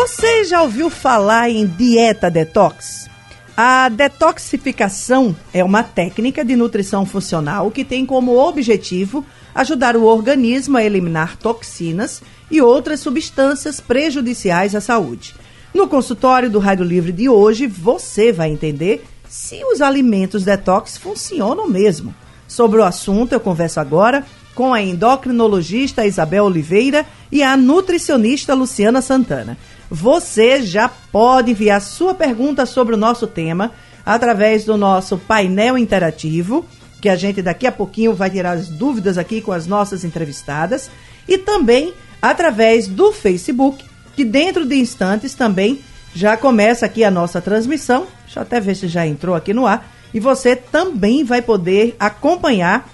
Você 0.00 0.44
já 0.44 0.62
ouviu 0.62 0.88
falar 0.88 1.50
em 1.50 1.66
dieta 1.66 2.30
detox? 2.30 3.10
A 3.56 3.88
detoxificação 3.88 5.34
é 5.52 5.64
uma 5.64 5.82
técnica 5.82 6.44
de 6.44 6.54
nutrição 6.54 7.04
funcional 7.04 7.68
que 7.72 7.84
tem 7.84 8.06
como 8.06 8.38
objetivo 8.38 9.26
ajudar 9.52 9.96
o 9.96 10.04
organismo 10.04 10.76
a 10.76 10.84
eliminar 10.84 11.36
toxinas 11.36 12.22
e 12.48 12.62
outras 12.62 13.00
substâncias 13.00 13.80
prejudiciais 13.80 14.76
à 14.76 14.80
saúde. 14.80 15.34
No 15.74 15.88
consultório 15.88 16.48
do 16.48 16.60
Rádio 16.60 16.84
Livre 16.84 17.10
de 17.10 17.28
hoje, 17.28 17.66
você 17.66 18.30
vai 18.30 18.50
entender 18.50 19.04
se 19.28 19.64
os 19.64 19.82
alimentos 19.82 20.44
detox 20.44 20.96
funcionam 20.96 21.68
mesmo. 21.68 22.14
Sobre 22.46 22.78
o 22.78 22.84
assunto, 22.84 23.32
eu 23.32 23.40
converso 23.40 23.80
agora 23.80 24.24
com 24.54 24.72
a 24.72 24.80
endocrinologista 24.80 26.06
Isabel 26.06 26.44
Oliveira 26.44 27.04
e 27.30 27.42
a 27.42 27.56
nutricionista 27.56 28.54
Luciana 28.54 29.02
Santana. 29.02 29.58
Você 29.90 30.62
já 30.62 30.88
pode 30.88 31.52
enviar 31.52 31.80
sua 31.80 32.14
pergunta 32.14 32.66
sobre 32.66 32.94
o 32.94 32.98
nosso 32.98 33.26
tema 33.26 33.72
através 34.04 34.64
do 34.64 34.76
nosso 34.76 35.18
painel 35.18 35.76
interativo, 35.76 36.64
que 37.00 37.08
a 37.08 37.16
gente 37.16 37.42
daqui 37.42 37.66
a 37.66 37.72
pouquinho 37.72 38.14
vai 38.14 38.30
tirar 38.30 38.52
as 38.52 38.68
dúvidas 38.68 39.18
aqui 39.18 39.40
com 39.40 39.52
as 39.52 39.66
nossas 39.66 40.04
entrevistadas, 40.04 40.90
e 41.26 41.38
também 41.38 41.94
através 42.20 42.88
do 42.88 43.12
Facebook, 43.12 43.84
que 44.16 44.24
dentro 44.24 44.66
de 44.66 44.76
instantes 44.76 45.34
também 45.34 45.80
já 46.14 46.36
começa 46.36 46.86
aqui 46.86 47.04
a 47.04 47.10
nossa 47.10 47.40
transmissão. 47.40 48.06
Deixa 48.24 48.40
eu 48.40 48.42
até 48.42 48.60
ver 48.60 48.74
se 48.74 48.88
já 48.88 49.06
entrou 49.06 49.36
aqui 49.36 49.54
no 49.54 49.66
ar. 49.66 49.88
E 50.12 50.18
você 50.18 50.56
também 50.56 51.22
vai 51.22 51.40
poder 51.40 51.94
acompanhar. 52.00 52.88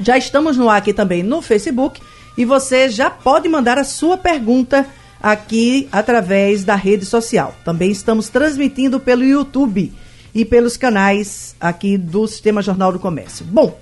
Já 0.00 0.16
estamos 0.16 0.56
no 0.56 0.70
ar 0.70 0.78
aqui 0.78 0.92
também 0.92 1.22
no 1.22 1.42
Facebook. 1.42 2.00
E 2.38 2.44
você 2.44 2.88
já 2.88 3.10
pode 3.10 3.48
mandar 3.48 3.78
a 3.78 3.84
sua 3.84 4.16
pergunta 4.16 4.86
aqui 5.22 5.88
através 5.90 6.64
da 6.64 6.74
rede 6.74 7.04
social. 7.04 7.54
Também 7.64 7.90
estamos 7.90 8.28
transmitindo 8.28 9.00
pelo 9.00 9.24
YouTube 9.24 9.92
e 10.34 10.44
pelos 10.44 10.76
canais 10.76 11.54
aqui 11.60 11.96
do 11.96 12.26
Sistema 12.26 12.60
Jornal 12.62 12.92
do 12.92 12.98
Comércio. 12.98 13.44
Bom, 13.44 13.78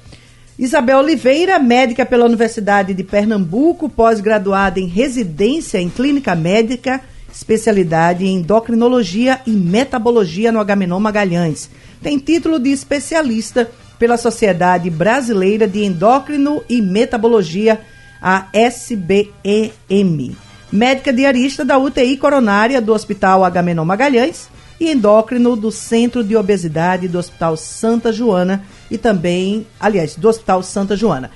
Isabel 0.59 0.99
Oliveira, 0.99 1.59
médica 1.59 2.07
pela 2.07 2.27
Universidade 2.27 2.95
de 2.95 3.03
Pernambuco, 3.03 3.89
pós-graduada 3.89 4.79
em 4.79 4.87
residência 4.87 5.79
em 5.79 5.91
clínica 5.91 6.37
médica, 6.37 7.01
especialidade 7.33 8.25
em 8.25 8.37
endocrinologia 8.37 9.41
e 9.45 9.51
metabologia 9.51 10.53
no 10.53 10.61
Agamenon 10.61 11.01
Magalhães. 11.01 11.69
Tem 12.01 12.19
título 12.19 12.61
de 12.61 12.71
especialista 12.71 13.69
pela 13.99 14.17
Sociedade 14.17 14.91
Brasileira 14.91 15.67
de 15.67 15.83
Endócrino 15.85 16.63
e 16.69 16.81
Metabologia, 16.81 17.81
a 18.23 18.47
SBEM 18.53 19.73
médica 20.75 21.13
diarista 21.13 21.65
da 21.65 21.79
UTI 21.79 22.17
coronária 22.17 22.83
do 22.83 22.93
Hospital 22.93 23.45
Agamenon 23.45 23.85
Magalhães 23.85 24.49
e 24.81 24.91
endócrino 24.91 25.55
do 25.55 25.71
Centro 25.71 26.25
de 26.25 26.37
Obesidade 26.37 27.07
do 27.07 27.17
Hospital 27.17 27.57
Santa 27.57 28.13
Joana 28.13 28.65
e 28.91 28.99
também, 28.99 29.65
aliás, 29.79 30.17
do 30.17 30.29
Hospital 30.29 30.65
Santa 30.65 30.97
Joana. 30.97 31.31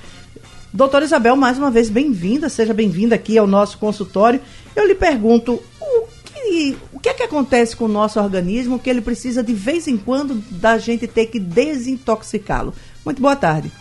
Doutora 0.73 1.05
Isabel, 1.05 1.37
mais 1.37 1.57
uma 1.57 1.71
vez 1.71 1.89
bem-vinda, 1.89 2.49
seja 2.49 2.73
bem-vinda 2.73 3.15
aqui 3.15 3.37
ao 3.37 3.47
nosso 3.47 3.77
consultório. 3.77 4.41
Eu 4.75 4.85
lhe 4.85 4.93
pergunto, 4.93 5.63
o 5.79 6.07
que, 6.25 6.77
o 6.91 6.99
que 6.99 7.07
é 7.07 7.13
que 7.13 7.23
acontece 7.23 7.77
com 7.77 7.85
o 7.85 7.87
nosso 7.87 8.19
organismo 8.19 8.77
que 8.77 8.89
ele 8.89 8.99
precisa 8.99 9.41
de 9.41 9.53
vez 9.53 9.87
em 9.87 9.95
quando 9.95 10.43
da 10.51 10.77
gente 10.77 11.07
ter 11.07 11.27
que 11.27 11.39
desintoxicá-lo? 11.39 12.73
Muito 13.05 13.21
boa 13.21 13.37
tarde. 13.37 13.71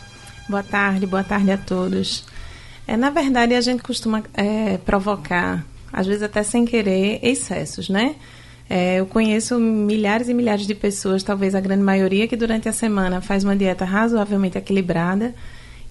Boa 0.49 0.63
tarde, 0.63 1.05
boa 1.05 1.25
tarde 1.25 1.51
a 1.51 1.59
todos. 1.59 2.25
É, 2.89 2.97
na 2.97 3.11
verdade, 3.11 3.55
a 3.55 3.61
gente 3.61 3.83
costuma 3.83 4.25
é, 4.33 4.79
provocar, 4.79 5.63
às 5.93 6.07
vezes 6.07 6.23
até 6.23 6.43
sem 6.43 6.65
querer, 6.65 7.21
excessos, 7.23 7.91
né? 7.91 8.17
É, 8.69 9.01
eu 9.01 9.05
conheço 9.05 9.59
milhares 9.59 10.27
e 10.31 10.33
milhares 10.33 10.67
de 10.67 10.75
pessoas, 10.75 11.23
talvez 11.23 11.55
a 11.55 11.61
grande 11.61 11.83
maioria, 11.83 12.27
que 12.27 12.35
durante 12.35 12.67
a 12.67 12.73
semana 12.73 13.21
faz 13.21 13.45
uma 13.45 13.55
dieta 13.55 13.85
razoavelmente 13.85 14.57
equilibrada 14.57 15.35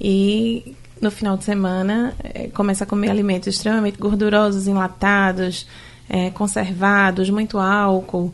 e 0.02 0.76
no 1.00 1.12
final 1.12 1.38
de 1.38 1.44
semana 1.44 2.16
é, 2.24 2.48
começa 2.48 2.84
a 2.84 2.88
comer 2.88 3.12
alimentos 3.12 3.48
extremamente 3.48 4.00
gordurosos, 4.00 4.68
enlatados, 4.68 5.68
é, 6.10 6.32
conservados, 6.32 7.30
muito 7.30 7.60
álcool. 7.60 8.34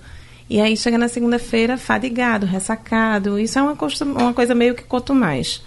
E 0.49 0.61
aí 0.61 0.77
chega 0.77 0.97
na 0.97 1.09
segunda-feira 1.09 1.77
fadigado, 1.77 2.45
ressacado. 2.45 3.37
Isso 3.37 3.59
é 3.59 3.61
uma, 3.61 3.77
uma 4.21 4.33
coisa 4.33 4.55
meio 4.55 4.73
que 4.73 4.83
quanto 4.83 5.13
mais. 5.13 5.61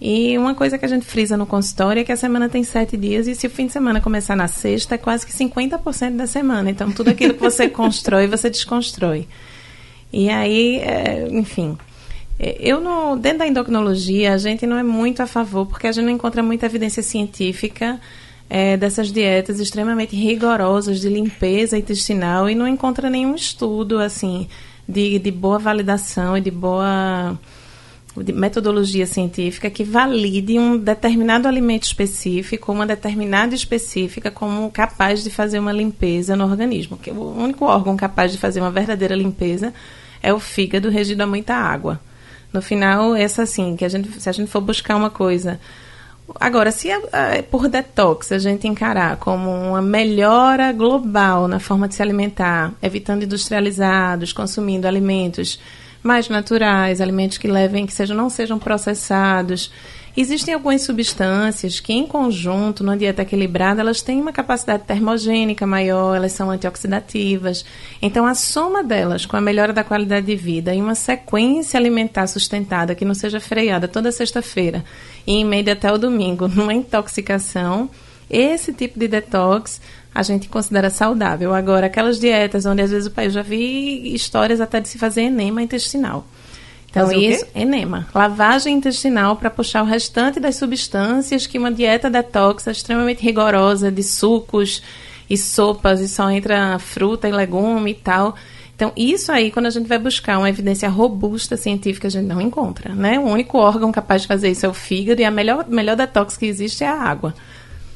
E 0.00 0.38
uma 0.38 0.54
coisa 0.54 0.78
que 0.78 0.84
a 0.84 0.88
gente 0.88 1.04
frisa 1.04 1.36
no 1.36 1.44
consultório 1.44 2.00
é 2.00 2.04
que 2.04 2.12
a 2.12 2.16
semana 2.16 2.48
tem 2.48 2.64
sete 2.64 2.96
dias 2.96 3.26
e 3.26 3.34
se 3.34 3.46
o 3.46 3.50
fim 3.50 3.66
de 3.66 3.72
semana 3.72 4.00
começar 4.00 4.34
na 4.34 4.48
sexta, 4.48 4.94
é 4.94 4.98
quase 4.98 5.26
que 5.26 5.32
50% 5.32 6.16
da 6.16 6.26
semana. 6.26 6.70
Então, 6.70 6.90
tudo 6.90 7.10
aquilo 7.10 7.34
que 7.34 7.40
você 7.40 7.68
constrói, 7.70 8.26
você 8.26 8.48
desconstrói. 8.48 9.28
E 10.10 10.30
aí, 10.30 10.78
é, 10.78 11.28
enfim. 11.30 11.76
É, 12.38 12.56
eu, 12.58 12.80
no, 12.80 13.16
dentro 13.16 13.40
da 13.40 13.46
endocrinologia, 13.46 14.32
a 14.32 14.38
gente 14.38 14.66
não 14.66 14.78
é 14.78 14.82
muito 14.82 15.22
a 15.22 15.26
favor, 15.26 15.66
porque 15.66 15.86
a 15.86 15.92
gente 15.92 16.06
não 16.06 16.12
encontra 16.12 16.42
muita 16.42 16.64
evidência 16.64 17.02
científica 17.02 18.00
é, 18.48 18.78
dessas 18.78 19.12
dietas 19.12 19.60
extremamente 19.60 20.16
rigorosas 20.16 20.98
de 21.00 21.10
limpeza 21.10 21.76
intestinal 21.76 22.48
e 22.48 22.54
não 22.54 22.66
encontra 22.66 23.10
nenhum 23.10 23.34
estudo, 23.34 23.98
assim, 23.98 24.48
de, 24.88 25.18
de 25.18 25.30
boa 25.30 25.58
validação 25.58 26.38
e 26.38 26.40
de 26.40 26.50
boa 26.50 27.38
metodologia 28.34 29.06
científica 29.06 29.70
que 29.70 29.84
valide 29.84 30.58
um 30.58 30.76
determinado 30.76 31.46
alimento 31.46 31.84
específico, 31.84 32.72
uma 32.72 32.86
determinada 32.86 33.54
específica 33.54 34.30
como 34.30 34.70
capaz 34.70 35.22
de 35.22 35.30
fazer 35.30 35.58
uma 35.58 35.72
limpeza 35.72 36.36
no 36.36 36.44
organismo. 36.44 36.96
Que 36.96 37.10
o 37.10 37.36
único 37.36 37.64
órgão 37.64 37.96
capaz 37.96 38.32
de 38.32 38.38
fazer 38.38 38.60
uma 38.60 38.70
verdadeira 38.70 39.14
limpeza 39.14 39.72
é 40.22 40.32
o 40.32 40.40
fígado 40.40 40.90
regido 40.90 41.20
a 41.22 41.26
muita 41.26 41.54
água. 41.54 42.00
No 42.52 42.60
final, 42.60 43.14
essa 43.14 43.42
assim, 43.42 43.76
que 43.76 43.84
a 43.84 43.88
gente, 43.88 44.20
se 44.20 44.28
a 44.28 44.32
gente 44.32 44.50
for 44.50 44.60
buscar 44.60 44.96
uma 44.96 45.10
coisa 45.10 45.60
Agora, 46.38 46.70
se 46.70 46.88
é, 46.90 47.42
por 47.42 47.68
detox 47.68 48.30
a 48.30 48.38
gente 48.38 48.68
encarar 48.68 49.16
como 49.16 49.50
uma 49.50 49.82
melhora 49.82 50.72
global 50.72 51.48
na 51.48 51.58
forma 51.58 51.88
de 51.88 51.94
se 51.94 52.02
alimentar, 52.02 52.72
evitando 52.82 53.24
industrializados, 53.24 54.32
consumindo 54.32 54.86
alimentos 54.86 55.58
mais 56.02 56.28
naturais, 56.28 57.00
alimentos 57.00 57.38
que 57.38 57.48
levem, 57.48 57.86
que 57.86 57.92
sejam, 57.92 58.16
não 58.16 58.30
sejam 58.30 58.58
processados. 58.58 59.70
Existem 60.16 60.54
algumas 60.54 60.82
substâncias 60.82 61.78
que, 61.78 61.92
em 61.92 62.04
conjunto, 62.06 62.82
numa 62.82 62.96
dieta 62.96 63.22
equilibrada, 63.22 63.80
elas 63.80 64.02
têm 64.02 64.20
uma 64.20 64.32
capacidade 64.32 64.82
termogênica 64.82 65.66
maior, 65.66 66.16
elas 66.16 66.32
são 66.32 66.50
antioxidativas. 66.50 67.64
Então, 68.02 68.26
a 68.26 68.34
soma 68.34 68.82
delas 68.82 69.24
com 69.24 69.36
a 69.36 69.40
melhora 69.40 69.72
da 69.72 69.84
qualidade 69.84 70.26
de 70.26 70.34
vida 70.34 70.74
e 70.74 70.80
uma 70.80 70.96
sequência 70.96 71.78
alimentar 71.78 72.26
sustentada 72.26 72.94
que 72.94 73.04
não 73.04 73.14
seja 73.14 73.38
freada 73.38 73.86
toda 73.86 74.10
sexta-feira 74.10 74.84
e 75.26 75.34
em 75.34 75.44
média 75.44 75.74
até 75.74 75.92
o 75.92 75.98
domingo, 75.98 76.48
numa 76.54 76.74
intoxicação, 76.74 77.88
esse 78.28 78.72
tipo 78.72 78.98
de 78.98 79.06
detox 79.06 79.80
a 80.14 80.22
gente 80.22 80.48
considera 80.48 80.90
saudável. 80.90 81.54
Agora, 81.54 81.86
aquelas 81.86 82.18
dietas 82.18 82.66
onde 82.66 82.82
às 82.82 82.90
vezes 82.90 83.06
o 83.06 83.10
pai 83.10 83.26
eu 83.26 83.30
já 83.30 83.42
vi 83.42 84.14
histórias 84.14 84.60
até 84.60 84.80
de 84.80 84.88
se 84.88 84.98
fazer 84.98 85.22
enema 85.22 85.62
intestinal. 85.62 86.26
Então, 86.90 87.12
isso, 87.12 87.46
enema, 87.54 88.08
lavagem 88.12 88.74
intestinal 88.74 89.36
para 89.36 89.48
puxar 89.48 89.82
o 89.82 89.86
restante 89.86 90.40
das 90.40 90.56
substâncias 90.56 91.46
que 91.46 91.56
uma 91.56 91.70
dieta 91.70 92.10
detox 92.10 92.66
é 92.66 92.72
extremamente 92.72 93.22
rigorosa 93.22 93.92
de 93.92 94.02
sucos 94.02 94.82
e 95.28 95.38
sopas 95.38 96.00
e 96.00 96.08
só 96.08 96.28
entra 96.28 96.80
fruta 96.80 97.28
e 97.28 97.32
legume 97.32 97.92
e 97.92 97.94
tal. 97.94 98.34
Então, 98.74 98.92
isso 98.96 99.30
aí, 99.30 99.52
quando 99.52 99.66
a 99.66 99.70
gente 99.70 99.86
vai 99.86 99.98
buscar 99.98 100.38
uma 100.38 100.48
evidência 100.48 100.88
robusta 100.88 101.56
científica, 101.56 102.08
a 102.08 102.10
gente 102.10 102.26
não 102.26 102.40
encontra, 102.40 102.92
né? 102.92 103.20
O 103.20 103.24
único 103.24 103.58
órgão 103.58 103.92
capaz 103.92 104.22
de 104.22 104.28
fazer 104.28 104.50
isso 104.50 104.66
é 104.66 104.68
o 104.68 104.74
fígado 104.74 105.20
e 105.20 105.24
a 105.24 105.30
melhor, 105.30 105.66
melhor 105.68 105.94
detox 105.94 106.36
que 106.36 106.46
existe 106.46 106.82
é 106.82 106.88
a 106.88 107.00
água. 107.00 107.34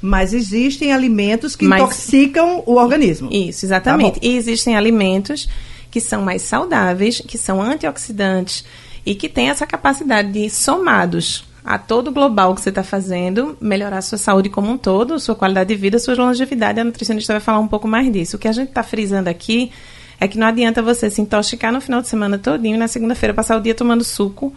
Mas 0.07 0.35
existem 0.35 0.93
alimentos 0.93 1.57
que 1.57 1.65
Mas, 1.65 1.81
intoxicam 1.81 2.63
o 2.67 2.75
organismo. 2.75 3.31
Isso, 3.33 3.65
exatamente. 3.65 4.21
Tá 4.21 4.27
e 4.27 4.37
existem 4.37 4.77
alimentos 4.77 5.49
que 5.91 5.99
são 5.99 6.21
mais 6.21 6.43
saudáveis, 6.43 7.23
que 7.27 7.39
são 7.39 7.63
antioxidantes 7.63 8.67
e 9.07 9.15
que 9.15 9.31
têm 9.31 9.49
essa 9.49 9.67
capacidade 9.67 10.31
de, 10.31 10.51
somados 10.51 11.47
a 11.65 11.79
todo 11.79 12.09
o 12.09 12.13
global 12.13 12.55
que 12.55 12.61
você 12.61 12.69
está 12.69 12.85
fazendo, 12.85 13.57
melhorar 13.59 13.97
a 13.97 14.03
sua 14.03 14.19
saúde 14.19 14.51
como 14.51 14.71
um 14.71 14.77
todo, 14.77 15.19
sua 15.19 15.35
qualidade 15.35 15.69
de 15.69 15.81
vida, 15.81 15.99
sua 15.99 16.15
longevidade. 16.15 16.79
A 16.79 16.85
nutricionista 16.85 17.33
vai 17.33 17.41
falar 17.41 17.59
um 17.59 17.69
pouco 17.69 17.89
mais 17.89 18.13
disso. 18.13 18.37
O 18.37 18.39
que 18.39 18.47
a 18.47 18.53
gente 18.53 18.69
está 18.69 18.83
frisando 18.83 19.31
aqui 19.31 19.73
é 20.21 20.29
que 20.29 20.37
não 20.37 20.47
adianta 20.47 20.83
você 20.83 21.09
se 21.09 21.23
intoxicar 21.23 21.73
no 21.73 21.81
final 21.81 22.03
de 22.03 22.09
semana 22.09 22.37
todinho 22.37 22.75
e 22.75 22.79
na 22.79 22.89
segunda-feira 22.89 23.33
passar 23.33 23.57
o 23.57 23.61
dia 23.63 23.75
tomando 23.75 24.05
suco, 24.05 24.53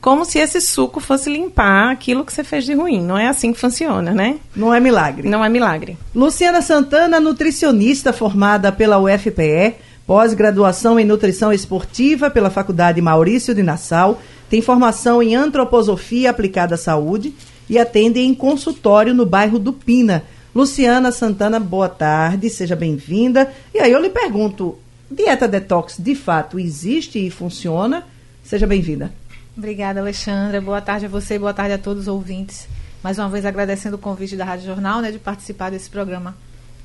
como 0.00 0.24
se 0.24 0.38
esse 0.38 0.60
suco 0.60 1.00
fosse 1.00 1.28
limpar 1.28 1.90
aquilo 1.90 2.24
que 2.24 2.32
você 2.32 2.44
fez 2.44 2.64
de 2.64 2.74
ruim. 2.74 3.02
Não 3.02 3.18
é 3.18 3.26
assim 3.26 3.52
que 3.52 3.58
funciona, 3.58 4.12
né? 4.12 4.38
Não 4.54 4.72
é 4.72 4.78
milagre. 4.78 5.28
Não 5.28 5.44
é 5.44 5.48
milagre. 5.48 5.98
Luciana 6.14 6.62
Santana, 6.62 7.18
nutricionista 7.18 8.12
formada 8.12 8.70
pela 8.70 8.98
UFPE, 8.98 9.74
pós-graduação 10.06 10.98
em 10.98 11.04
nutrição 11.04 11.52
esportiva 11.52 12.30
pela 12.30 12.48
Faculdade 12.48 13.00
Maurício 13.00 13.54
de 13.54 13.62
Nassau, 13.62 14.20
tem 14.48 14.62
formação 14.62 15.22
em 15.22 15.34
antroposofia 15.34 16.30
aplicada 16.30 16.76
à 16.76 16.78
saúde 16.78 17.34
e 17.68 17.78
atende 17.78 18.20
em 18.20 18.34
consultório 18.34 19.12
no 19.12 19.26
bairro 19.26 19.58
do 19.58 19.72
Pina. 19.72 20.24
Luciana 20.54 21.12
Santana, 21.12 21.60
boa 21.60 21.88
tarde, 21.88 22.48
seja 22.48 22.74
bem-vinda. 22.74 23.52
E 23.74 23.78
aí 23.78 23.92
eu 23.92 24.00
lhe 24.00 24.08
pergunto, 24.08 24.78
dieta 25.10 25.46
detox 25.46 25.96
de 25.98 26.14
fato 26.14 26.58
existe 26.58 27.18
e 27.18 27.30
funciona? 27.30 28.04
Seja 28.42 28.66
bem-vinda. 28.66 29.12
Obrigada, 29.58 29.98
Alexandra. 29.98 30.60
Boa 30.60 30.80
tarde 30.80 31.06
a 31.06 31.08
você, 31.08 31.36
boa 31.36 31.52
tarde 31.52 31.74
a 31.74 31.78
todos 31.78 32.02
os 32.02 32.08
ouvintes. 32.08 32.68
Mais 33.02 33.18
uma 33.18 33.28
vez 33.28 33.44
agradecendo 33.44 33.96
o 33.96 33.98
convite 33.98 34.36
da 34.36 34.44
Rádio 34.44 34.66
Jornal, 34.66 35.00
né, 35.00 35.10
de 35.10 35.18
participar 35.18 35.68
desse 35.68 35.90
programa, 35.90 36.36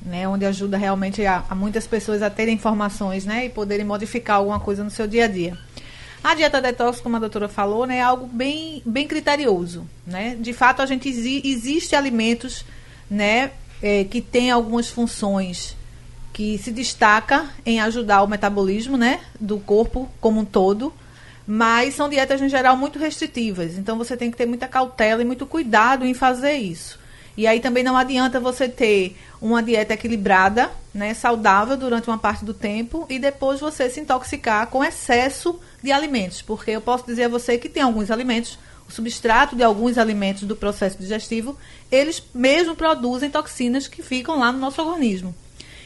né, 0.04 0.26
onde 0.26 0.44
ajuda 0.44 0.76
realmente 0.76 1.24
a, 1.24 1.44
a 1.48 1.54
muitas 1.54 1.86
pessoas 1.86 2.20
a 2.20 2.28
terem 2.28 2.56
informações, 2.56 3.24
né, 3.24 3.46
e 3.46 3.48
poderem 3.48 3.86
modificar 3.86 4.38
alguma 4.38 4.58
coisa 4.58 4.82
no 4.82 4.90
seu 4.90 5.06
dia 5.06 5.26
a 5.26 5.28
dia. 5.28 5.56
A 6.24 6.34
dieta 6.34 6.60
detox, 6.60 7.00
como 7.00 7.14
a 7.14 7.20
doutora 7.20 7.46
falou, 7.48 7.86
né, 7.86 7.98
é 7.98 8.02
algo 8.02 8.26
bem, 8.26 8.82
bem 8.84 9.06
criterioso. 9.06 9.86
Né? 10.04 10.36
De 10.40 10.52
fato, 10.52 10.82
a 10.82 10.86
gente 10.86 11.08
existe 11.08 11.94
alimentos 11.94 12.64
né, 13.08 13.52
é, 13.80 14.02
que 14.02 14.20
têm 14.20 14.50
algumas 14.50 14.88
funções 14.88 15.76
que 16.32 16.58
se 16.58 16.72
destaca 16.72 17.48
em 17.64 17.78
ajudar 17.78 18.24
o 18.24 18.26
metabolismo 18.26 18.96
né, 18.96 19.20
do 19.38 19.60
corpo 19.60 20.10
como 20.20 20.40
um 20.40 20.44
todo, 20.44 20.92
mas 21.46 21.94
são 21.94 22.08
dietas 22.08 22.40
em 22.40 22.48
geral 22.48 22.76
muito 22.76 22.98
restritivas. 22.98 23.76
Então 23.76 23.98
você 23.98 24.16
tem 24.16 24.30
que 24.30 24.36
ter 24.36 24.46
muita 24.46 24.66
cautela 24.66 25.22
e 25.22 25.24
muito 25.24 25.46
cuidado 25.46 26.04
em 26.04 26.14
fazer 26.14 26.54
isso. 26.54 26.98
E 27.36 27.46
aí 27.46 27.58
também 27.58 27.82
não 27.82 27.96
adianta 27.96 28.38
você 28.38 28.68
ter 28.68 29.16
uma 29.40 29.62
dieta 29.62 29.94
equilibrada, 29.94 30.70
né, 30.94 31.12
saudável 31.14 31.76
durante 31.76 32.08
uma 32.08 32.16
parte 32.16 32.44
do 32.44 32.54
tempo 32.54 33.06
e 33.10 33.18
depois 33.18 33.60
você 33.60 33.90
se 33.90 34.00
intoxicar 34.00 34.68
com 34.68 34.84
excesso 34.84 35.58
de 35.82 35.90
alimentos, 35.90 36.40
porque 36.40 36.70
eu 36.70 36.80
posso 36.80 37.04
dizer 37.04 37.24
a 37.24 37.28
você 37.28 37.58
que 37.58 37.68
tem 37.68 37.82
alguns 37.82 38.10
alimentos, 38.10 38.56
o 38.88 38.92
substrato 38.92 39.56
de 39.56 39.64
alguns 39.64 39.98
alimentos 39.98 40.44
do 40.44 40.54
processo 40.54 40.96
digestivo, 40.96 41.58
eles 41.90 42.22
mesmo 42.32 42.76
produzem 42.76 43.28
toxinas 43.28 43.88
que 43.88 44.02
ficam 44.02 44.38
lá 44.38 44.52
no 44.52 44.58
nosso 44.58 44.80
organismo. 44.80 45.34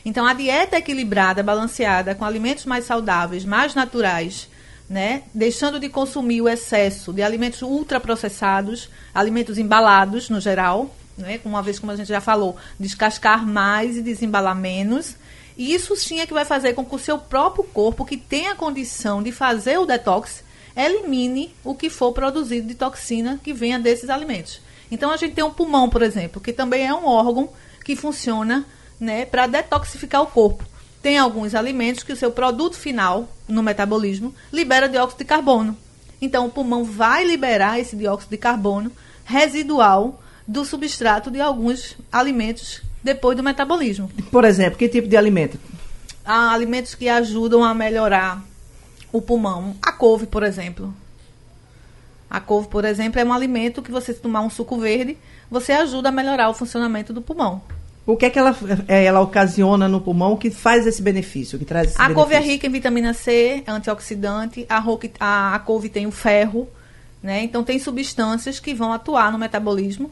Então 0.05 0.27
a 0.27 0.35
dieta 0.35 0.77
equilibrada, 0.77 1.43
balanceada, 1.43 2.15
com 2.15 2.25
alimentos 2.25 2.67
mais 2.67 2.85
saudáveis, 2.85 3.45
mais 3.45 3.75
naturais, 3.75 4.49
né, 4.89 5.23
deixando 5.35 5.79
de 5.79 5.89
consumir 5.89 6.41
o 6.41 6.49
excesso 6.49 7.13
de 7.13 7.23
alimentos 7.23 7.63
ultraprocessados, 7.63 8.89
alimentos 9.15 9.59
embalados 9.59 10.31
no 10.31 10.41
geral, 10.41 10.95
né, 11.17 11.41
uma 11.45 11.63
vez 11.63 11.79
como 11.79 11.93
a 11.93 11.97
gente 11.97 12.09
já 12.09 12.21
falou, 12.21 12.57
descascar 12.79 13.47
mais 13.47 13.97
e 13.97 14.03
desembalar 14.03 14.55
menos 14.55 15.17
e 15.59 15.75
isso 15.75 15.97
sim 15.97 16.21
é 16.21 16.27
que 16.27 16.33
vai 16.33 16.45
fazer 16.45 16.73
com 16.75 16.85
que 16.85 16.95
o 16.95 17.01
seu 17.01 17.19
próprio 17.19 17.65
corpo, 17.65 18.05
que 18.05 18.17
tem 18.17 18.47
a 18.47 18.55
condição 18.55 19.21
de 19.21 19.33
fazer 19.33 19.77
o 19.77 19.85
detox, 19.85 20.45
elimine 20.77 21.53
o 21.65 21.75
que 21.75 21.91
for 21.91 22.13
produzido 22.13 22.69
de 22.69 22.77
toxina 22.77 23.41
que 23.43 23.53
venha 23.53 23.77
desses 23.77 24.09
alimentos. 24.09 24.61
Então 24.89 25.11
a 25.11 25.17
gente 25.17 25.35
tem 25.35 25.43
um 25.43 25.53
pulmão, 25.53 25.91
por 25.91 26.01
exemplo, 26.01 26.41
que 26.41 26.53
também 26.53 26.87
é 26.87 26.95
um 26.95 27.05
órgão 27.05 27.51
que 27.85 27.97
funciona 27.97 28.65
né, 29.01 29.27
para 29.27 29.49
detoxificar 29.49 30.23
o 30.23 30.29
corpo. 30.29 30.65
Tem 31.09 31.17
alguns 31.17 31.55
alimentos 31.55 32.03
que 32.03 32.13
o 32.13 32.17
seu 32.17 32.31
produto 32.31 32.77
final 32.77 33.27
no 33.49 33.63
metabolismo 33.63 34.35
libera 34.53 34.87
dióxido 34.87 35.21
de 35.21 35.25
carbono. 35.25 35.75
Então 36.21 36.45
o 36.45 36.51
pulmão 36.51 36.85
vai 36.85 37.25
liberar 37.25 37.81
esse 37.81 37.97
dióxido 37.97 38.29
de 38.29 38.37
carbono 38.37 38.93
residual 39.25 40.23
do 40.47 40.67
substrato 40.67 41.31
de 41.31 41.41
alguns 41.41 41.97
alimentos 42.13 42.83
depois 43.03 43.35
do 43.39 43.43
metabolismo. 43.43 44.11
Por 44.31 44.45
exemplo, 44.45 44.79
que 44.79 44.87
tipo 44.87 45.09
de 45.09 45.17
alimento? 45.17 45.59
Há 46.23 46.53
alimentos 46.53 46.95
que 46.95 47.09
ajudam 47.09 47.65
a 47.65 47.73
melhorar 47.73 48.45
o 49.11 49.23
pulmão. 49.23 49.77
A 49.81 49.93
couve, 49.93 50.27
por 50.27 50.43
exemplo. 50.43 50.95
A 52.29 52.39
couve, 52.39 52.69
por 52.69 52.85
exemplo, 52.85 53.19
é 53.19 53.25
um 53.25 53.33
alimento 53.33 53.81
que 53.81 53.91
você 53.91 54.13
se 54.13 54.21
tomar 54.21 54.43
um 54.43 54.51
suco 54.51 54.77
verde, 54.77 55.17
você 55.51 55.73
ajuda 55.73 56.11
a 56.11 56.13
melhorar 56.13 56.51
o 56.51 56.55
funcionamento 56.55 57.15
do 57.15 57.23
pulmão. 57.23 57.63
O 58.09 58.17
que 58.17 58.25
é 58.25 58.31
que 58.31 58.39
ela, 58.39 58.57
é, 58.89 59.05
ela 59.05 59.21
ocasiona 59.21 59.87
no 59.87 60.01
pulmão 60.01 60.35
que 60.35 60.51
faz 60.51 60.87
esse 60.87 61.03
benefício, 61.03 61.59
que 61.59 61.65
traz 61.67 61.89
A 61.89 62.05
benefício? 62.05 62.15
couve 62.15 62.35
é 62.35 62.41
rica 62.41 62.67
em 62.67 62.71
vitamina 62.71 63.13
C, 63.13 63.63
é 63.67 63.71
antioxidante, 63.71 64.65
a, 64.67 64.83
a, 65.21 65.55
a 65.55 65.59
couve 65.59 65.91
tem 65.91 66.07
o 66.07 66.11
ferro, 66.11 66.67
né? 67.23 67.43
Então 67.43 67.63
tem 67.63 67.79
substâncias 67.79 68.59
que 68.59 68.73
vão 68.73 68.95
atuar 68.95 69.31
no 69.31 69.37
metabolismo, 69.37 70.11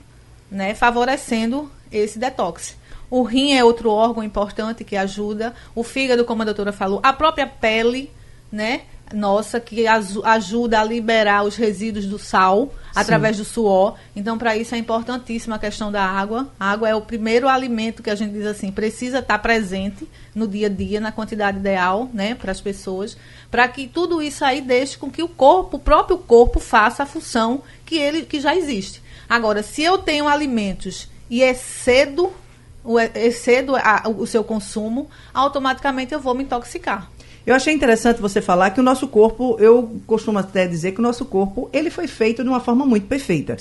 né? 0.51 0.75
Favorecendo 0.75 1.71
esse 1.91 2.19
detox. 2.19 2.77
O 3.09 3.23
rim 3.23 3.55
é 3.55 3.65
outro 3.65 3.91
órgão 3.91 4.23
importante 4.23 4.85
que 4.85 4.95
ajuda. 4.95 5.55
O 5.75 5.83
fígado, 5.83 6.23
como 6.27 6.43
a 6.43 6.45
doutora 6.45 6.73
falou, 6.73 7.01
a 7.03 7.15
própria 7.15 7.47
pele, 7.47 8.11
né? 8.53 8.83
Nossa, 9.11 9.59
que 9.59 9.87
ajuda 9.87 10.81
a 10.81 10.85
liberar 10.85 11.45
os 11.45 11.57
resíduos 11.57 12.05
do 12.05 12.19
sal 12.19 12.71
Sim. 12.97 13.01
através 13.03 13.37
do 13.37 13.45
suor. 13.45 13.97
Então, 14.15 14.39
para 14.39 14.57
isso 14.57 14.75
é 14.75 14.79
importantíssima 14.79 15.57
a 15.57 15.59
questão 15.59 15.93
da 15.93 16.03
água. 16.03 16.49
A 16.59 16.71
água 16.71 16.89
é 16.89 16.95
o 16.95 17.01
primeiro 17.01 17.49
alimento 17.49 18.03
que 18.03 18.11
a 18.11 18.15
gente 18.15 18.33
diz 18.33 18.47
assim, 18.47 18.73
precisa 18.73 19.19
estar 19.19 19.39
presente 19.39 20.09
no 20.35 20.49
dia 20.49 20.67
a 20.67 20.71
dia, 20.71 21.01
na 21.01 21.13
quantidade 21.13 21.59
ideal, 21.59 22.09
né, 22.13 22.35
para 22.35 22.51
as 22.51 22.61
pessoas, 22.61 23.17
para 23.51 23.69
que 23.69 23.87
tudo 23.87 24.23
isso 24.23 24.45
aí 24.45 24.61
deixe 24.61 24.97
com 24.97 25.11
que 25.11 25.23
o 25.23 25.29
corpo, 25.29 25.77
o 25.77 25.81
próprio 25.81 26.19
corpo, 26.19 26.59
faça 26.59 27.03
a 27.03 27.07
função 27.07 27.63
que 27.85 27.97
ele 27.97 28.23
que 28.23 28.41
já 28.41 28.57
existe. 28.57 29.03
Agora, 29.29 29.63
se 29.63 29.83
eu 29.83 29.99
tenho 29.99 30.29
alimentos 30.29 31.09
e 31.29 31.43
excedo, 31.43 32.33
o, 32.85 32.99
excedo 32.99 33.77
a, 33.77 34.05
o 34.09 34.27
seu 34.27 34.45
consumo, 34.45 35.11
automaticamente 35.35 36.15
eu 36.15 36.21
vou 36.21 36.35
me 36.35 36.45
intoxicar. 36.45 37.11
Eu 37.47 37.55
achei 37.55 37.73
interessante 37.73 38.21
você 38.21 38.43
falar 38.43 38.71
que 38.71 38.81
o 38.81 38.83
nosso 38.83 39.07
corpo, 39.07 39.57
eu 39.61 40.01
costumo 40.05 40.37
até 40.37 40.67
dizer 40.67 40.91
que 40.91 40.99
o 40.99 41.03
nosso 41.03 41.25
corpo, 41.25 41.71
ele 41.73 41.91
foi 41.91 42.09
feito 42.09 42.43
de 42.43 42.49
uma 42.49 42.59
forma 42.59 42.85
muito 42.85 43.07
perfeita. 43.07 43.57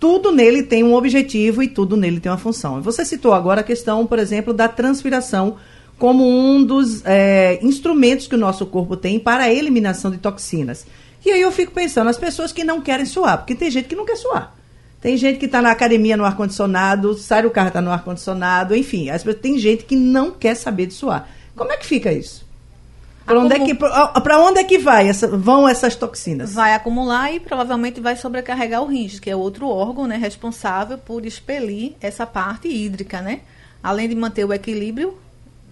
Tudo 0.00 0.32
nele 0.32 0.64
tem 0.64 0.82
um 0.82 0.92
objetivo 0.92 1.62
e 1.62 1.68
tudo 1.68 1.96
nele 1.96 2.18
tem 2.18 2.32
uma 2.32 2.36
função. 2.36 2.82
Você 2.82 3.04
citou 3.04 3.32
agora 3.32 3.60
a 3.60 3.64
questão, 3.64 4.04
por 4.06 4.18
exemplo, 4.18 4.52
da 4.52 4.66
transpiração 4.66 5.56
como 5.98 6.28
um 6.28 6.62
dos 6.64 7.02
é, 7.06 7.58
instrumentos 7.62 8.26
que 8.26 8.34
o 8.34 8.38
nosso 8.38 8.66
corpo 8.66 8.96
tem 8.96 9.20
para 9.20 9.44
a 9.44 9.52
eliminação 9.52 10.10
de 10.10 10.18
toxinas. 10.18 10.84
E 11.24 11.30
aí 11.30 11.40
eu 11.40 11.52
fico 11.52 11.72
pensando, 11.72 12.10
as 12.10 12.18
pessoas 12.18 12.52
que 12.52 12.64
não 12.64 12.80
querem 12.80 13.06
suar, 13.06 13.38
porque 13.38 13.54
tem 13.54 13.70
gente 13.70 13.88
que 13.88 13.96
não 13.96 14.04
quer 14.04 14.16
suar. 14.16 14.54
Tem 15.00 15.16
gente 15.16 15.38
que 15.38 15.46
está 15.46 15.62
na 15.62 15.70
academia 15.70 16.16
no 16.16 16.24
ar-condicionado, 16.24 17.14
sai 17.14 17.42
do 17.42 17.50
carro, 17.50 17.68
está 17.68 17.80
no 17.80 17.92
ar-condicionado, 17.92 18.74
enfim. 18.74 19.06
Tem 19.40 19.58
gente 19.58 19.84
que 19.84 19.94
não 19.94 20.32
quer 20.32 20.56
saber 20.56 20.86
de 20.86 20.94
suar. 20.94 21.28
Como 21.54 21.72
é 21.72 21.76
que 21.76 21.86
fica 21.86 22.12
isso? 22.12 22.45
Para 23.26 23.40
onde, 23.40 23.54
é 23.54 23.58
que, 23.58 23.76
onde 24.38 24.60
é 24.60 24.64
que 24.64 24.78
vai 24.78 25.08
essa, 25.08 25.26
vão 25.26 25.68
essas 25.68 25.96
toxinas? 25.96 26.54
Vai 26.54 26.72
acumular 26.74 27.32
e 27.32 27.40
provavelmente 27.40 28.00
vai 28.00 28.14
sobrecarregar 28.14 28.80
o 28.82 28.86
rins, 28.86 29.18
que 29.18 29.28
é 29.28 29.34
outro 29.34 29.68
órgão 29.68 30.06
né, 30.06 30.16
responsável 30.16 30.96
por 30.96 31.26
expelir 31.26 31.94
essa 32.00 32.24
parte 32.24 32.68
hídrica, 32.68 33.20
né? 33.20 33.40
Além 33.82 34.08
de 34.08 34.14
manter 34.14 34.44
o 34.44 34.52
equilíbrio 34.52 35.18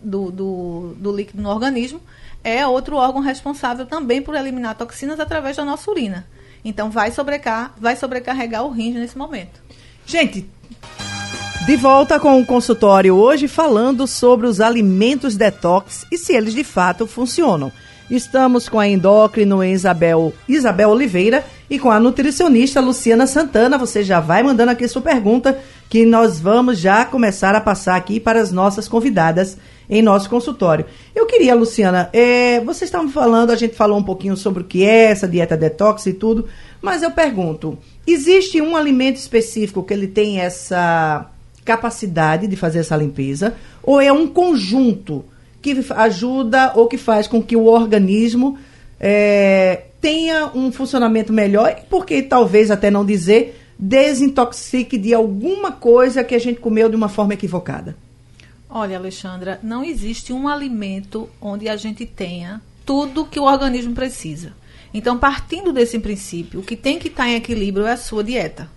do, 0.03 0.33
do, 0.33 0.95
do 0.99 1.15
líquido 1.15 1.41
no 1.41 1.49
organismo, 1.49 2.01
é 2.43 2.67
outro 2.67 2.97
órgão 2.97 3.23
responsável 3.23 3.87
também 3.87 4.21
por 4.21 4.35
eliminar 4.35 4.77
toxinas 4.77 5.21
através 5.21 5.57
da 5.57 5.65
nossa 5.65 5.89
urina. 5.89 6.27
Então 6.65 6.91
vai 6.91 7.13
sobrecar, 7.13 7.73
vai 7.79 7.95
sobrecarregar 7.95 8.65
o 8.65 8.71
rins 8.71 8.97
nesse 8.97 9.17
momento. 9.17 9.63
Gente, 10.05 10.49
de 11.67 11.77
volta 11.77 12.21
com 12.21 12.39
o 12.39 12.45
consultório 12.45 13.15
hoje 13.15 13.49
falando 13.49 14.07
sobre 14.07 14.47
os 14.47 14.61
alimentos 14.61 15.35
detox 15.35 16.05
e 16.13 16.19
se 16.19 16.35
eles 16.35 16.53
de 16.53 16.63
fato 16.63 17.07
funcionam. 17.07 17.73
Estamos 18.11 18.69
com 18.69 18.79
a 18.79 18.87
endócrino 18.87 19.65
Isabel, 19.65 20.35
Isabel 20.47 20.91
Oliveira 20.91 21.43
e 21.71 21.79
com 21.79 21.91
a 21.91 21.99
nutricionista 21.99 22.83
Luciana 22.83 23.27
Santana. 23.27 23.79
Você 23.79 24.05
já 24.05 24.21
vai 24.21 24.43
mandando 24.43 24.73
aqui 24.73 24.87
sua 24.87 25.01
pergunta 25.01 25.59
que 25.89 26.05
nós 26.05 26.39
vamos 26.39 26.79
já 26.79 27.03
começar 27.07 27.55
a 27.55 27.63
passar 27.63 27.97
aqui 27.97 28.21
para 28.21 28.43
as 28.43 28.53
nossas 28.53 28.87
convidadas 28.87 29.57
em 29.89 30.03
nosso 30.03 30.29
consultório. 30.29 30.85
Eu 31.15 31.25
queria, 31.25 31.55
Luciana, 31.55 32.11
é, 32.13 32.61
vocês 32.61 32.89
estavam 32.89 33.09
falando, 33.09 33.51
a 33.51 33.57
gente 33.57 33.75
falou 33.75 33.99
um 33.99 34.05
pouquinho 34.05 34.37
sobre 34.37 34.63
o 34.63 34.67
que 34.67 34.85
é 34.85 35.05
essa 35.05 35.27
dieta 35.27 35.57
detox 35.57 36.05
e 36.05 36.13
tudo, 36.13 36.47
mas 36.83 37.03
eu 37.03 37.11
pergunto, 37.11 37.79
existe 38.07 38.61
um 38.61 38.77
alimento 38.77 39.17
específico 39.17 39.83
que 39.83 39.95
ele 39.95 40.09
tem 40.09 40.41
essa 40.41 41.31
capacidade 41.65 42.47
de 42.47 42.57
fazer 42.57 42.81
essa 42.81 42.97
limpeza, 42.97 43.55
ou 43.83 44.01
é 44.01 44.13
um 44.13 44.27
conjunto 44.27 45.25
que 45.63 45.75
ajuda 45.91 46.73
ou 46.75 46.87
que 46.87 46.99
faz 46.99 47.27
com 47.27 47.43
que 47.43 47.57
o 47.57 47.65
organismo 47.65 48.59
é, 49.01 49.85
tenha 50.01 50.51
um 50.55 50.71
funcionamento 50.71 51.33
melhor, 51.33 51.75
porque 51.89 52.23
talvez 52.23 52.71
até 52.71 52.91
não 52.91 53.05
dizer, 53.05 53.59
desintoxique 53.79 54.99
de 54.99 55.15
alguma 55.15 55.73
coisa 55.73 56.23
que 56.23 56.35
a 56.35 56.39
gente 56.39 56.61
comeu 56.61 56.89
de 56.89 56.97
uma 56.97 57.09
forma 57.09 57.35
equivocada? 57.35 57.97
Olha, 58.69 58.99
Alexandra, 58.99 59.59
não 59.63 59.85
existe 59.85 60.33
um 60.33 60.49
alimento 60.49 61.29
onde 61.41 61.69
a 61.69 61.77
gente 61.77 62.05
tenha 62.05 62.61
tudo 62.85 63.25
que 63.25 63.41
o 63.41 63.45
organismo 63.45 63.95
precisa. 63.95 64.53
Então, 64.93 65.19
partindo 65.19 65.73
desse 65.73 65.99
princípio, 65.99 66.61
o 66.61 66.63
que 66.63 66.77
tem 66.77 66.99
que 66.99 67.09
estar 67.09 67.29
em 67.29 67.35
equilíbrio 67.35 67.87
é 67.87 67.93
a 67.93 67.97
sua 67.97 68.23
dieta. 68.23 68.69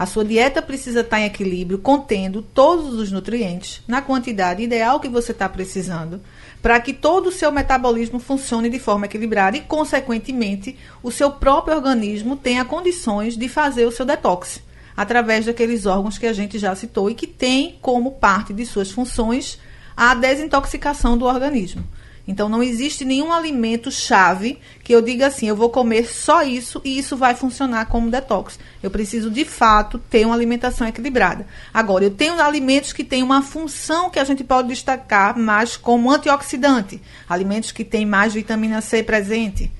A 0.00 0.06
sua 0.06 0.24
dieta 0.24 0.62
precisa 0.62 1.00
estar 1.00 1.20
em 1.20 1.26
equilíbrio, 1.26 1.78
contendo 1.78 2.40
todos 2.40 2.94
os 2.94 3.12
nutrientes 3.12 3.82
na 3.86 4.00
quantidade 4.00 4.62
ideal 4.62 4.98
que 4.98 5.10
você 5.10 5.32
está 5.32 5.46
precisando, 5.46 6.22
para 6.62 6.80
que 6.80 6.94
todo 6.94 7.26
o 7.26 7.30
seu 7.30 7.52
metabolismo 7.52 8.18
funcione 8.18 8.70
de 8.70 8.78
forma 8.78 9.04
equilibrada 9.04 9.58
e, 9.58 9.60
consequentemente, 9.60 10.74
o 11.02 11.10
seu 11.10 11.30
próprio 11.30 11.76
organismo 11.76 12.34
tenha 12.34 12.64
condições 12.64 13.36
de 13.36 13.46
fazer 13.46 13.84
o 13.84 13.92
seu 13.92 14.06
detox 14.06 14.62
através 14.96 15.44
daqueles 15.44 15.84
órgãos 15.84 16.16
que 16.16 16.26
a 16.26 16.32
gente 16.32 16.58
já 16.58 16.74
citou 16.74 17.10
e 17.10 17.14
que 17.14 17.26
tem 17.26 17.76
como 17.82 18.12
parte 18.12 18.54
de 18.54 18.64
suas 18.64 18.90
funções 18.90 19.58
a 19.94 20.14
desintoxicação 20.14 21.18
do 21.18 21.26
organismo. 21.26 21.84
Então 22.26 22.48
não 22.48 22.62
existe 22.62 23.04
nenhum 23.04 23.32
alimento 23.32 23.90
chave 23.90 24.58
que 24.84 24.94
eu 24.94 25.02
diga 25.02 25.26
assim, 25.26 25.48
eu 25.48 25.56
vou 25.56 25.70
comer 25.70 26.06
só 26.06 26.42
isso 26.42 26.80
e 26.84 26.98
isso 26.98 27.16
vai 27.16 27.34
funcionar 27.34 27.86
como 27.86 28.10
detox. 28.10 28.58
Eu 28.82 28.90
preciso 28.90 29.30
de 29.30 29.44
fato 29.44 29.98
ter 29.98 30.24
uma 30.24 30.34
alimentação 30.34 30.86
equilibrada. 30.86 31.46
Agora, 31.72 32.04
eu 32.04 32.10
tenho 32.10 32.40
alimentos 32.40 32.92
que 32.92 33.04
têm 33.04 33.22
uma 33.22 33.42
função 33.42 34.10
que 34.10 34.18
a 34.18 34.24
gente 34.24 34.44
pode 34.44 34.68
destacar 34.68 35.38
mais 35.38 35.76
como 35.76 36.10
antioxidante, 36.10 37.00
alimentos 37.28 37.72
que 37.72 37.84
têm 37.84 38.06
mais 38.06 38.34
vitamina 38.34 38.80
C 38.80 39.02
presente. 39.02 39.70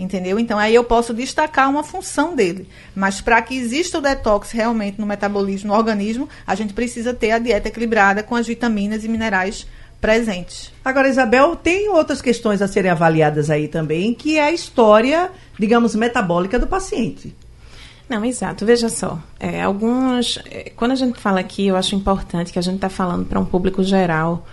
Entendeu? 0.00 0.38
Então 0.38 0.58
aí 0.58 0.74
eu 0.74 0.82
posso 0.82 1.12
destacar 1.12 1.68
uma 1.68 1.84
função 1.84 2.34
dele. 2.34 2.66
Mas 2.94 3.20
para 3.20 3.42
que 3.42 3.54
exista 3.54 3.98
o 3.98 4.00
detox 4.00 4.50
realmente 4.50 4.98
no 4.98 5.04
metabolismo, 5.04 5.68
no 5.68 5.76
organismo, 5.76 6.26
a 6.46 6.54
gente 6.54 6.72
precisa 6.72 7.12
ter 7.12 7.32
a 7.32 7.38
dieta 7.38 7.68
equilibrada 7.68 8.22
com 8.22 8.34
as 8.34 8.46
vitaminas 8.46 9.04
e 9.04 9.08
minerais. 9.08 9.66
Agora, 10.84 11.08
Isabel, 11.08 11.54
tem 11.56 11.88
outras 11.90 12.22
questões 12.22 12.62
a 12.62 12.68
serem 12.68 12.90
avaliadas 12.90 13.50
aí 13.50 13.68
também, 13.68 14.14
que 14.14 14.38
é 14.38 14.44
a 14.44 14.52
história, 14.52 15.30
digamos, 15.58 15.94
metabólica 15.94 16.58
do 16.58 16.66
paciente. 16.66 17.34
Não, 18.08 18.24
exato. 18.24 18.66
Veja 18.66 18.88
só, 18.88 19.20
é, 19.38 19.62
alguns, 19.62 20.38
é, 20.50 20.72
quando 20.74 20.90
a 20.90 20.96
gente 20.96 21.20
fala 21.20 21.38
aqui, 21.38 21.68
eu 21.68 21.76
acho 21.76 21.94
importante 21.94 22.52
que 22.52 22.58
a 22.58 22.62
gente 22.62 22.76
está 22.76 22.88
falando 22.88 23.24
para 23.24 23.38
um 23.38 23.44
público 23.44 23.84
geral. 23.84 24.44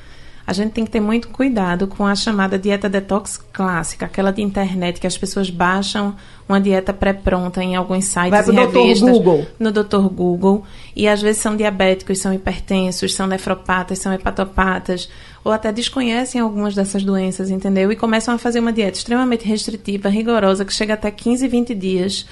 A 0.45 0.53
gente 0.53 0.71
tem 0.71 0.85
que 0.85 0.91
ter 0.91 1.01
muito 1.01 1.27
cuidado 1.27 1.87
com 1.87 2.05
a 2.05 2.15
chamada 2.15 2.57
dieta 2.57 2.87
detox 2.87 3.37
clássica, 3.51 4.05
aquela 4.05 4.31
de 4.31 4.41
internet 4.41 4.97
que 4.97 5.05
as 5.05 5.17
pessoas 5.17 5.49
baixam 5.49 6.15
uma 6.47 6.61
dieta 6.61 6.93
pré-pronta 6.93 7.61
em 7.61 7.75
alguns 7.75 8.05
sites 8.05 8.29
Vai 8.29 8.43
pro 8.43 8.53
e 8.53 8.55
revistas. 8.55 9.09
Google. 9.09 9.45
No 9.59 9.71
Dr. 9.73 10.07
Google. 10.09 10.63
E 10.95 11.05
às 11.05 11.21
vezes 11.21 11.41
são 11.41 11.57
diabéticos, 11.57 12.19
são 12.19 12.33
hipertensos, 12.33 13.13
são 13.13 13.27
nefropatas, 13.27 13.99
são 13.99 14.13
hepatopatas, 14.13 15.09
ou 15.47 15.53
até 15.53 15.71
desconhecem 15.71 16.41
algumas 16.41 16.75
dessas 16.75 17.03
doenças, 17.03 17.49
entendeu? 17.49 17.89
E 17.89 17.95
começam 17.95 18.35
a 18.35 18.37
fazer 18.37 18.59
uma 18.59 18.73
dieta 18.73 18.97
extremamente 18.97 19.47
restritiva, 19.47 20.09
rigorosa, 20.09 20.65
que 20.65 20.73
chega 20.73 20.93
até 20.93 21.09
15, 21.09 21.47
20 21.47 21.73
dias 21.73 22.27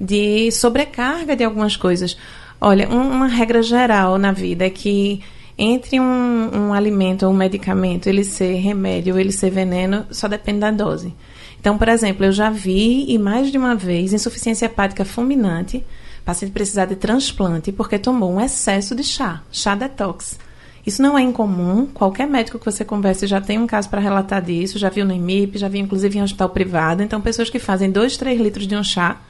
de 0.00 0.48
sobrecarga 0.52 1.34
de 1.34 1.42
algumas 1.42 1.76
coisas. 1.76 2.16
Olha, 2.60 2.88
um, 2.88 3.00
uma 3.00 3.26
regra 3.26 3.62
geral 3.64 4.16
na 4.16 4.30
vida 4.30 4.64
é 4.64 4.70
que 4.70 5.20
entre 5.58 5.98
um, 5.98 6.50
um 6.54 6.72
alimento 6.72 7.26
ou 7.26 7.32
um 7.32 7.36
medicamento 7.36 8.06
ele 8.06 8.22
ser 8.22 8.54
remédio 8.54 9.14
ou 9.14 9.20
ele 9.20 9.32
ser 9.32 9.50
veneno, 9.50 10.06
só 10.12 10.28
depende 10.28 10.60
da 10.60 10.70
dose. 10.70 11.12
Então, 11.60 11.76
por 11.76 11.88
exemplo, 11.88 12.24
eu 12.24 12.32
já 12.32 12.48
vi, 12.48 13.06
e 13.08 13.18
mais 13.18 13.50
de 13.50 13.58
uma 13.58 13.74
vez, 13.74 14.12
insuficiência 14.12 14.66
hepática 14.66 15.04
fulminante, 15.04 15.84
paciente 16.24 16.52
precisar 16.52 16.86
de 16.86 16.94
transplante 16.94 17.72
porque 17.72 17.98
tomou 17.98 18.32
um 18.32 18.40
excesso 18.40 18.94
de 18.94 19.02
chá, 19.02 19.42
chá 19.50 19.74
detox. 19.74 20.38
Isso 20.84 21.00
não 21.00 21.16
é 21.16 21.22
incomum, 21.22 21.86
qualquer 21.86 22.26
médico 22.26 22.58
que 22.58 22.64
você 22.64 22.84
converse 22.84 23.26
já 23.26 23.40
tem 23.40 23.58
um 23.58 23.66
caso 23.66 23.88
para 23.88 24.00
relatar 24.00 24.42
disso, 24.42 24.78
já 24.78 24.88
viu 24.88 25.04
no 25.04 25.12
IMIP, 25.12 25.56
já 25.58 25.68
viu 25.68 25.80
inclusive 25.80 26.18
em 26.18 26.22
hospital 26.22 26.48
privado. 26.48 27.02
Então, 27.02 27.20
pessoas 27.20 27.48
que 27.48 27.58
fazem 27.58 27.90
2, 27.90 28.16
3 28.16 28.40
litros 28.40 28.66
de 28.66 28.74
um 28.74 28.82
chá 28.82 29.20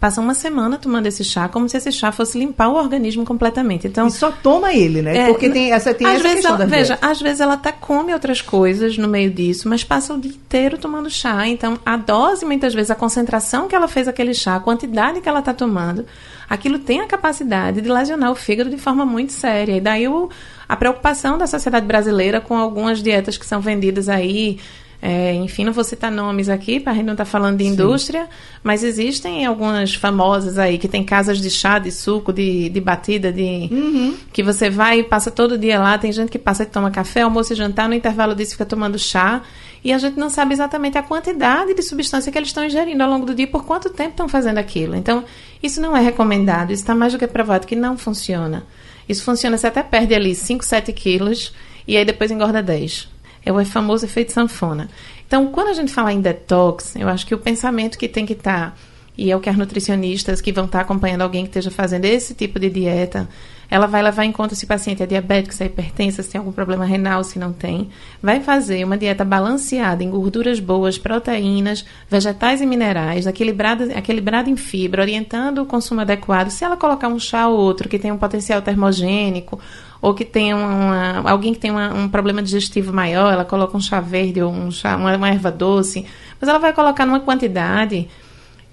Passa 0.00 0.20
uma 0.20 0.32
semana 0.32 0.78
tomando 0.78 1.06
esse 1.06 1.24
chá, 1.24 1.48
como 1.48 1.68
se 1.68 1.76
esse 1.76 1.90
chá 1.90 2.12
fosse 2.12 2.38
limpar 2.38 2.68
o 2.68 2.76
organismo 2.76 3.24
completamente. 3.24 3.88
Então, 3.88 4.06
e 4.06 4.12
só 4.12 4.30
toma 4.30 4.72
ele, 4.72 5.02
né? 5.02 5.16
É, 5.16 5.26
Porque 5.26 5.50
tem 5.50 5.72
essa, 5.72 5.92
tem 5.92 6.06
às 6.06 6.14
essa 6.14 6.22
vezes 6.22 6.36
questão 6.36 6.54
ela, 6.54 6.66
Veja, 6.66 6.98
às 7.02 7.20
vezes 7.20 7.40
ela 7.40 7.54
até 7.54 7.72
come 7.72 8.12
outras 8.12 8.40
coisas 8.40 8.96
no 8.96 9.08
meio 9.08 9.28
disso, 9.28 9.68
mas 9.68 9.82
passa 9.82 10.14
o 10.14 10.20
dia 10.20 10.30
inteiro 10.30 10.78
tomando 10.78 11.10
chá. 11.10 11.48
Então, 11.48 11.80
a 11.84 11.96
dose, 11.96 12.46
muitas 12.46 12.72
vezes, 12.72 12.92
a 12.92 12.94
concentração 12.94 13.66
que 13.66 13.74
ela 13.74 13.88
fez 13.88 14.06
aquele 14.06 14.34
chá, 14.34 14.54
a 14.54 14.60
quantidade 14.60 15.20
que 15.20 15.28
ela 15.28 15.40
está 15.40 15.52
tomando, 15.52 16.06
aquilo 16.48 16.78
tem 16.78 17.00
a 17.00 17.06
capacidade 17.06 17.80
de 17.80 17.88
lesionar 17.88 18.30
o 18.30 18.34
fígado 18.34 18.70
de 18.70 18.78
forma 18.78 19.04
muito 19.04 19.32
séria. 19.32 19.76
E 19.76 19.80
daí 19.80 20.08
o, 20.08 20.28
a 20.68 20.76
preocupação 20.76 21.36
da 21.36 21.46
sociedade 21.46 21.86
brasileira 21.86 22.40
com 22.40 22.56
algumas 22.56 23.02
dietas 23.02 23.36
que 23.36 23.46
são 23.46 23.60
vendidas 23.60 24.08
aí 24.08 24.58
é, 25.00 25.32
enfim, 25.34 25.64
não 25.64 25.72
vou 25.72 25.84
citar 25.84 26.10
nomes 26.10 26.48
aqui, 26.48 26.80
para 26.80 26.92
a 26.92 26.94
gente 26.96 27.04
não 27.04 27.12
estar 27.12 27.24
tá 27.24 27.30
falando 27.30 27.58
de 27.58 27.64
Sim. 27.64 27.70
indústria, 27.70 28.28
mas 28.64 28.82
existem 28.82 29.46
algumas 29.46 29.94
famosas 29.94 30.58
aí 30.58 30.76
que 30.76 30.88
tem 30.88 31.04
casas 31.04 31.40
de 31.40 31.48
chá, 31.50 31.78
de 31.78 31.92
suco, 31.92 32.32
de, 32.32 32.68
de 32.68 32.80
batida, 32.80 33.32
de 33.32 33.68
uhum. 33.70 34.16
que 34.32 34.42
você 34.42 34.68
vai 34.68 35.00
e 35.00 35.04
passa 35.04 35.30
todo 35.30 35.56
dia 35.56 35.78
lá. 35.78 35.96
Tem 35.98 36.10
gente 36.10 36.30
que 36.30 36.38
passa 36.38 36.64
e 36.64 36.66
toma 36.66 36.90
café, 36.90 37.22
almoço 37.22 37.52
e 37.52 37.56
jantar, 37.56 37.88
no 37.88 37.94
intervalo 37.94 38.34
disso 38.34 38.52
fica 38.52 38.66
tomando 38.66 38.98
chá. 38.98 39.42
E 39.84 39.92
a 39.92 39.98
gente 39.98 40.18
não 40.18 40.28
sabe 40.28 40.52
exatamente 40.52 40.98
a 40.98 41.02
quantidade 41.02 41.74
de 41.74 41.82
substância 41.82 42.30
que 42.32 42.38
eles 42.38 42.48
estão 42.48 42.64
ingerindo 42.64 43.02
ao 43.02 43.10
longo 43.10 43.26
do 43.26 43.34
dia, 43.34 43.46
por 43.46 43.64
quanto 43.64 43.90
tempo 43.90 44.10
estão 44.10 44.28
fazendo 44.28 44.58
aquilo. 44.58 44.96
Então, 44.96 45.24
isso 45.62 45.80
não 45.80 45.96
é 45.96 46.00
recomendado, 46.00 46.72
isso 46.72 46.82
está 46.82 46.94
mais 46.94 47.12
do 47.12 47.18
que 47.18 47.26
provado 47.26 47.66
que 47.66 47.76
não 47.76 47.96
funciona. 47.96 48.66
Isso 49.08 49.22
funciona, 49.22 49.56
você 49.56 49.66
até 49.66 49.82
perde 49.82 50.14
ali 50.14 50.34
5, 50.34 50.64
7 50.64 50.92
quilos 50.92 51.52
e 51.86 51.96
aí 51.96 52.04
depois 52.04 52.30
engorda 52.30 52.62
10. 52.62 53.08
É 53.44 53.52
o 53.52 53.64
famoso 53.64 54.04
efeito 54.04 54.32
sanfona. 54.32 54.90
Então, 55.26 55.46
quando 55.46 55.68
a 55.68 55.72
gente 55.72 55.92
fala 55.92 56.12
em 56.12 56.20
detox, 56.20 56.96
eu 56.96 57.08
acho 57.08 57.26
que 57.26 57.34
o 57.34 57.38
pensamento 57.38 57.98
que 57.98 58.08
tem 58.08 58.26
que 58.26 58.32
estar, 58.32 58.70
tá, 58.70 58.76
e 59.18 59.32
é 59.32 59.36
o 59.36 59.40
que 59.40 59.50
as 59.50 59.56
nutricionistas 59.56 60.40
que 60.40 60.52
vão 60.52 60.66
estar 60.66 60.80
acompanhando 60.80 61.22
alguém 61.22 61.42
que 61.42 61.48
esteja 61.48 61.72
fazendo 61.72 62.04
esse 62.04 62.34
tipo 62.34 62.60
de 62.60 62.70
dieta, 62.70 63.28
ela 63.68 63.86
vai 63.86 64.00
levar 64.00 64.24
em 64.24 64.30
conta 64.30 64.54
se 64.54 64.64
o 64.64 64.68
paciente 64.68 65.02
é 65.02 65.06
diabético, 65.06 65.52
se 65.52 65.64
é 65.64 65.66
hipertensa, 65.66 66.22
se 66.22 66.30
tem 66.30 66.38
algum 66.38 66.52
problema 66.52 66.84
renal, 66.84 67.24
se 67.24 67.36
não 67.36 67.52
tem. 67.52 67.90
Vai 68.22 68.40
fazer 68.40 68.84
uma 68.84 68.96
dieta 68.96 69.24
balanceada 69.24 70.04
em 70.04 70.08
gorduras 70.08 70.60
boas, 70.60 70.96
proteínas, 70.96 71.84
vegetais 72.08 72.60
e 72.60 72.66
minerais, 72.66 73.26
equilibrada, 73.26 73.92
equilibrada 73.98 74.48
em 74.48 74.56
fibra, 74.56 75.02
orientando 75.02 75.62
o 75.62 75.66
consumo 75.66 76.00
adequado. 76.00 76.50
Se 76.50 76.64
ela 76.64 76.76
colocar 76.76 77.08
um 77.08 77.18
chá 77.18 77.48
ou 77.48 77.58
outro 77.58 77.88
que 77.88 77.98
tem 77.98 78.12
um 78.12 78.18
potencial 78.18 78.62
termogênico, 78.62 79.58
ou 80.00 80.14
que 80.14 80.24
tem 80.24 80.54
uma, 80.54 81.28
alguém 81.28 81.52
que 81.52 81.58
tem 81.58 81.72
uma, 81.72 81.92
um 81.92 82.08
problema 82.08 82.40
digestivo 82.40 82.92
maior, 82.92 83.32
ela 83.32 83.44
coloca 83.44 83.76
um 83.76 83.80
chá 83.80 84.00
verde 84.00 84.40
ou 84.40 84.52
um 84.52 84.70
chá, 84.70 84.96
uma, 84.96 85.14
uma 85.16 85.28
erva 85.28 85.50
doce, 85.50 86.06
mas 86.40 86.48
ela 86.48 86.60
vai 86.60 86.72
colocar 86.72 87.04
numa 87.04 87.18
quantidade 87.18 88.08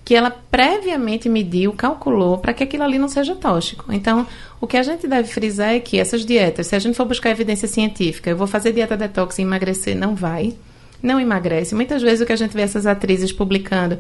que 0.06 0.14
ela 0.14 0.30
previamente 0.30 1.28
mediu, 1.28 1.74
calculou 1.74 2.38
para 2.38 2.54
que 2.54 2.64
aquilo 2.64 2.84
ali 2.84 3.00
não 3.00 3.08
seja 3.08 3.34
tóxico. 3.36 3.92
Então, 3.92 4.28
o 4.62 4.68
que 4.68 4.78
a 4.78 4.84
gente 4.84 5.08
deve 5.08 5.28
frisar 5.28 5.74
é 5.74 5.80
que 5.80 6.00
essas 6.00 6.24
dietas, 6.24 6.68
se 6.68 6.76
a 6.76 6.80
gente 6.80 6.96
for 6.96 7.06
buscar 7.06 7.32
evidência 7.32 7.68
científica, 7.68 8.30
eu 8.30 8.38
vou 8.38 8.46
fazer 8.46 8.72
dieta 8.72 8.96
detox 8.96 9.40
e 9.40 9.42
emagrecer, 9.42 9.98
não 9.98 10.16
vai, 10.16 10.54
não 11.02 11.20
emagrece. 11.20 11.74
Muitas 11.74 12.04
vezes 12.04 12.22
o 12.22 12.26
que 12.26 12.34
a 12.34 12.36
gente 12.36 12.54
vê 12.54 12.62
essas 12.62 12.86
atrizes 12.86 13.32
publicando 13.32 13.98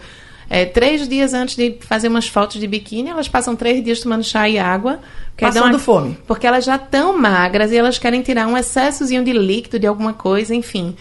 é, 0.49 0.63
três 0.63 1.07
dias 1.09 1.33
antes 1.33 1.55
de 1.55 1.77
fazer 1.81 2.07
umas 2.07 2.27
fotos 2.27 2.59
de 2.59 2.67
biquíni, 2.67 3.09
elas 3.09 3.27
passam 3.27 3.55
três 3.55 3.83
dias 3.83 3.99
tomando 3.99 4.23
chá 4.23 4.47
e 4.47 4.59
água. 4.59 4.99
Passando 5.35 5.69
uma, 5.69 5.79
fome. 5.79 6.17
Porque 6.27 6.45
elas 6.45 6.63
já 6.63 6.75
estão 6.75 7.17
magras 7.17 7.71
e 7.71 7.77
elas 7.77 7.97
querem 7.97 8.21
tirar 8.21 8.47
um 8.47 8.55
excessozinho 8.55 9.23
de 9.23 9.33
líquido, 9.33 9.79
de 9.79 9.87
alguma 9.87 10.13
coisa, 10.13 10.53
enfim. 10.53 10.95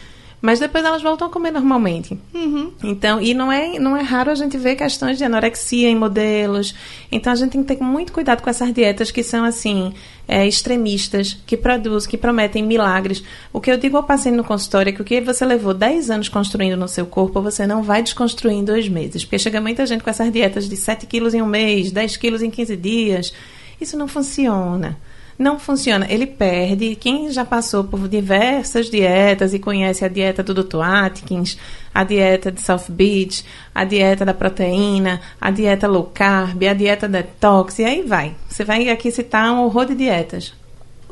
Mas 0.44 0.60
depois 0.60 0.84
elas 0.84 1.00
voltam 1.00 1.26
a 1.26 1.30
comer 1.30 1.50
normalmente. 1.50 2.20
Uhum. 2.34 2.70
Então, 2.82 3.18
e 3.18 3.32
não 3.32 3.50
é, 3.50 3.78
não 3.78 3.96
é 3.96 4.02
raro 4.02 4.30
a 4.30 4.34
gente 4.34 4.58
ver 4.58 4.76
questões 4.76 5.16
de 5.16 5.24
anorexia 5.24 5.88
em 5.88 5.96
modelos. 5.96 6.74
Então, 7.10 7.32
a 7.32 7.36
gente 7.36 7.52
tem 7.52 7.62
que 7.62 7.74
ter 7.74 7.82
muito 7.82 8.12
cuidado 8.12 8.42
com 8.42 8.50
essas 8.50 8.70
dietas 8.70 9.10
que 9.10 9.22
são, 9.22 9.42
assim, 9.42 9.94
é, 10.28 10.46
extremistas, 10.46 11.38
que 11.46 11.56
produzem, 11.56 12.10
que 12.10 12.18
prometem 12.18 12.62
milagres. 12.62 13.24
O 13.54 13.58
que 13.58 13.70
eu 13.70 13.78
digo 13.78 13.96
ao 13.96 14.02
paciente 14.02 14.36
no 14.36 14.44
consultório 14.44 14.90
é 14.90 14.92
que 14.92 15.00
o 15.00 15.04
que 15.04 15.18
você 15.18 15.46
levou 15.46 15.72
10 15.72 16.10
anos 16.10 16.28
construindo 16.28 16.76
no 16.76 16.88
seu 16.88 17.06
corpo, 17.06 17.40
você 17.40 17.66
não 17.66 17.82
vai 17.82 18.02
desconstruir 18.02 18.52
em 18.52 18.64
dois 18.66 18.86
meses. 18.86 19.24
Porque 19.24 19.38
chega 19.38 19.62
muita 19.62 19.86
gente 19.86 20.04
com 20.04 20.10
essas 20.10 20.30
dietas 20.30 20.68
de 20.68 20.76
7 20.76 21.06
quilos 21.06 21.32
em 21.32 21.40
um 21.40 21.46
mês, 21.46 21.90
10 21.90 22.18
quilos 22.18 22.42
em 22.42 22.50
15 22.50 22.76
dias. 22.76 23.32
Isso 23.80 23.96
não 23.96 24.06
funciona 24.06 24.98
não 25.38 25.58
funciona. 25.58 26.06
Ele 26.08 26.26
perde. 26.26 26.96
Quem 26.96 27.30
já 27.30 27.44
passou 27.44 27.84
por 27.84 28.08
diversas 28.08 28.90
dietas 28.90 29.52
e 29.54 29.58
conhece 29.58 30.04
a 30.04 30.08
dieta 30.08 30.42
do 30.42 30.54
Dr. 30.54 30.82
Atkins, 30.82 31.58
a 31.94 32.04
dieta 32.04 32.50
de 32.50 32.60
South 32.60 32.86
Beach, 32.88 33.44
a 33.74 33.84
dieta 33.84 34.24
da 34.24 34.34
proteína, 34.34 35.20
a 35.40 35.50
dieta 35.50 35.88
low 35.88 36.04
carb, 36.04 36.62
a 36.64 36.74
dieta 36.74 37.08
detox, 37.08 37.78
e 37.78 37.84
aí 37.84 38.02
vai. 38.02 38.34
Você 38.48 38.64
vai 38.64 38.88
aqui 38.88 39.10
citar 39.10 39.52
um 39.52 39.64
horror 39.64 39.86
de 39.86 39.94
dietas. 39.94 40.54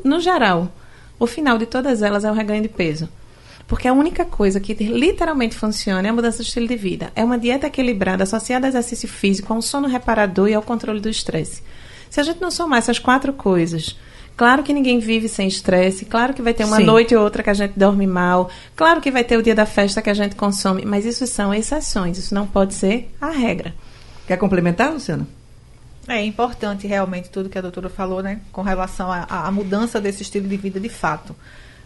No 0.03 0.19
geral, 0.19 0.71
o 1.19 1.27
final 1.27 1.57
de 1.57 1.65
todas 1.65 2.01
elas 2.01 2.23
é 2.23 2.31
o 2.31 2.33
reganho 2.33 2.61
de 2.61 2.69
peso. 2.69 3.07
Porque 3.65 3.87
a 3.87 3.93
única 3.93 4.25
coisa 4.25 4.59
que 4.59 4.73
literalmente 4.73 5.55
funciona 5.55 6.05
é 6.05 6.11
a 6.11 6.13
mudança 6.13 6.43
de 6.43 6.49
estilo 6.49 6.67
de 6.67 6.75
vida. 6.75 7.11
É 7.15 7.23
uma 7.23 7.39
dieta 7.39 7.67
equilibrada 7.67 8.23
associada 8.23 8.67
ao 8.67 8.69
exercício 8.69 9.07
físico, 9.07 9.53
a 9.53 9.55
um 9.55 9.61
sono 9.61 9.87
reparador 9.87 10.49
e 10.49 10.53
ao 10.53 10.61
controle 10.61 10.99
do 10.99 11.09
estresse. 11.09 11.63
Se 12.09 12.19
a 12.19 12.23
gente 12.23 12.41
não 12.41 12.51
somar 12.51 12.79
essas 12.79 12.99
quatro 12.99 13.31
coisas, 13.33 13.97
Claro 14.35 14.63
que 14.63 14.73
ninguém 14.73 14.99
vive 14.99 15.27
sem 15.29 15.47
estresse, 15.47 16.05
claro 16.05 16.33
que 16.33 16.41
vai 16.41 16.53
ter 16.53 16.65
uma 16.65 16.77
Sim. 16.77 16.85
noite 16.85 17.15
ou 17.15 17.23
outra 17.23 17.43
que 17.43 17.51
a 17.51 17.53
gente 17.53 17.73
dorme 17.77 18.07
mal, 18.07 18.49
claro 18.75 18.99
que 18.99 19.11
vai 19.11 19.23
ter 19.23 19.37
o 19.37 19.43
dia 19.43 19.53
da 19.53 19.65
festa 19.65 20.01
que 20.01 20.09
a 20.09 20.13
gente 20.13 20.35
consome, 20.35 20.83
mas 20.85 21.05
isso 21.05 21.27
são 21.27 21.53
exceções, 21.53 22.17
isso 22.17 22.33
não 22.33 22.47
pode 22.47 22.73
ser 22.73 23.13
a 23.21 23.29
regra. 23.29 23.75
Quer 24.25 24.37
complementar, 24.37 24.91
Luciana? 24.91 25.27
É 26.07 26.23
importante 26.23 26.87
realmente 26.87 27.29
tudo 27.29 27.47
que 27.47 27.57
a 27.57 27.61
doutora 27.61 27.89
falou, 27.89 28.21
né? 28.21 28.41
Com 28.51 28.61
relação 28.61 29.11
à 29.11 29.25
à 29.29 29.51
mudança 29.51 30.01
desse 30.01 30.23
estilo 30.23 30.47
de 30.47 30.57
vida 30.57 30.79
de 30.79 30.89
fato. 30.89 31.35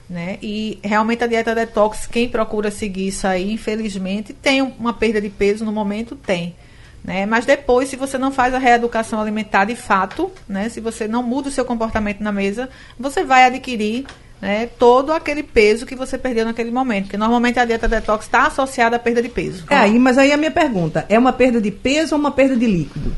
Né? 0.09 0.39
E 0.41 0.79
realmente 0.81 1.23
a 1.23 1.27
dieta 1.27 1.53
detox, 1.53 2.07
quem 2.07 2.29
procura 2.29 2.71
seguir 2.71 3.07
isso 3.07 3.27
aí, 3.27 3.51
infelizmente, 3.51 4.31
tem 4.31 4.61
uma 4.61 4.93
perda 4.93 5.19
de 5.19 5.29
peso 5.29 5.65
no 5.65 5.71
momento, 5.71 6.15
tem. 6.15 6.55
Né? 7.03 7.25
Mas 7.25 7.45
depois, 7.45 7.89
se 7.89 7.95
você 7.95 8.17
não 8.17 8.31
faz 8.31 8.53
a 8.53 8.57
reeducação 8.57 9.21
alimentar 9.21 9.65
de 9.65 9.75
fato, 9.75 10.31
né? 10.47 10.67
se 10.69 10.81
você 10.81 11.07
não 11.07 11.23
muda 11.23 11.47
o 11.49 11.51
seu 11.51 11.63
comportamento 11.63 12.21
na 12.21 12.31
mesa, 12.31 12.69
você 12.99 13.23
vai 13.23 13.45
adquirir 13.45 14.05
né, 14.41 14.67
todo 14.77 15.11
aquele 15.13 15.41
peso 15.41 15.85
que 15.85 15.95
você 15.95 16.17
perdeu 16.17 16.45
naquele 16.45 16.69
momento. 16.69 17.05
Porque 17.05 17.17
normalmente 17.17 17.59
a 17.59 17.65
dieta 17.65 17.87
detox 17.87 18.25
está 18.25 18.47
associada 18.47 18.97
à 18.97 18.99
perda 18.99 19.21
de 19.21 19.29
peso. 19.29 19.63
É, 19.69 19.75
aí, 19.77 19.97
mas 19.97 20.17
aí 20.17 20.31
a 20.31 20.37
minha 20.37 20.51
pergunta, 20.51 21.05
é 21.09 21.17
uma 21.17 21.31
perda 21.33 21.61
de 21.61 21.71
peso 21.71 22.13
ou 22.13 22.19
uma 22.19 22.31
perda 22.31 22.55
de 22.55 22.67
líquido? 22.67 23.15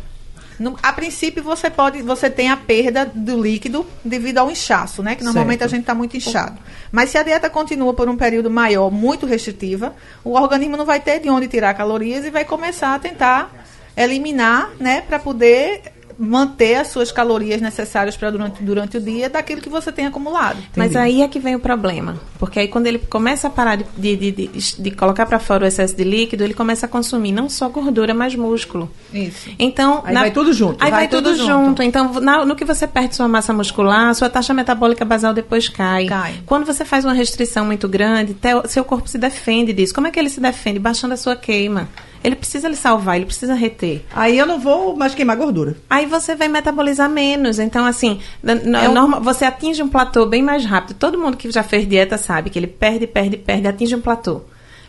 No- 0.60 0.78
a 0.84 0.92
princípio 0.92 1.42
você 1.42 1.70
pode, 1.70 2.02
você 2.02 2.30
tem 2.30 2.50
a 2.50 2.58
perda 2.58 3.10
do 3.16 3.42
líquido 3.42 3.86
devido 4.04 4.40
ao 4.40 4.52
inchaço, 4.52 5.02
né? 5.02 5.16
Que 5.16 5.24
normalmente 5.24 5.60
Certo. 5.60 5.72
a 5.72 5.76
gente 5.76 5.84
está 5.84 5.96
muito 5.96 6.18
inchado. 6.18 6.58
Mas 6.92 7.10
se 7.12 7.18
a 7.18 7.24
dieta 7.24 7.50
continua 7.50 7.94
por 7.94 8.10
um 8.10 8.18
período 8.18 8.50
maior, 8.52 8.92
muito 8.92 9.26
restritiva, 9.26 9.94
o 10.22 10.34
organismo 10.34 10.76
não 10.76 10.86
vai 10.86 11.00
ter 11.00 11.20
de 11.22 11.30
onde 11.30 11.48
tirar 11.48 11.74
calorias 11.76 12.26
e 12.26 12.30
vai 12.30 12.44
começar 12.44 12.94
a 12.94 13.00
tentar 13.00 13.59
eliminar, 14.04 14.70
né? 14.80 15.02
Para 15.02 15.20
poder 15.20 15.82
manter 16.22 16.76
as 16.76 16.90
suas 16.90 17.14
calorias 17.14 17.62
necessárias 17.62 18.18
para 18.18 18.30
durante, 18.30 18.62
durante 18.62 18.98
o 18.98 19.00
dia 19.00 19.30
daquilo 19.30 19.62
que 19.62 19.70
você 19.70 19.90
tem 19.90 20.06
acumulado. 20.06 20.58
Mas 20.76 20.94
aí 20.94 21.22
é 21.22 21.30
que 21.30 21.40
vem 21.40 21.56
o 21.56 21.62
problema. 21.62 22.20
Porque 22.38 22.60
aí 22.60 22.68
quando 22.68 22.88
ele 22.88 23.00
começa 23.00 23.48
a 23.48 23.50
parar 23.50 23.78
de, 23.78 23.86
de, 24.18 24.32
de, 24.32 24.48
de- 24.48 24.92
colocar 24.92 25.26
para 25.26 25.40
fora 25.40 25.64
o 25.64 25.68
excesso 25.68 25.96
de 25.96 26.04
líquido, 26.04 26.44
ele 26.44 26.54
começa 26.54 26.86
a 26.88 26.90
consumir 26.90 27.32
não 27.32 27.48
só 27.50 27.70
gordura, 27.70 28.14
mas 28.14 28.36
músculo. 28.36 28.92
Isso. 29.14 29.50
Então, 29.58 30.02
Aí 30.06 30.14
vai 30.14 30.32
tudo 30.32 30.52
junto. 30.52 30.84
Aí 30.84 30.92
vai, 30.92 31.00
Vai 31.02 31.08
tudo, 31.08 31.30
tudo 31.32 31.38
junto. 31.38 31.48
junto. 31.68 31.84
Então, 31.84 32.12
na- 32.20 32.46
no 32.46 32.54
que 32.54 32.66
você 32.66 32.86
perde 32.86 33.16
sua 33.16 33.30
massa 33.30 33.54
muscular, 33.54 34.14
sua 34.14 34.30
taxa 34.30 34.54
metabólica 34.54 35.06
basal 35.06 35.34
depois 35.34 35.70
cai. 35.70 36.06
Cai. 36.06 36.34
Quando 36.46 36.66
você 36.66 36.84
faz 36.84 37.06
uma 37.06 37.14
restrição 37.14 37.66
muito 37.66 37.88
grande, 37.88 38.34
teu- 38.34 38.68
seu 38.68 38.84
corpo 38.84 39.08
se 39.08 39.18
defende 39.18 39.72
disso. 39.72 39.94
Como 39.94 40.06
é 40.08 40.12
que 40.12 40.20
ele 40.20 40.30
se 40.30 40.42
defende? 40.42 40.80
Baixando 40.80 41.14
a 41.14 41.18
sua 41.18 41.38
queima. 41.38 41.88
Ele 42.24 42.36
precisa 42.36 42.68
lhe 42.68 42.76
salvar, 42.76 43.16
ele 43.16 43.26
precisa 43.26 43.54
reter. 43.54 44.04
Aí 44.14 44.38
eu 44.38 44.46
não 44.46 44.60
vou 44.60 44.96
mais 44.96 45.16
queimar 45.16 45.38
gordura. 45.38 45.78
Aí 45.90 46.06
você 46.06 46.36
vai 46.36 46.48
metabolizar 46.50 47.10
menos. 47.10 47.60
Então, 47.60 47.86
assim, 47.86 48.20
na- 48.44 48.84
É 48.84 48.90
um- 48.90 48.94
norma- 48.94 49.20
você 49.20 49.46
atinge 49.46 49.82
um 49.82 49.88
platô 49.88 50.26
bem 50.26 50.42
mais 50.44 50.66
rápido. 50.66 50.98
Todo 50.98 51.18
mundo 51.18 51.38
que 51.38 51.50
já 51.50 51.64
fez 51.64 51.88
dieta 51.88 52.18
sabe 52.18 52.50
que 52.50 52.60
ele 52.60 52.68
perde, 52.68 53.08
perde, 53.08 53.38
perde, 53.38 53.68
atinge 53.68 53.96
um 53.96 54.02
platô. 54.02 54.42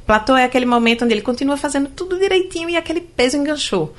Platô 0.06 0.36
é 0.36 0.42
aquele 0.44 0.66
momento 0.66 1.04
onde 1.04 1.14
ele 1.14 1.22
continua 1.22 1.56
fazendo 1.56 1.88
tudo 1.88 2.18
direitinho 2.18 2.68
e 2.68 2.76
aquele 2.76 3.00
peso 3.00 3.36
enganchou. 3.36 3.94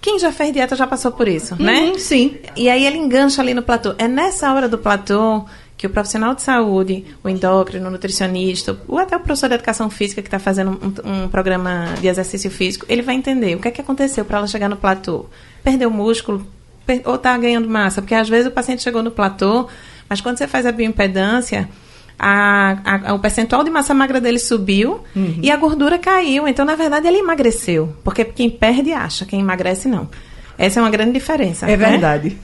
Quem 0.00 0.18
já 0.18 0.32
fez 0.32 0.52
dieta 0.52 0.74
já 0.76 0.86
passou 0.86 1.12
por 1.12 1.28
isso, 1.28 1.60
né? 1.60 1.80
Uhum, 1.90 1.98
sim. 1.98 2.36
E 2.56 2.70
aí 2.70 2.86
ele 2.86 2.96
engancha 2.96 3.42
ali 3.42 3.52
no 3.52 3.62
platô. 3.62 3.94
É 3.98 4.08
nessa 4.08 4.50
hora 4.52 4.66
do 4.68 4.78
platô 4.78 5.44
que 5.80 5.86
o 5.86 5.90
profissional 5.90 6.34
de 6.34 6.42
saúde, 6.42 7.06
o 7.24 7.28
endócrino, 7.28 7.88
o 7.88 7.90
nutricionista, 7.90 8.78
ou 8.86 8.98
até 8.98 9.16
o 9.16 9.20
professor 9.20 9.48
de 9.48 9.54
educação 9.54 9.88
física 9.88 10.20
que 10.20 10.28
está 10.28 10.38
fazendo 10.38 10.72
um, 11.06 11.24
um 11.24 11.28
programa 11.28 11.86
de 11.98 12.06
exercício 12.06 12.50
físico, 12.50 12.84
ele 12.86 13.00
vai 13.00 13.14
entender 13.14 13.54
o 13.56 13.60
que 13.60 13.68
é 13.68 13.70
que 13.70 13.80
aconteceu 13.80 14.22
para 14.22 14.36
ela 14.36 14.46
chegar 14.46 14.68
no 14.68 14.76
platô. 14.76 15.24
Perdeu 15.64 15.90
músculo 15.90 16.46
per- 16.84 17.00
ou 17.06 17.14
está 17.14 17.34
ganhando 17.38 17.66
massa? 17.66 18.02
Porque 18.02 18.14
às 18.14 18.28
vezes 18.28 18.46
o 18.48 18.50
paciente 18.50 18.82
chegou 18.82 19.02
no 19.02 19.10
platô, 19.10 19.68
mas 20.06 20.20
quando 20.20 20.36
você 20.36 20.46
faz 20.46 20.66
a 20.66 20.72
bioimpedância, 20.72 21.66
a- 22.18 23.08
a- 23.08 23.14
o 23.14 23.18
percentual 23.18 23.64
de 23.64 23.70
massa 23.70 23.94
magra 23.94 24.20
dele 24.20 24.38
subiu 24.38 25.00
e 25.42 25.50
a 25.50 25.56
gordura 25.56 25.98
caiu. 25.98 26.46
Então, 26.46 26.66
na 26.66 26.74
verdade, 26.76 27.06
ele 27.08 27.20
emagreceu. 27.20 27.94
Porque 28.04 28.22
quem 28.22 28.50
perde 28.50 28.92
acha, 28.92 29.24
quem 29.24 29.40
emagrece 29.40 29.88
não. 29.88 30.10
Essa 30.58 30.78
é 30.78 30.82
uma 30.82 30.90
grande 30.90 31.12
diferença. 31.12 31.64
É 31.64 31.74
né? 31.74 31.88
verdade. 31.88 32.38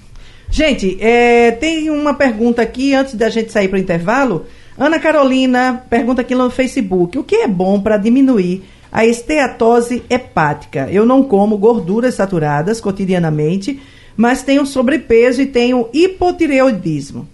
Gente, 0.51 0.97
é, 1.01 1.51
tem 1.53 1.91
uma 1.91 2.15
pergunta 2.15 2.63
aqui 2.63 2.95
antes 2.95 3.15
da 3.15 3.29
gente 3.29 3.53
sair 3.53 3.69
para 3.69 3.77
o 3.77 3.81
intervalo. 3.81 4.47
Ana 4.79 4.99
Carolina 4.99 5.85
pergunta 5.89 6.21
aqui 6.21 6.35
no 6.35 6.51
Facebook: 6.51 7.19
o 7.19 7.25
que 7.25 7.37
é 7.37 7.49
bom 7.49 7.81
para 7.81 7.97
diminuir 7.97 8.65
a 8.93 9.05
esteatose 9.05 10.05
hepática? 10.09 10.89
Eu 10.91 11.05
não 11.05 11.25
como 11.25 11.59
gorduras 11.59 12.15
saturadas 12.15 12.81
cotidianamente, 12.81 13.81
mas 14.17 14.43
tenho 14.43 14.65
sobrepeso 14.65 15.43
e 15.43 15.47
tenho 15.47 15.89
hipotireoidismo. 15.93 17.29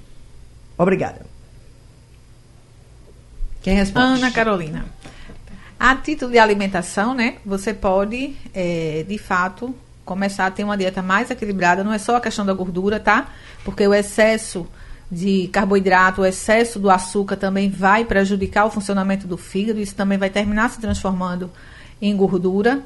Obrigada. 0.77 1.27
Quem 3.62 3.77
responde? 3.77 4.20
Ana 4.20 4.31
Carolina. 4.33 4.85
A 5.79 5.96
título 5.96 6.33
de 6.33 6.38
alimentação, 6.38 7.14
né? 7.14 7.37
Você 7.44 7.75
pode, 7.75 8.35
é, 8.55 9.05
de 9.07 9.18
fato, 9.18 9.75
começar 10.04 10.46
a 10.46 10.50
ter 10.50 10.64
uma 10.64 10.76
dieta 10.76 11.02
mais 11.02 11.30
equilibrada. 11.30 11.84
Não 11.84 11.92
é 11.92 11.98
só 11.98 12.16
a 12.16 12.20
questão 12.20 12.44
da 12.44 12.52
gordura, 12.52 12.98
tá? 12.98 13.28
Porque 13.64 13.86
o 13.86 13.94
excesso 13.94 14.66
de 15.10 15.48
carboidrato, 15.48 16.22
o 16.22 16.26
excesso 16.26 16.78
do 16.78 16.90
açúcar 16.90 17.36
também 17.36 17.68
vai 17.68 18.04
prejudicar 18.04 18.64
o 18.64 18.70
funcionamento 18.70 19.26
do 19.26 19.36
fígado. 19.36 19.78
Isso 19.78 19.94
também 19.94 20.18
vai 20.18 20.30
terminar 20.30 20.70
se 20.70 20.80
transformando 20.80 21.50
em 22.00 22.16
gordura, 22.16 22.82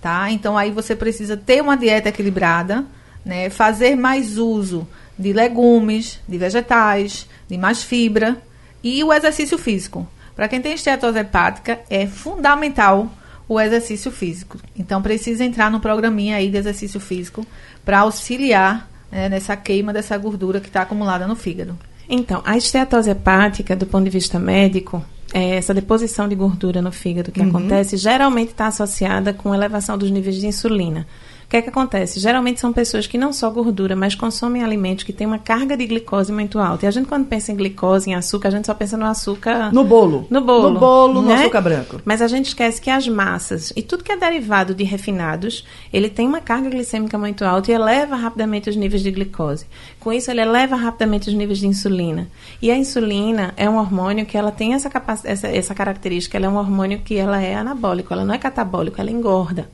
tá? 0.00 0.30
Então 0.30 0.56
aí 0.56 0.70
você 0.70 0.94
precisa 0.94 1.36
ter 1.36 1.62
uma 1.62 1.76
dieta 1.76 2.10
equilibrada, 2.10 2.84
né? 3.24 3.48
Fazer 3.50 3.96
mais 3.96 4.38
uso 4.38 4.86
de 5.18 5.32
legumes, 5.32 6.20
de 6.28 6.38
vegetais, 6.38 7.26
de 7.48 7.58
mais 7.58 7.82
fibra 7.82 8.36
e 8.82 9.02
o 9.02 9.12
exercício 9.12 9.58
físico. 9.58 10.06
Para 10.36 10.48
quem 10.48 10.60
tem 10.60 10.72
esteatose 10.72 11.18
hepática, 11.18 11.80
é 11.90 12.06
fundamental 12.06 13.10
o 13.50 13.60
exercício 13.60 14.12
físico. 14.12 14.58
Então, 14.78 15.02
precisa 15.02 15.44
entrar 15.44 15.72
no 15.72 15.80
programinha 15.80 16.36
aí 16.36 16.48
de 16.48 16.56
exercício 16.56 17.00
físico 17.00 17.44
para 17.84 17.98
auxiliar 17.98 18.88
né, 19.10 19.28
nessa 19.28 19.56
queima 19.56 19.92
dessa 19.92 20.16
gordura 20.16 20.60
que 20.60 20.68
está 20.68 20.82
acumulada 20.82 21.26
no 21.26 21.34
fígado. 21.34 21.76
Então, 22.08 22.40
a 22.44 22.56
esteatose 22.56 23.10
hepática, 23.10 23.74
do 23.74 23.86
ponto 23.86 24.04
de 24.04 24.10
vista 24.10 24.38
médico, 24.38 25.04
é 25.34 25.56
essa 25.56 25.74
deposição 25.74 26.28
de 26.28 26.36
gordura 26.36 26.80
no 26.80 26.92
fígado 26.92 27.32
que 27.32 27.42
acontece, 27.42 27.96
geralmente 27.96 28.50
está 28.50 28.68
associada 28.68 29.32
com 29.32 29.52
elevação 29.52 29.98
dos 29.98 30.12
níveis 30.12 30.36
de 30.36 30.46
insulina. 30.46 31.04
O 31.50 31.50
que 31.50 31.56
é 31.56 31.62
que 31.62 31.68
acontece? 31.68 32.20
Geralmente 32.20 32.60
são 32.60 32.72
pessoas 32.72 33.08
que 33.08 33.18
não 33.18 33.32
só 33.32 33.50
gordura, 33.50 33.96
mas 33.96 34.14
consomem 34.14 34.62
alimentos 34.62 35.02
que 35.02 35.12
têm 35.12 35.26
uma 35.26 35.40
carga 35.40 35.76
de 35.76 35.84
glicose 35.84 36.30
muito 36.30 36.60
alta. 36.60 36.86
E 36.86 36.88
a 36.88 36.92
gente, 36.92 37.08
quando 37.08 37.26
pensa 37.26 37.50
em 37.50 37.56
glicose, 37.56 38.08
em 38.08 38.14
açúcar, 38.14 38.46
a 38.46 38.50
gente 38.52 38.66
só 38.66 38.72
pensa 38.72 38.96
no 38.96 39.04
açúcar. 39.04 39.72
No 39.72 39.82
bolo. 39.82 40.28
No 40.30 40.40
bolo. 40.40 40.70
No 40.70 40.78
bolo, 40.78 41.22
no 41.22 41.28
né? 41.28 41.40
açúcar 41.40 41.60
branco. 41.60 42.00
Mas 42.04 42.22
a 42.22 42.28
gente 42.28 42.46
esquece 42.46 42.80
que 42.80 42.88
as 42.88 43.08
massas 43.08 43.72
e 43.74 43.82
tudo 43.82 44.04
que 44.04 44.12
é 44.12 44.16
derivado 44.16 44.76
de 44.76 44.84
refinados, 44.84 45.66
ele 45.92 46.08
tem 46.08 46.24
uma 46.24 46.40
carga 46.40 46.70
glicêmica 46.70 47.18
muito 47.18 47.44
alta 47.44 47.72
e 47.72 47.74
eleva 47.74 48.14
rapidamente 48.14 48.70
os 48.70 48.76
níveis 48.76 49.02
de 49.02 49.10
glicose. 49.10 49.66
Com 49.98 50.12
isso, 50.12 50.30
ele 50.30 50.42
eleva 50.42 50.76
rapidamente 50.76 51.30
os 51.30 51.34
níveis 51.34 51.58
de 51.58 51.66
insulina. 51.66 52.28
E 52.62 52.70
a 52.70 52.76
insulina 52.76 53.54
é 53.56 53.68
um 53.68 53.76
hormônio 53.76 54.24
que 54.24 54.38
ela 54.38 54.52
tem 54.52 54.74
essa, 54.74 54.88
essa, 55.24 55.48
essa 55.48 55.74
característica, 55.74 56.38
ela 56.38 56.46
é 56.46 56.48
um 56.48 56.58
hormônio 56.58 57.00
que 57.00 57.16
ela 57.16 57.42
é 57.42 57.56
anabólico, 57.56 58.14
ela 58.14 58.24
não 58.24 58.36
é 58.36 58.38
catabólico, 58.38 59.00
ela 59.00 59.10
engorda. 59.10 59.68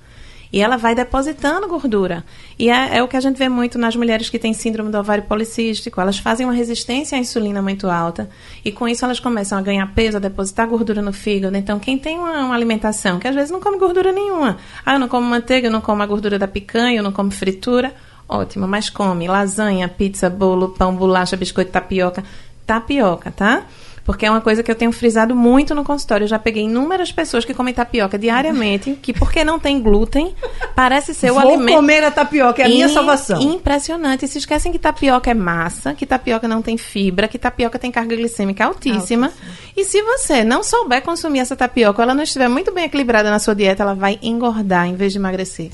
E 0.57 0.61
ela 0.62 0.79
vai 0.79 0.95
depositando 0.95 1.69
gordura. 1.69 2.25
E 2.59 2.71
é, 2.71 2.97
é 2.97 3.03
o 3.03 3.09
que 3.09 3.14
a 3.14 3.21
gente 3.21 3.37
vê 3.37 3.47
muito 3.47 3.77
nas 3.77 3.95
mulheres 3.95 4.31
que 4.31 4.38
têm 4.38 4.55
síndrome 4.55 4.90
do 4.90 4.97
ovário 4.97 5.25
policístico. 5.25 6.01
Elas 6.01 6.16
fazem 6.16 6.47
uma 6.47 6.55
resistência 6.55 7.14
à 7.14 7.21
insulina 7.21 7.61
muito 7.61 7.90
alta. 7.90 8.31
E 8.64 8.73
com 8.73 8.88
isso 8.88 9.05
elas 9.05 9.21
começam 9.21 9.59
a 9.59 9.61
ganhar 9.61 9.87
peso, 9.92 10.16
a 10.16 10.21
depositar 10.21 10.66
gordura 10.66 11.03
no 11.03 11.12
fígado. 11.12 11.55
Então, 11.59 11.79
quem 11.79 11.99
tem 11.99 12.19
uma, 12.19 12.47
uma 12.47 12.55
alimentação 12.55 13.19
que 13.19 13.29
às 13.29 13.35
vezes 13.35 13.51
não 13.51 13.61
come 13.61 13.77
gordura 13.77 14.11
nenhuma. 14.12 14.57
Ah, 14.83 14.95
eu 14.95 14.99
não 14.99 15.09
como 15.09 15.27
manteiga, 15.27 15.66
eu 15.66 15.71
não 15.71 15.83
como 15.83 16.03
a 16.03 16.07
gordura 16.07 16.38
da 16.38 16.49
picanha, 16.49 17.01
eu 17.01 17.03
não 17.03 17.12
como 17.12 17.31
fritura. 17.31 17.92
Ótimo, 18.27 18.66
mas 18.66 18.88
come 18.88 19.29
lasanha, 19.29 19.87
pizza, 19.90 20.31
bolo, 20.31 20.71
pão, 20.71 20.97
bolacha, 20.97 21.37
biscoito, 21.37 21.71
tapioca. 21.71 22.25
Tapioca, 22.64 23.31
tá? 23.31 23.66
Porque 24.07 24.25
é 24.25 24.31
uma 24.31 24.40
coisa 24.40 24.62
que 24.62 24.71
eu 24.71 24.75
tenho 24.77 24.92
frisado 24.92 25.35
muito 25.35 25.75
no 25.75 25.83
consultório. 25.83 26.25
Eu 26.25 26.29
já 26.29 26.38
peguei 26.38 26.62
inúmeras 26.62 27.11
pessoas 27.11 27.45
que 27.45 27.53
comem 27.53 27.75
tapioca 27.75 28.16
diariamente, 28.16 28.97
que 29.03 29.12
porque 29.12 29.42
não 29.45 29.59
tem 29.59 29.83
glúten, 29.83 30.33
parece 30.77 31.12
ser 31.12 31.33
o 31.33 31.35
Vou 31.35 31.49
alimento. 31.55 31.75
comer 31.75 32.05
a 32.05 32.11
tapioca, 32.12 32.62
é 32.62 32.66
a 32.66 32.69
minha 32.69 32.87
In- 32.87 32.95
salvação. 32.95 33.42
Impressionante. 33.42 34.25
E 34.25 34.29
se 34.29 34.38
esquecem 34.38 34.71
que 34.71 34.79
tapioca 34.79 35.29
é 35.29 35.35
massa, 35.35 35.92
que 35.92 36.07
tapioca 36.07 36.47
não 36.47 36.62
tem 36.62 36.79
fibra, 36.79 37.27
que 37.27 37.37
tapioca 37.37 37.79
tem 37.81 37.90
carga 37.90 38.14
glicêmica 38.14 38.64
altíssima. 38.64 39.33
E 39.77 39.85
se 39.85 40.01
você 40.03 40.45
não 40.45 40.62
souber 40.62 41.03
consumir 41.03 41.40
essa 41.40 41.57
tapioca, 41.57 42.01
ou 42.01 42.05
ela 42.05 42.14
não 42.14 42.23
estiver 42.23 42.49
muito 42.49 42.73
bem 42.73 42.85
equilibrada 42.85 43.29
na 43.29 43.40
sua 43.40 43.57
dieta, 43.57 43.83
ela 43.83 43.95
vai 43.95 44.21
engordar 44.23 44.87
em 44.87 44.95
vez 44.95 45.12
de 45.12 45.19
emagrecer. 45.19 45.71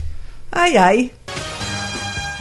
Ai, 0.51 0.77
ai. 0.79 1.11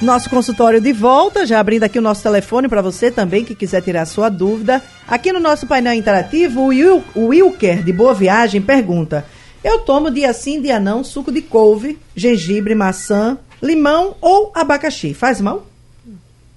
Nosso 0.02 0.32
consultório 0.32 0.82
de 0.82 0.92
volta, 0.92 1.46
já 1.46 1.60
abrindo 1.60 1.84
aqui 1.84 2.00
o 2.00 2.02
nosso 2.02 2.24
telefone 2.24 2.68
para 2.68 2.82
você 2.82 3.12
também 3.12 3.46
que 3.46 3.54
quiser 3.54 3.84
tirar 3.84 4.08
sua 4.08 4.30
dúvida. 4.30 4.82
Aqui 5.08 5.32
no 5.32 5.40
nosso 5.40 5.68
painel 5.68 5.94
interativo, 5.94 6.62
o, 6.62 6.68
Wil, 6.68 7.04
o 7.14 7.28
Wilker 7.28 7.84
de 7.84 7.94
Boa 7.94 8.12
Viagem 8.12 8.64
pergunta: 8.64 9.24
Eu 9.64 9.80
tomo 9.80 10.10
dia 10.10 10.34
sim, 10.34 10.60
dia 10.60 10.80
não, 10.80 11.04
suco 11.04 11.32
de 11.32 11.44
couve, 11.44 12.00
gengibre, 12.16 12.74
maçã, 12.74 13.38
limão 13.62 14.16
ou 14.20 14.52
abacaxi. 14.56 15.14
Faz 15.14 15.40
mal? 15.40 15.68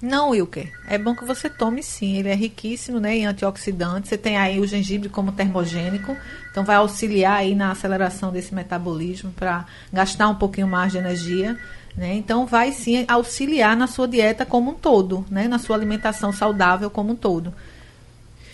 Não, 0.01 0.31
Wilker. 0.31 0.71
É 0.89 0.97
bom 0.97 1.15
que 1.15 1.25
você 1.25 1.49
tome 1.51 1.83
sim. 1.83 2.17
Ele 2.17 2.29
é 2.29 2.35
riquíssimo 2.35 2.99
né, 2.99 3.17
em 3.17 3.27
antioxidantes. 3.27 4.09
Você 4.09 4.19
tem 4.19 4.39
aí 4.39 4.59
o 4.59 4.67
gengibre 4.67 5.09
como 5.09 5.33
termogênico. 5.33 6.17
Então 6.51 6.65
vai 6.65 6.77
auxiliar 6.77 7.39
aí 7.39 7.55
na 7.55 7.71
aceleração 7.73 8.31
desse 8.31 8.55
metabolismo 8.55 9.33
para 9.33 9.67
gastar 9.93 10.29
um 10.29 10.35
pouquinho 10.35 10.67
mais 10.67 10.93
de 10.93 10.99
energia. 10.99 11.59
Né? 11.97 12.15
Então 12.15 12.45
vai 12.45 12.73
sim 12.73 13.05
auxiliar 13.07 13.77
na 13.77 13.87
sua 13.87 14.09
dieta 14.09 14.45
como 14.45 14.73
um 14.73 14.75
todo, 14.75 15.25
né? 15.31 15.47
na 15.47 15.59
sua 15.59 15.77
alimentação 15.77 16.33
saudável 16.33 16.91
como 16.91 17.13
um 17.13 17.17
todo. 17.17 17.53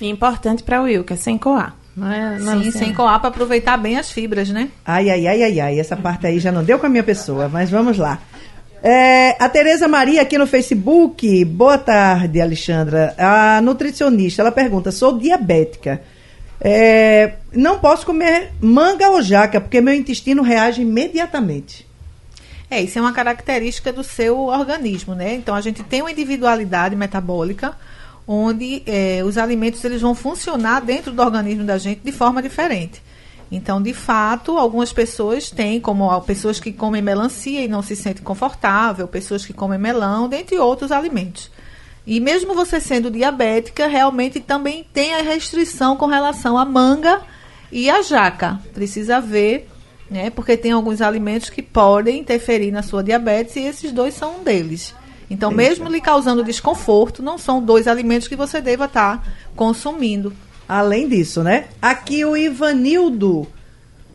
E 0.00 0.08
importante 0.08 0.62
para 0.62 0.80
o 0.80 0.84
Wilker, 0.84 1.16
sem 1.16 1.38
coar. 1.38 1.76
Não 1.96 2.10
é, 2.10 2.38
não 2.38 2.62
Sim, 2.62 2.70
sem 2.70 2.94
coar 2.94 3.18
para 3.20 3.28
aproveitar 3.28 3.76
bem 3.76 3.98
as 3.98 4.10
fibras, 4.10 4.48
né? 4.48 4.68
Ai, 4.84 5.10
ai, 5.10 5.26
ai, 5.26 5.42
ai, 5.42 5.60
ai. 5.60 5.80
Essa 5.80 5.96
parte 5.96 6.26
aí 6.26 6.38
já 6.38 6.52
não 6.52 6.64
deu 6.64 6.78
com 6.78 6.86
a 6.86 6.88
minha 6.88 7.02
pessoa, 7.02 7.48
mas 7.48 7.68
vamos 7.68 7.98
lá. 7.98 8.18
É, 8.82 9.36
a 9.38 9.48
Tereza 9.48 9.86
Maria 9.86 10.22
aqui 10.22 10.38
no 10.38 10.46
Facebook. 10.46 11.44
Boa 11.44 11.76
tarde, 11.76 12.40
Alexandra. 12.40 13.14
A 13.18 13.60
nutricionista, 13.60 14.40
ela 14.40 14.52
pergunta: 14.52 14.90
sou 14.90 15.18
diabética. 15.18 16.00
É, 16.60 17.34
não 17.52 17.78
posso 17.78 18.06
comer 18.06 18.52
manga 18.60 19.08
ou 19.10 19.22
jaca 19.22 19.60
porque 19.60 19.80
meu 19.80 19.94
intestino 19.94 20.42
reage 20.42 20.82
imediatamente. 20.82 21.89
É, 22.70 22.80
isso 22.80 22.98
é 22.98 23.02
uma 23.02 23.12
característica 23.12 23.92
do 23.92 24.04
seu 24.04 24.46
organismo, 24.46 25.14
né? 25.14 25.34
Então 25.34 25.54
a 25.54 25.60
gente 25.60 25.82
tem 25.82 26.02
uma 26.02 26.12
individualidade 26.12 26.94
metabólica 26.94 27.74
onde 28.26 28.82
é, 28.86 29.22
os 29.24 29.36
alimentos 29.36 29.82
eles 29.84 30.00
vão 30.00 30.14
funcionar 30.14 30.80
dentro 30.80 31.10
do 31.12 31.20
organismo 31.20 31.64
da 31.64 31.76
gente 31.78 32.00
de 32.04 32.12
forma 32.12 32.40
diferente. 32.40 33.02
Então, 33.50 33.82
de 33.82 33.92
fato, 33.92 34.56
algumas 34.56 34.92
pessoas 34.92 35.50
têm, 35.50 35.80
como 35.80 36.20
pessoas 36.20 36.60
que 36.60 36.72
comem 36.72 37.02
melancia 37.02 37.60
e 37.60 37.66
não 37.66 37.82
se 37.82 37.96
sentem 37.96 38.22
confortável, 38.22 39.08
pessoas 39.08 39.44
que 39.44 39.52
comem 39.52 39.78
melão, 39.78 40.28
dentre 40.28 40.56
outros 40.56 40.92
alimentos. 40.92 41.50
E 42.06 42.20
mesmo 42.20 42.54
você 42.54 42.78
sendo 42.78 43.10
diabética, 43.10 43.88
realmente 43.88 44.38
também 44.38 44.86
tem 44.92 45.14
a 45.14 45.22
restrição 45.22 45.96
com 45.96 46.06
relação 46.06 46.56
à 46.56 46.64
manga 46.64 47.20
e 47.72 47.90
à 47.90 48.00
jaca. 48.02 48.60
Precisa 48.72 49.20
ver, 49.20 49.68
né? 50.10 50.28
Porque 50.28 50.56
tem 50.56 50.72
alguns 50.72 51.00
alimentos 51.00 51.48
que 51.48 51.62
podem 51.62 52.18
interferir 52.18 52.72
na 52.72 52.82
sua 52.82 53.02
diabetes 53.02 53.56
e 53.56 53.60
esses 53.60 53.92
dois 53.92 54.14
são 54.14 54.40
um 54.40 54.42
deles. 54.42 54.94
Então, 55.30 55.52
mesmo 55.52 55.88
lhe 55.88 56.00
causando 56.00 56.42
desconforto, 56.42 57.22
não 57.22 57.38
são 57.38 57.62
dois 57.62 57.86
alimentos 57.86 58.26
que 58.26 58.34
você 58.34 58.60
deva 58.60 58.86
estar 58.86 59.24
consumindo. 59.54 60.32
Além 60.68 61.08
disso, 61.08 61.44
né? 61.44 61.68
Aqui 61.80 62.24
o 62.24 62.36
Ivanildo, 62.36 63.46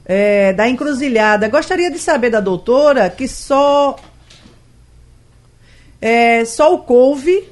é, 0.05 0.51
da 0.51 0.67
Encruzilhada. 0.67 1.47
Gostaria 1.47 1.89
de 1.89 1.99
saber 1.99 2.29
da 2.29 2.41
doutora 2.41 3.10
que 3.10 3.29
só, 3.29 3.95
é, 6.01 6.43
só 6.43 6.73
o 6.73 6.79
couve 6.79 7.47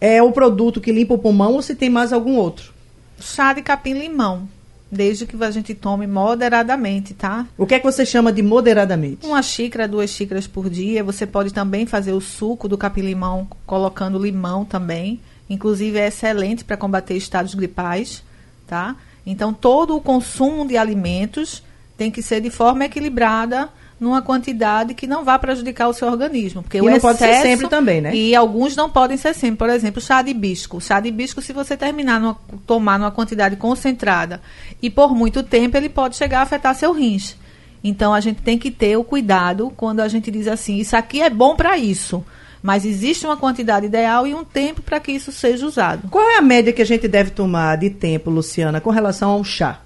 é 0.00 0.22
o 0.22 0.30
produto 0.30 0.80
que 0.80 0.92
limpa 0.92 1.14
o 1.14 1.18
pulmão 1.18 1.54
ou 1.54 1.62
se 1.62 1.74
tem 1.74 1.90
mais 1.90 2.12
algum 2.12 2.36
outro? 2.36 2.72
Chá 3.20 3.52
de 3.52 3.62
capim-limão 3.62 4.48
desde 4.92 5.24
que 5.24 5.42
a 5.42 5.50
gente 5.50 5.74
tome 5.74 6.06
moderadamente, 6.06 7.14
tá? 7.14 7.46
O 7.56 7.66
que 7.66 7.74
é 7.74 7.78
que 7.78 7.86
você 7.86 8.04
chama 8.04 8.30
de 8.30 8.42
moderadamente? 8.42 9.26
Uma 9.26 9.42
xícara, 9.42 9.88
duas 9.88 10.10
xícaras 10.10 10.46
por 10.46 10.68
dia. 10.68 11.02
Você 11.02 11.26
pode 11.26 11.50
também 11.50 11.86
fazer 11.86 12.12
o 12.12 12.20
suco 12.20 12.68
do 12.68 12.76
capim-limão 12.76 13.48
colocando 13.64 14.18
limão 14.18 14.66
também. 14.66 15.18
Inclusive 15.48 15.98
é 15.98 16.08
excelente 16.08 16.62
para 16.62 16.76
combater 16.76 17.16
estados 17.16 17.54
gripais, 17.54 18.22
tá? 18.66 18.94
Então 19.24 19.54
todo 19.54 19.96
o 19.96 20.00
consumo 20.00 20.68
de 20.68 20.76
alimentos 20.76 21.62
tem 21.96 22.10
que 22.10 22.20
ser 22.20 22.42
de 22.42 22.50
forma 22.50 22.84
equilibrada 22.84 23.70
numa 24.02 24.20
quantidade 24.20 24.94
que 24.94 25.06
não 25.06 25.24
vá 25.24 25.38
prejudicar 25.38 25.86
o 25.86 25.92
seu 25.92 26.08
organismo. 26.08 26.60
Porque 26.60 26.78
e 26.78 26.80
o 26.80 26.84
não 26.84 26.90
excesso, 26.90 27.06
pode 27.06 27.18
ser 27.18 27.42
sempre 27.42 27.68
também, 27.68 28.00
né? 28.00 28.12
E 28.12 28.34
alguns 28.34 28.74
não 28.74 28.90
podem 28.90 29.16
ser 29.16 29.32
sempre. 29.32 29.58
Por 29.58 29.70
exemplo, 29.70 30.02
chá 30.02 30.20
de 30.20 30.32
hibisco. 30.32 30.80
Chá 30.80 30.98
de 30.98 31.08
hibisco, 31.08 31.40
se 31.40 31.52
você 31.52 31.76
terminar 31.76 32.20
numa, 32.20 32.36
tomar 32.66 32.98
numa 32.98 33.12
quantidade 33.12 33.54
concentrada 33.54 34.42
e 34.82 34.90
por 34.90 35.14
muito 35.14 35.44
tempo, 35.44 35.76
ele 35.76 35.88
pode 35.88 36.16
chegar 36.16 36.40
a 36.40 36.42
afetar 36.42 36.74
seu 36.74 36.92
rins. 36.92 37.36
Então, 37.84 38.12
a 38.12 38.18
gente 38.18 38.42
tem 38.42 38.58
que 38.58 38.72
ter 38.72 38.96
o 38.96 39.04
cuidado 39.04 39.72
quando 39.76 40.00
a 40.00 40.08
gente 40.08 40.30
diz 40.32 40.48
assim, 40.48 40.78
isso 40.78 40.96
aqui 40.96 41.22
é 41.22 41.30
bom 41.30 41.54
para 41.54 41.78
isso. 41.78 42.24
Mas 42.60 42.84
existe 42.84 43.24
uma 43.24 43.36
quantidade 43.36 43.86
ideal 43.86 44.26
e 44.26 44.34
um 44.34 44.44
tempo 44.44 44.82
para 44.82 44.98
que 44.98 45.12
isso 45.12 45.30
seja 45.30 45.64
usado. 45.64 46.08
Qual 46.08 46.28
é 46.28 46.38
a 46.38 46.42
média 46.42 46.72
que 46.72 46.82
a 46.82 46.86
gente 46.86 47.06
deve 47.06 47.30
tomar 47.30 47.76
de 47.76 47.90
tempo, 47.90 48.30
Luciana, 48.30 48.80
com 48.80 48.90
relação 48.90 49.30
ao 49.30 49.44
chá? 49.44 49.81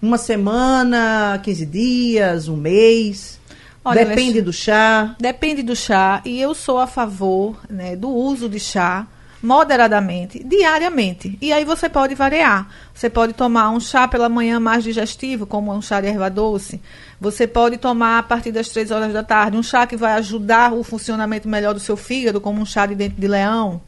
Uma 0.00 0.18
semana, 0.18 1.40
15 1.42 1.66
dias, 1.66 2.48
um 2.48 2.56
mês? 2.56 3.40
Olha, 3.84 4.04
depende 4.04 4.40
do 4.40 4.52
chá? 4.52 5.14
Depende 5.18 5.62
do 5.62 5.76
chá. 5.76 6.22
E 6.24 6.40
eu 6.40 6.54
sou 6.54 6.78
a 6.78 6.86
favor 6.86 7.58
né, 7.68 7.96
do 7.96 8.08
uso 8.08 8.48
de 8.48 8.58
chá 8.58 9.06
moderadamente, 9.44 10.42
diariamente. 10.42 11.36
E 11.40 11.52
aí 11.52 11.66
você 11.66 11.86
pode 11.86 12.14
variar. 12.14 12.66
Você 12.94 13.10
pode 13.10 13.34
tomar 13.34 13.68
um 13.70 13.78
chá 13.78 14.08
pela 14.08 14.26
manhã 14.26 14.58
mais 14.58 14.82
digestivo, 14.82 15.46
como 15.46 15.70
um 15.70 15.82
chá 15.82 16.00
de 16.00 16.06
erva 16.06 16.30
doce. 16.30 16.80
Você 17.20 17.46
pode 17.46 17.76
tomar 17.76 18.18
a 18.18 18.22
partir 18.22 18.50
das 18.50 18.70
três 18.70 18.90
horas 18.90 19.12
da 19.12 19.22
tarde 19.22 19.58
um 19.58 19.62
chá 19.62 19.86
que 19.86 19.98
vai 19.98 20.14
ajudar 20.14 20.72
o 20.72 20.82
funcionamento 20.82 21.46
melhor 21.46 21.74
do 21.74 21.80
seu 21.80 21.96
fígado, 21.96 22.40
como 22.40 22.62
um 22.62 22.64
chá 22.64 22.86
de 22.86 22.94
dente 22.94 23.16
de 23.16 23.28
leão. 23.28 23.82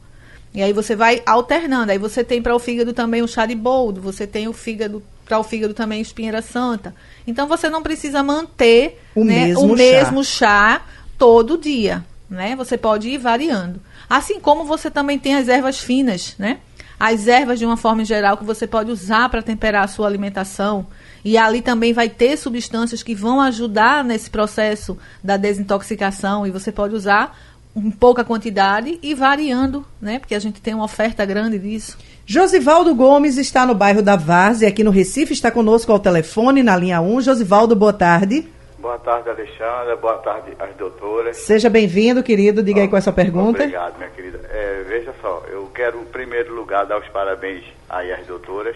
E 0.53 0.61
aí 0.61 0.71
você 0.71 0.95
vai 0.95 1.23
alternando. 1.25 1.91
Aí 1.91 1.97
você 1.97 2.23
tem 2.23 2.39
para 2.39 2.55
o 2.55 2.59
fígado 2.59 2.93
também 2.93 3.23
o 3.23 3.27
chá 3.27 3.47
de 3.47 3.55
boldo, 3.55 3.99
você 3.99 4.27
tem 4.27 4.47
o 4.47 4.53
fígado 4.53 5.01
para 5.27 5.39
o 5.39 5.43
fígado 5.43 5.73
também 5.73 6.01
espinheira 6.01 6.41
santa. 6.41 6.95
Então 7.25 7.47
você 7.47 7.69
não 7.69 7.83
precisa 7.83 8.23
manter 8.23 9.01
o, 9.13 9.23
né, 9.23 9.47
mesmo, 9.47 9.73
o 9.73 9.75
mesmo 9.75 10.23
chá. 10.23 10.79
chá 10.79 10.85
todo 11.17 11.57
dia, 11.57 12.05
né? 12.29 12.55
Você 12.55 12.77
pode 12.77 13.09
ir 13.09 13.17
variando. 13.17 13.81
Assim 14.09 14.39
como 14.39 14.63
você 14.63 14.89
também 14.89 15.19
tem 15.19 15.35
as 15.35 15.47
ervas 15.47 15.79
finas, 15.79 16.35
né? 16.39 16.59
As 16.99 17.27
ervas 17.27 17.59
de 17.59 17.65
uma 17.65 17.77
forma 17.77 18.03
geral 18.03 18.37
que 18.37 18.43
você 18.43 18.65
pode 18.65 18.89
usar 18.89 19.29
para 19.29 19.43
temperar 19.43 19.83
a 19.83 19.87
sua 19.87 20.07
alimentação. 20.07 20.87
E 21.23 21.37
ali 21.37 21.61
também 21.61 21.93
vai 21.93 22.09
ter 22.09 22.37
substâncias 22.37 23.03
que 23.03 23.13
vão 23.13 23.41
ajudar 23.41 24.03
nesse 24.03 24.29
processo 24.29 24.97
da 25.23 25.37
desintoxicação 25.37 26.47
e 26.47 26.51
você 26.51 26.71
pode 26.71 26.95
usar 26.95 27.37
em 27.77 27.91
pouca 27.91 28.23
quantidade 28.23 28.99
e 29.01 29.13
variando, 29.13 29.85
né? 30.01 30.19
Porque 30.19 30.35
a 30.35 30.39
gente 30.39 30.61
tem 30.61 30.73
uma 30.73 30.85
oferta 30.85 31.25
grande 31.25 31.59
disso. 31.59 31.97
Josivaldo 32.25 32.93
Gomes 32.93 33.37
está 33.37 33.65
no 33.65 33.75
bairro 33.75 34.01
da 34.01 34.15
Várzea, 34.15 34.67
aqui 34.67 34.83
no 34.83 34.91
Recife, 34.91 35.33
está 35.33 35.51
conosco 35.51 35.91
ao 35.91 35.99
telefone, 35.99 36.63
na 36.63 36.75
linha 36.75 36.99
1. 36.99 37.21
Josivaldo, 37.21 37.75
boa 37.75 37.93
tarde. 37.93 38.47
Boa 38.79 38.97
tarde, 38.99 39.29
Alexandra. 39.29 39.95
Boa 39.95 40.17
tarde 40.17 40.51
às 40.59 40.75
doutoras. 40.75 41.37
Seja 41.37 41.69
bem-vindo, 41.69 42.23
querido. 42.23 42.63
Diga 42.63 42.81
aí 42.81 42.87
qual 42.87 42.97
é 42.97 42.99
a 42.99 43.01
sua 43.01 43.13
pergunta. 43.13 43.63
Obrigado, 43.63 43.97
minha 43.97 44.09
querida. 44.09 44.39
É, 44.49 44.83
veja 44.87 45.13
só, 45.21 45.43
eu 45.49 45.69
quero, 45.73 46.01
em 46.01 46.05
primeiro 46.05 46.53
lugar, 46.53 46.85
dar 46.85 46.99
os 46.99 47.07
parabéns 47.09 47.63
aí 47.89 48.11
às 48.11 48.25
doutoras 48.25 48.75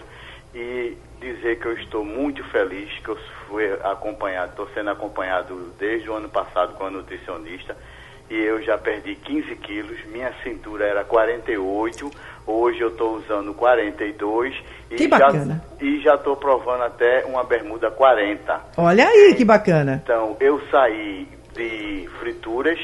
e 0.54 0.96
dizer 1.20 1.58
que 1.58 1.66
eu 1.66 1.72
estou 1.74 2.04
muito 2.04 2.42
feliz 2.44 2.90
que 2.98 3.08
eu 3.08 3.16
fui 3.48 3.72
acompanhado, 3.84 4.50
estou 4.50 4.68
sendo 4.74 4.90
acompanhado 4.90 5.72
desde 5.78 6.10
o 6.10 6.14
ano 6.14 6.28
passado 6.28 6.74
com 6.74 6.84
a 6.84 6.90
nutricionista 6.90 7.76
e 8.30 8.36
eu 8.36 8.62
já 8.62 8.78
perdi 8.78 9.14
15 9.14 9.56
quilos, 9.56 10.04
minha 10.06 10.32
cintura 10.42 10.86
era 10.86 11.04
48, 11.04 12.10
hoje 12.46 12.80
eu 12.80 12.88
estou 12.88 13.16
usando 13.16 13.52
42 13.54 14.54
que 14.88 15.04
e 15.04 15.08
bacana. 15.08 15.62
já 15.80 15.86
e 15.86 16.00
já 16.00 16.14
estou 16.14 16.36
provando 16.36 16.82
até 16.82 17.24
uma 17.24 17.44
bermuda 17.44 17.90
40. 17.90 18.60
Olha 18.76 19.06
aí 19.06 19.34
que 19.34 19.44
bacana. 19.44 20.00
Então 20.04 20.36
eu 20.40 20.60
saí 20.70 21.28
de 21.54 22.08
frituras, 22.20 22.78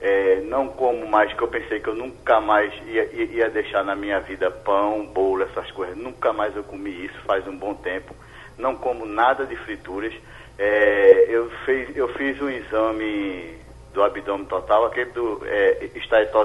é, 0.00 0.42
não 0.42 0.68
como 0.68 1.06
mais 1.06 1.32
que 1.32 1.42
eu 1.42 1.48
pensei 1.48 1.80
que 1.80 1.88
eu 1.88 1.94
nunca 1.94 2.40
mais 2.40 2.72
ia, 2.86 3.04
ia 3.12 3.50
deixar 3.50 3.84
na 3.84 3.94
minha 3.94 4.20
vida 4.20 4.50
pão, 4.50 5.06
bolo, 5.06 5.42
essas 5.42 5.70
coisas. 5.70 5.96
Nunca 5.96 6.32
mais 6.32 6.54
eu 6.56 6.64
comi 6.64 7.06
isso 7.06 7.18
faz 7.26 7.46
um 7.46 7.56
bom 7.56 7.74
tempo. 7.74 8.14
Não 8.58 8.76
como 8.76 9.04
nada 9.06 9.44
de 9.44 9.56
frituras. 9.56 10.12
É, 10.58 11.26
eu, 11.28 11.50
fiz, 11.64 11.96
eu 11.96 12.08
fiz 12.14 12.40
um 12.40 12.48
exame 12.48 13.63
do 13.94 14.02
abdômen 14.02 14.44
total, 14.46 14.84
aquele 14.86 15.12
do 15.12 15.40
é, 15.46 15.88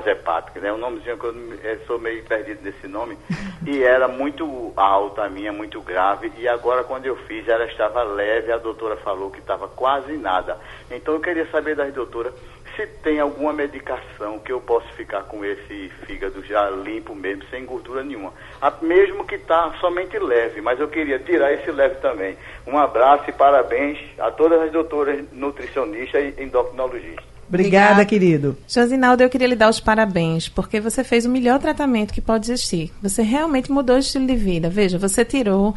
hepática, 0.05 0.59
né? 0.61 0.71
Um 0.71 0.77
nomezinho 0.77 1.17
que 1.17 1.25
eu 1.25 1.35
é, 1.63 1.77
sou 1.87 1.99
meio 1.99 2.23
perdido 2.23 2.61
nesse 2.63 2.87
nome. 2.87 3.17
E 3.67 3.83
era 3.83 4.07
muito 4.07 4.71
alta 4.75 5.23
a 5.23 5.29
minha, 5.29 5.51
muito 5.51 5.81
grave. 5.81 6.31
E 6.37 6.47
agora, 6.47 6.83
quando 6.83 7.05
eu 7.05 7.15
fiz, 7.27 7.45
ela 7.47 7.65
estava 7.65 8.01
leve. 8.03 8.51
A 8.51 8.57
doutora 8.57 8.95
falou 8.95 9.29
que 9.29 9.39
estava 9.39 9.67
quase 9.67 10.13
nada. 10.13 10.57
Então, 10.89 11.13
eu 11.13 11.19
queria 11.19 11.45
saber 11.51 11.75
das 11.75 11.93
doutoras 11.93 12.33
se 12.75 12.87
tem 13.03 13.19
alguma 13.19 13.51
medicação 13.51 14.39
que 14.39 14.53
eu 14.53 14.61
possa 14.61 14.87
ficar 14.93 15.23
com 15.23 15.43
esse 15.43 15.89
fígado 16.05 16.41
já 16.45 16.69
limpo 16.69 17.13
mesmo, 17.13 17.43
sem 17.49 17.65
gordura 17.65 18.01
nenhuma. 18.01 18.33
A, 18.61 18.71
mesmo 18.81 19.25
que 19.25 19.35
está 19.35 19.73
somente 19.81 20.17
leve, 20.17 20.61
mas 20.61 20.79
eu 20.79 20.87
queria 20.87 21.19
tirar 21.19 21.51
esse 21.51 21.69
leve 21.69 21.95
também. 21.95 22.37
Um 22.65 22.77
abraço 22.77 23.29
e 23.29 23.33
parabéns 23.33 23.99
a 24.17 24.31
todas 24.31 24.61
as 24.61 24.71
doutoras 24.71 25.29
nutricionistas 25.33 26.23
e 26.37 26.41
endocrinologistas. 26.41 27.38
Obrigada, 27.49 27.93
Obrigada, 27.93 28.05
querido. 28.05 28.57
Josinaldo, 28.67 29.23
eu 29.23 29.29
queria 29.29 29.47
lhe 29.47 29.55
dar 29.55 29.69
os 29.69 29.79
parabéns, 29.79 30.47
porque 30.47 30.79
você 30.79 31.03
fez 31.03 31.25
o 31.25 31.29
melhor 31.29 31.59
tratamento 31.59 32.13
que 32.13 32.21
pode 32.21 32.49
existir. 32.49 32.93
Você 33.01 33.23
realmente 33.23 33.71
mudou 33.71 33.95
o 33.95 33.99
estilo 33.99 34.27
de 34.27 34.35
vida. 34.35 34.69
Veja, 34.69 34.99
você 34.99 35.25
tirou 35.25 35.73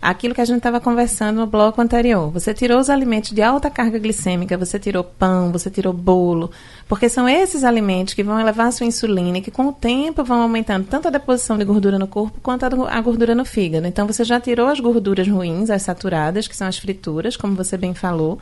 aquilo 0.00 0.34
que 0.34 0.40
a 0.40 0.44
gente 0.44 0.58
estava 0.58 0.78
conversando 0.78 1.40
no 1.40 1.46
bloco 1.46 1.80
anterior. 1.80 2.30
Você 2.30 2.54
tirou 2.54 2.78
os 2.78 2.88
alimentos 2.88 3.32
de 3.32 3.42
alta 3.42 3.68
carga 3.68 3.98
glicêmica, 3.98 4.56
você 4.56 4.78
tirou 4.78 5.02
pão, 5.02 5.50
você 5.50 5.68
tirou 5.68 5.92
bolo, 5.92 6.50
porque 6.88 7.08
são 7.08 7.28
esses 7.28 7.64
alimentos 7.64 8.14
que 8.14 8.22
vão 8.22 8.38
elevar 8.38 8.68
a 8.68 8.70
sua 8.70 8.86
insulina 8.86 9.38
e 9.38 9.40
que 9.40 9.50
com 9.50 9.66
o 9.66 9.72
tempo 9.72 10.22
vão 10.22 10.42
aumentando 10.42 10.86
tanto 10.86 11.08
a 11.08 11.10
deposição 11.10 11.58
de 11.58 11.64
gordura 11.64 11.98
no 11.98 12.06
corpo 12.06 12.38
quanto 12.40 12.64
a 12.64 13.00
gordura 13.00 13.34
no 13.34 13.44
fígado. 13.44 13.86
Então 13.86 14.06
você 14.06 14.22
já 14.22 14.40
tirou 14.40 14.68
as 14.68 14.78
gorduras 14.78 15.26
ruins, 15.26 15.70
as 15.70 15.82
saturadas, 15.82 16.46
que 16.46 16.56
são 16.56 16.68
as 16.68 16.78
frituras, 16.78 17.36
como 17.36 17.56
você 17.56 17.76
bem 17.76 17.94
falou. 17.94 18.38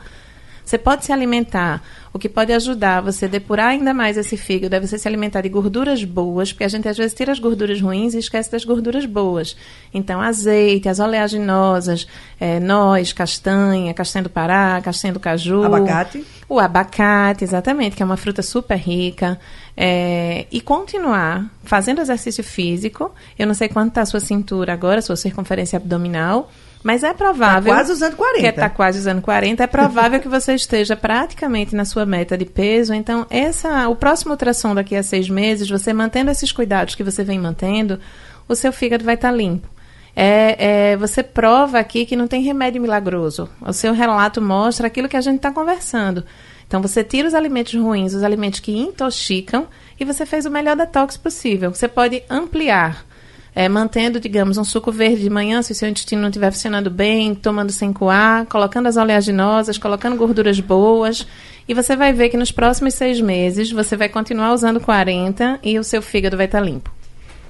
Você 0.65 0.79
pode 0.79 1.05
se 1.05 1.13
alimentar. 1.13 1.83
O 2.11 2.17
que 2.17 2.27
pode 2.27 2.51
ajudar 2.51 3.01
você 3.01 3.25
a 3.25 3.27
depurar 3.27 3.67
ainda 3.67 3.93
mais 3.93 4.17
esse 4.17 4.35
fígado 4.35 4.75
é 4.75 4.79
você 4.79 4.97
se 4.97 5.07
alimentar 5.07 5.41
de 5.41 5.49
gorduras 5.49 6.03
boas, 6.03 6.51
porque 6.51 6.63
a 6.63 6.67
gente 6.67 6.87
às 6.87 6.97
vezes 6.97 7.13
tira 7.13 7.31
as 7.31 7.39
gorduras 7.39 7.79
ruins 7.79 8.13
e 8.13 8.19
esquece 8.19 8.51
das 8.51 8.65
gorduras 8.65 9.05
boas. 9.05 9.55
Então, 9.93 10.19
azeite, 10.19 10.89
as 10.89 10.99
oleaginosas, 10.99 12.07
é, 12.39 12.59
noz, 12.59 13.13
castanha, 13.13 13.93
castanha 13.93 14.23
do 14.23 14.29
Pará, 14.29 14.81
castanha 14.81 15.13
do 15.13 15.19
caju. 15.19 15.63
Abacate. 15.63 16.25
O 16.49 16.59
abacate, 16.59 17.43
exatamente, 17.43 17.95
que 17.95 18.01
é 18.01 18.05
uma 18.05 18.17
fruta 18.17 18.41
super 18.41 18.77
rica. 18.77 19.39
É, 19.77 20.45
e 20.51 20.61
continuar 20.61 21.45
fazendo 21.63 22.01
exercício 22.01 22.43
físico. 22.43 23.13
Eu 23.37 23.45
não 23.45 23.53
sei 23.53 23.67
quanto 23.67 23.89
está 23.89 24.01
a 24.01 24.05
sua 24.05 24.19
cintura 24.19 24.73
agora, 24.73 25.01
sua 25.01 25.15
circunferência 25.15 25.77
abdominal 25.77 26.49
mas 26.85 27.03
é 27.03 27.15
provável. 27.15 27.73
Tá 27.73 27.79
quase 27.79 27.91
usando 27.91 28.15
40. 28.15 28.41
Que 28.41 28.47
está 28.47 28.69
quase 28.69 28.99
usando 28.99 29.19
40. 29.19 29.63
É 29.63 29.65
provável 29.65 30.19
que 30.19 30.27
você 30.27 30.53
esteja 30.53 30.95
praticamente 30.95 31.75
na 31.75 31.83
sua 31.83 32.05
meta 32.05 32.37
de 32.37 32.45
peso. 32.45 32.93
Então, 32.93 33.25
essa, 33.27 33.89
o 33.89 33.95
próximo 33.95 34.33
ultrassom 34.33 34.75
daqui 34.75 34.95
a 34.95 35.01
seis 35.01 35.27
meses, 35.27 35.67
você 35.67 35.91
mantendo 35.91 36.29
esses 36.29 36.51
cuidados 36.51 36.93
que 36.93 37.03
você 37.03 37.23
vem 37.23 37.39
mantendo, 37.39 37.99
o 38.47 38.53
seu 38.53 38.71
fígado 38.71 39.03
vai 39.03 39.15
estar 39.15 39.31
tá 39.31 39.35
limpo. 39.35 39.67
É, 40.15 40.91
é, 40.91 40.97
você 40.97 41.23
prova 41.23 41.79
aqui 41.79 42.05
que 42.05 42.15
não 42.15 42.27
tem 42.27 42.43
remédio 42.43 42.79
milagroso. 42.79 43.49
O 43.61 43.73
seu 43.73 43.91
relato 43.91 44.39
mostra 44.39 44.85
aquilo 44.85 45.09
que 45.09 45.17
a 45.17 45.21
gente 45.21 45.37
está 45.37 45.51
conversando. 45.51 46.23
Então, 46.67 46.83
você 46.83 47.03
tira 47.03 47.27
os 47.27 47.33
alimentos 47.33 47.73
ruins, 47.73 48.13
os 48.13 48.21
alimentos 48.21 48.59
que 48.59 48.77
intoxicam, 48.77 49.65
e 49.99 50.05
você 50.05 50.23
fez 50.23 50.45
o 50.45 50.51
melhor 50.51 50.75
detox 50.75 51.17
possível. 51.17 51.73
Você 51.73 51.87
pode 51.87 52.21
ampliar 52.29 53.07
é, 53.55 53.69
mantendo, 53.69 54.19
digamos, 54.19 54.57
um 54.57 54.65
suco 54.65 54.91
verde 54.91 55.21
de 55.21 55.29
manhã, 55.29 55.61
se 55.61 55.71
o 55.71 55.75
seu 55.75 55.87
intestino 55.87 56.21
não 56.21 56.27
estiver 56.27 56.51
funcionando 56.51 56.89
bem, 56.89 57.33
tomando 57.33 57.71
sem 57.71 57.93
coar, 57.93 58.45
colocando 58.47 58.87
as 58.87 58.97
oleaginosas, 58.97 59.77
colocando 59.77 60.17
gorduras 60.17 60.59
boas. 60.59 61.25
E 61.65 61.73
você 61.73 61.95
vai 61.95 62.11
ver 62.11 62.27
que 62.27 62.35
nos 62.35 62.51
próximos 62.51 62.95
seis 62.95 63.21
meses 63.21 63.71
você 63.71 63.95
vai 63.95 64.09
continuar 64.09 64.53
usando 64.53 64.81
40 64.81 65.59
e 65.63 65.79
o 65.79 65.85
seu 65.85 66.01
fígado 66.01 66.35
vai 66.35 66.47
estar 66.47 66.59
limpo. 66.59 66.91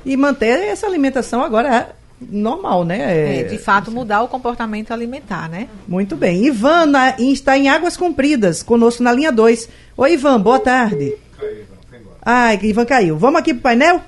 E 0.06 0.16
manter 0.16 0.60
essa 0.66 0.86
alimentação 0.86 1.42
agora 1.42 1.76
é 1.76 1.88
normal, 2.22 2.86
né? 2.86 3.40
É, 3.40 3.44
de 3.44 3.58
fato, 3.58 3.90
mudar 3.90 4.22
o 4.22 4.28
comportamento 4.28 4.92
alimentar, 4.92 5.50
né? 5.50 5.68
Muito 5.88 6.16
bem. 6.16 6.46
Ivan 6.46 6.86
na, 6.86 7.20
está 7.20 7.58
em 7.58 7.68
Águas 7.68 7.98
Compridas, 7.98 8.62
conosco 8.62 9.02
na 9.02 9.12
linha 9.12 9.32
2. 9.32 9.68
Oi, 9.98 10.14
Ivan, 10.14 10.40
boa 10.40 10.60
tarde. 10.60 11.16
Caiu, 11.36 11.52
Ivan. 11.52 11.76
Ai, 12.22 12.60
Ivan 12.62 12.86
caiu. 12.86 13.18
Vamos 13.18 13.40
aqui 13.40 13.56
pro 13.56 13.64
painel? 13.64 14.02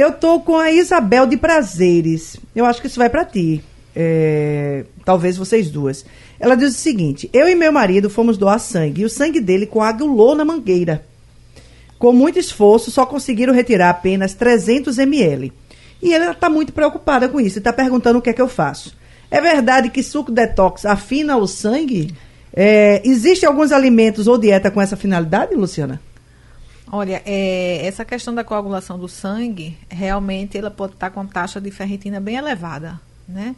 Eu 0.00 0.12
tô 0.12 0.40
com 0.40 0.56
a 0.56 0.72
Isabel 0.72 1.26
de 1.26 1.36
Prazeres. 1.36 2.38
Eu 2.56 2.64
acho 2.64 2.80
que 2.80 2.86
isso 2.86 2.98
vai 2.98 3.10
para 3.10 3.22
ti. 3.22 3.62
É, 3.94 4.86
talvez 5.04 5.36
vocês 5.36 5.70
duas. 5.70 6.06
Ela 6.38 6.54
diz 6.54 6.70
o 6.70 6.78
seguinte: 6.78 7.28
Eu 7.34 7.46
e 7.46 7.54
meu 7.54 7.70
marido 7.70 8.08
fomos 8.08 8.38
doar 8.38 8.58
sangue 8.58 9.02
e 9.02 9.04
o 9.04 9.10
sangue 9.10 9.40
dele 9.40 9.66
coagulou 9.66 10.34
na 10.34 10.42
mangueira. 10.42 11.04
Com 11.98 12.14
muito 12.14 12.38
esforço, 12.38 12.90
só 12.90 13.04
conseguiram 13.04 13.52
retirar 13.52 13.90
apenas 13.90 14.32
300 14.32 14.96
ml. 14.96 15.52
E 16.02 16.14
ela 16.14 16.30
está 16.30 16.48
muito 16.48 16.72
preocupada 16.72 17.28
com 17.28 17.38
isso 17.38 17.58
e 17.58 17.60
está 17.60 17.70
perguntando 17.70 18.20
o 18.20 18.22
que 18.22 18.30
é 18.30 18.32
que 18.32 18.40
eu 18.40 18.48
faço. 18.48 18.96
É 19.30 19.38
verdade 19.38 19.90
que 19.90 20.02
suco 20.02 20.32
detox 20.32 20.86
afina 20.86 21.36
o 21.36 21.46
sangue? 21.46 22.14
É, 22.54 23.02
Existem 23.04 23.46
alguns 23.46 23.70
alimentos 23.70 24.26
ou 24.26 24.38
dieta 24.38 24.70
com 24.70 24.80
essa 24.80 24.96
finalidade, 24.96 25.54
Luciana? 25.54 26.00
Olha, 26.92 27.22
é, 27.24 27.86
essa 27.86 28.04
questão 28.04 28.34
da 28.34 28.42
coagulação 28.42 28.98
do 28.98 29.08
sangue, 29.08 29.78
realmente 29.88 30.58
ela 30.58 30.70
pode 30.70 30.94
estar 30.94 31.10
com 31.10 31.24
taxa 31.24 31.60
de 31.60 31.70
ferritina 31.70 32.20
bem 32.20 32.36
elevada, 32.36 33.00
né? 33.28 33.54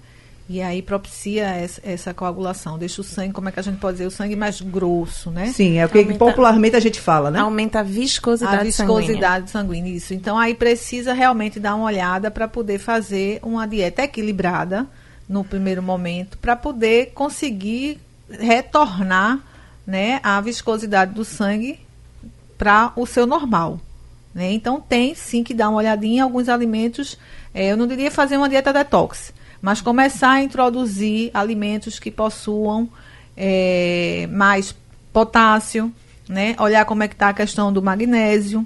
E 0.48 0.60
aí 0.60 0.82
propicia 0.82 1.46
essa, 1.46 1.80
essa, 1.82 2.12
coagulação, 2.12 2.76
deixa 2.76 3.00
o 3.00 3.04
sangue, 3.04 3.32
como 3.32 3.48
é 3.48 3.52
que 3.52 3.60
a 3.60 3.62
gente 3.62 3.78
pode 3.78 3.94
dizer, 3.94 4.06
o 4.06 4.10
sangue 4.10 4.36
mais 4.36 4.60
grosso, 4.60 5.30
né? 5.30 5.46
Sim, 5.46 5.78
é 5.78 5.86
o 5.86 5.88
que 5.88 5.98
aumenta, 5.98 6.18
popularmente 6.18 6.76
a 6.76 6.80
gente 6.80 7.00
fala, 7.00 7.30
né? 7.30 7.38
Aumenta 7.38 7.80
a 7.80 7.82
viscosidade, 7.82 8.56
a 8.56 8.62
viscosidade 8.64 9.50
sanguínea. 9.50 9.82
sanguínea. 9.82 9.96
Isso. 9.96 10.12
Então 10.12 10.38
aí 10.38 10.54
precisa 10.54 11.14
realmente 11.14 11.58
dar 11.58 11.74
uma 11.74 11.86
olhada 11.86 12.30
para 12.30 12.46
poder 12.46 12.78
fazer 12.78 13.40
uma 13.42 13.66
dieta 13.66 14.02
equilibrada 14.02 14.86
no 15.26 15.42
primeiro 15.42 15.82
momento, 15.82 16.36
para 16.36 16.54
poder 16.54 17.12
conseguir 17.14 17.98
retornar, 18.28 19.40
né, 19.86 20.20
a 20.22 20.40
viscosidade 20.40 21.14
do 21.14 21.24
sangue 21.24 21.78
para 22.62 22.92
o 22.94 23.04
seu 23.04 23.26
normal. 23.26 23.80
Né? 24.32 24.52
Então, 24.52 24.80
tem 24.80 25.16
sim 25.16 25.42
que 25.42 25.52
dar 25.52 25.68
uma 25.68 25.78
olhadinha 25.78 26.18
em 26.18 26.20
alguns 26.20 26.48
alimentos. 26.48 27.18
É, 27.52 27.72
eu 27.72 27.76
não 27.76 27.88
diria 27.88 28.08
fazer 28.08 28.36
uma 28.36 28.48
dieta 28.48 28.72
detox, 28.72 29.34
mas 29.60 29.80
começar 29.80 30.30
a 30.30 30.42
introduzir 30.44 31.32
alimentos 31.34 31.98
que 31.98 32.08
possuam 32.08 32.88
é, 33.36 34.28
mais 34.30 34.72
potássio, 35.12 35.92
né? 36.28 36.54
olhar 36.60 36.84
como 36.84 37.02
é 37.02 37.08
que 37.08 37.14
está 37.14 37.30
a 37.30 37.34
questão 37.34 37.72
do 37.72 37.82
magnésio. 37.82 38.64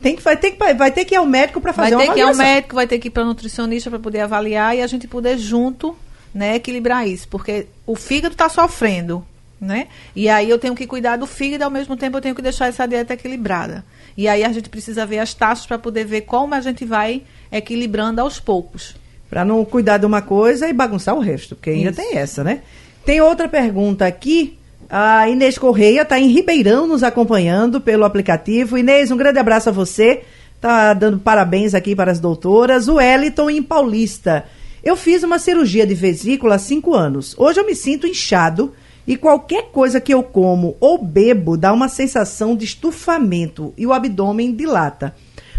Tem 0.00 0.16
que, 0.16 0.22
vai, 0.22 0.36
ter 0.36 0.50
que, 0.50 0.74
vai 0.74 0.90
ter 0.90 1.04
que 1.04 1.14
ir 1.14 1.18
ao 1.18 1.24
médico 1.24 1.60
para 1.60 1.72
fazer 1.72 1.94
vai 1.94 2.08
ter 2.08 2.14
que 2.14 2.18
ir 2.18 2.22
ao 2.22 2.34
médico, 2.34 2.74
vai 2.74 2.86
ter 2.88 2.98
que 2.98 3.06
ir 3.06 3.10
para 3.12 3.24
nutricionista 3.24 3.88
para 3.88 4.00
poder 4.00 4.18
avaliar 4.18 4.76
e 4.76 4.82
a 4.82 4.86
gente 4.88 5.06
poder 5.06 5.38
junto 5.38 5.96
né, 6.34 6.56
equilibrar 6.56 7.06
isso. 7.06 7.28
Porque 7.28 7.68
o 7.86 7.94
fígado 7.94 8.34
está 8.34 8.48
sofrendo 8.48 9.24
né? 9.62 9.86
E 10.14 10.28
aí 10.28 10.50
eu 10.50 10.58
tenho 10.58 10.74
que 10.74 10.86
cuidar 10.88 11.16
do 11.16 11.26
fígado 11.26 11.62
e 11.62 11.64
ao 11.64 11.70
mesmo 11.70 11.96
tempo 11.96 12.16
eu 12.16 12.20
tenho 12.20 12.34
que 12.34 12.42
deixar 12.42 12.66
essa 12.66 12.86
dieta 12.86 13.14
equilibrada. 13.14 13.84
E 14.16 14.26
aí 14.26 14.42
a 14.42 14.52
gente 14.52 14.68
precisa 14.68 15.06
ver 15.06 15.20
as 15.20 15.32
taxas 15.32 15.64
para 15.64 15.78
poder 15.78 16.04
ver 16.04 16.22
como 16.22 16.54
a 16.54 16.60
gente 16.60 16.84
vai 16.84 17.22
equilibrando 17.50 18.20
aos 18.20 18.40
poucos. 18.40 18.96
Para 19.30 19.44
não 19.44 19.64
cuidar 19.64 19.98
de 19.98 20.04
uma 20.04 20.20
coisa 20.20 20.68
e 20.68 20.72
bagunçar 20.72 21.14
o 21.14 21.20
resto, 21.20 21.54
porque 21.54 21.70
ainda 21.70 21.90
Isso. 21.90 22.00
tem 22.00 22.18
essa, 22.18 22.42
né? 22.42 22.62
Tem 23.06 23.20
outra 23.20 23.48
pergunta 23.48 24.04
aqui. 24.04 24.58
A 24.90 25.28
Inês 25.28 25.56
Correia 25.56 26.02
está 26.02 26.18
em 26.18 26.26
Ribeirão 26.26 26.86
nos 26.86 27.02
acompanhando 27.02 27.80
pelo 27.80 28.04
aplicativo. 28.04 28.76
Inês, 28.76 29.10
um 29.10 29.16
grande 29.16 29.38
abraço 29.38 29.68
a 29.68 29.72
você. 29.72 30.22
Tá 30.60 30.92
dando 30.92 31.18
parabéns 31.18 31.72
aqui 31.72 31.96
para 31.96 32.10
as 32.10 32.20
doutoras. 32.20 32.88
O 32.88 33.00
Eliton 33.00 33.48
em 33.48 33.62
Paulista. 33.62 34.44
Eu 34.84 34.96
fiz 34.96 35.22
uma 35.22 35.38
cirurgia 35.38 35.86
de 35.86 35.94
vesícula 35.94 36.56
há 36.56 36.58
cinco 36.58 36.94
anos. 36.94 37.34
Hoje 37.38 37.60
eu 37.60 37.64
me 37.64 37.74
sinto 37.74 38.06
inchado 38.06 38.74
e 39.06 39.16
qualquer 39.16 39.70
coisa 39.70 40.00
que 40.00 40.14
eu 40.14 40.22
como 40.22 40.76
ou 40.80 41.02
bebo 41.02 41.56
dá 41.56 41.72
uma 41.72 41.88
sensação 41.88 42.56
de 42.56 42.64
estufamento 42.64 43.74
e 43.76 43.86
o 43.86 43.92
abdômen 43.92 44.54
dilata. 44.54 45.14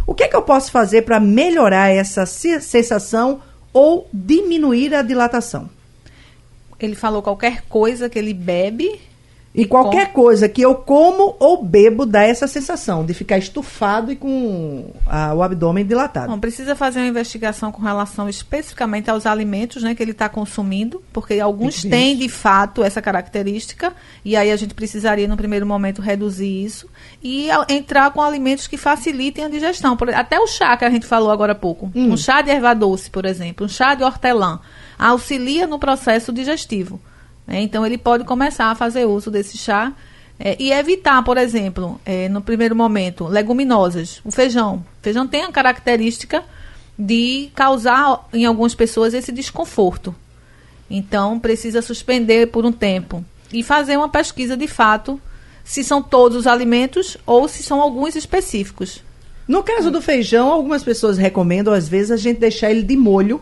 O 0.05 0.13
que, 0.13 0.23
é 0.23 0.27
que 0.27 0.35
eu 0.35 0.41
posso 0.41 0.71
fazer 0.71 1.03
para 1.03 1.19
melhorar 1.19 1.89
essa 1.89 2.25
sensação 2.25 3.41
ou 3.71 4.07
diminuir 4.13 4.93
a 4.93 5.01
dilatação? 5.01 5.69
Ele 6.79 6.95
falou 6.95 7.21
qualquer 7.21 7.63
coisa 7.69 8.09
que 8.09 8.19
ele 8.19 8.33
bebe 8.33 8.99
e, 9.55 9.65
qualquer 9.65 10.07
com... 10.07 10.23
coisa 10.23 10.49
que 10.49 10.61
eu 10.61 10.73
como 10.73 11.35
ou 11.39 11.63
bebo 11.63 12.05
dá 12.05 12.23
essa 12.23 12.47
sensação 12.47 13.05
de 13.05 13.13
ficar 13.13 13.37
estufado 13.37 14.11
e 14.11 14.15
com 14.15 14.91
a, 15.05 15.33
o 15.33 15.43
abdômen 15.43 15.85
dilatado. 15.85 16.35
Precisa 16.39 16.75
fazer 16.75 16.99
uma 16.99 17.07
investigação 17.07 17.71
com 17.71 17.81
relação 17.81 18.27
especificamente 18.27 19.11
aos 19.11 19.27
alimentos 19.27 19.83
né, 19.83 19.93
que 19.93 20.01
ele 20.01 20.11
está 20.11 20.27
consumindo, 20.27 21.03
porque 21.13 21.39
alguns 21.39 21.83
têm 21.83 22.17
de 22.17 22.27
fato 22.29 22.83
essa 22.83 23.01
característica, 23.01 23.93
e 24.25 24.35
aí 24.35 24.51
a 24.51 24.55
gente 24.55 24.73
precisaria 24.73 25.27
no 25.27 25.37
primeiro 25.37 25.67
momento 25.67 26.01
reduzir 26.01 26.63
isso 26.63 26.89
e 27.21 27.51
a, 27.51 27.65
entrar 27.69 28.11
com 28.11 28.21
alimentos 28.21 28.65
que 28.65 28.77
facilitem 28.77 29.45
a 29.45 29.49
digestão. 29.49 29.95
Por, 29.95 30.09
até 30.09 30.39
o 30.39 30.47
chá 30.47 30.75
que 30.75 30.85
a 30.85 30.89
gente 30.89 31.05
falou 31.05 31.29
agora 31.29 31.51
há 31.51 31.55
pouco. 31.55 31.91
Hum. 31.93 32.13
Um 32.13 32.17
chá 32.17 32.41
de 32.41 32.49
erva 32.49 32.73
doce, 32.73 33.09
por 33.09 33.25
exemplo, 33.25 33.67
um 33.67 33.69
chá 33.69 33.93
de 33.93 34.03
hortelã, 34.03 34.59
auxilia 34.97 35.67
no 35.67 35.77
processo 35.77 36.33
digestivo. 36.33 36.99
Né? 37.47 37.61
Então, 37.61 37.85
ele 37.85 37.97
pode 37.97 38.23
começar 38.23 38.67
a 38.67 38.75
fazer 38.75 39.05
uso 39.05 39.29
desse 39.29 39.57
chá 39.57 39.93
é, 40.39 40.55
e 40.59 40.71
evitar, 40.71 41.23
por 41.23 41.37
exemplo, 41.37 41.99
é, 42.05 42.27
no 42.29 42.41
primeiro 42.41 42.75
momento, 42.75 43.25
leguminosas. 43.25 44.21
O 44.23 44.31
feijão. 44.31 44.83
O 44.99 45.03
feijão 45.03 45.27
tem 45.27 45.43
a 45.43 45.51
característica 45.51 46.43
de 46.97 47.49
causar 47.55 48.27
em 48.33 48.45
algumas 48.45 48.75
pessoas 48.75 49.13
esse 49.13 49.31
desconforto. 49.31 50.15
Então, 50.89 51.39
precisa 51.39 51.81
suspender 51.81 52.47
por 52.47 52.65
um 52.65 52.71
tempo 52.71 53.23
e 53.51 53.63
fazer 53.63 53.97
uma 53.97 54.09
pesquisa 54.09 54.57
de 54.57 54.67
fato 54.67 55.19
se 55.63 55.83
são 55.83 56.01
todos 56.01 56.37
os 56.37 56.47
alimentos 56.47 57.17
ou 57.25 57.47
se 57.47 57.63
são 57.63 57.81
alguns 57.81 58.15
específicos. 58.15 59.01
No 59.47 59.63
caso 59.63 59.91
do 59.91 60.01
feijão, 60.01 60.49
algumas 60.49 60.83
pessoas 60.83 61.17
recomendam, 61.17 61.73
às 61.73 61.87
vezes, 61.87 62.11
a 62.11 62.17
gente 62.17 62.39
deixar 62.39 62.71
ele 62.71 62.83
de 62.83 62.95
molho 62.95 63.41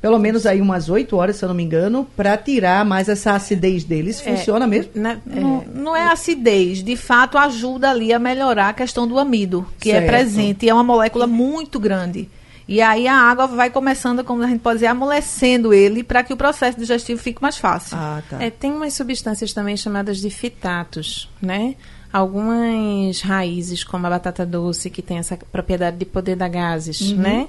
pelo 0.00 0.18
menos 0.18 0.46
aí 0.46 0.60
umas 0.60 0.88
8 0.88 1.14
horas, 1.16 1.36
se 1.36 1.44
eu 1.44 1.48
não 1.48 1.54
me 1.54 1.62
engano, 1.62 2.06
para 2.16 2.36
tirar 2.36 2.84
mais 2.84 3.08
essa 3.08 3.32
acidez 3.32 3.84
deles. 3.84 4.24
É, 4.24 4.36
Funciona 4.36 4.66
mesmo? 4.66 4.92
Né, 4.94 5.20
é, 5.30 5.40
não, 5.40 5.64
não, 5.74 5.96
é 5.96 6.06
acidez, 6.08 6.82
de 6.82 6.96
fato 6.96 7.36
ajuda 7.36 7.90
ali 7.90 8.12
a 8.12 8.18
melhorar 8.18 8.70
a 8.70 8.72
questão 8.72 9.06
do 9.06 9.18
amido, 9.18 9.66
que 9.78 9.90
é 9.90 9.94
certo. 9.94 10.04
é 10.04 10.08
presente 10.08 10.66
e 10.66 10.68
é 10.68 10.74
uma 10.74 10.84
molécula 10.84 11.26
muito 11.26 11.78
grande. 11.78 12.28
E 12.66 12.80
aí 12.80 13.08
a 13.08 13.16
água 13.16 13.48
vai 13.48 13.68
começando, 13.68 14.22
como 14.22 14.44
a 14.44 14.46
gente 14.46 14.60
pode 14.60 14.76
dizer, 14.76 14.86
amolecendo 14.86 15.74
ele 15.74 16.04
para 16.04 16.22
que 16.22 16.32
o 16.32 16.36
processo 16.36 16.78
digestivo 16.78 17.20
fique 17.20 17.42
mais 17.42 17.58
fácil. 17.58 17.96
Ah, 17.98 18.22
tá. 18.30 18.40
É, 18.40 18.48
tem 18.48 18.70
umas 18.72 18.94
substâncias 18.94 19.52
também 19.52 19.76
chamadas 19.76 20.18
de 20.18 20.30
fitatos, 20.30 21.28
né? 21.42 21.74
Algumas 22.12 23.20
raízes, 23.22 23.82
como 23.82 24.06
a 24.06 24.10
batata 24.10 24.46
doce, 24.46 24.88
que 24.88 25.02
tem 25.02 25.18
essa 25.18 25.36
propriedade 25.50 25.96
de 25.96 26.04
poder 26.04 26.36
dar 26.36 26.48
gases, 26.48 27.10
né? 27.12 27.48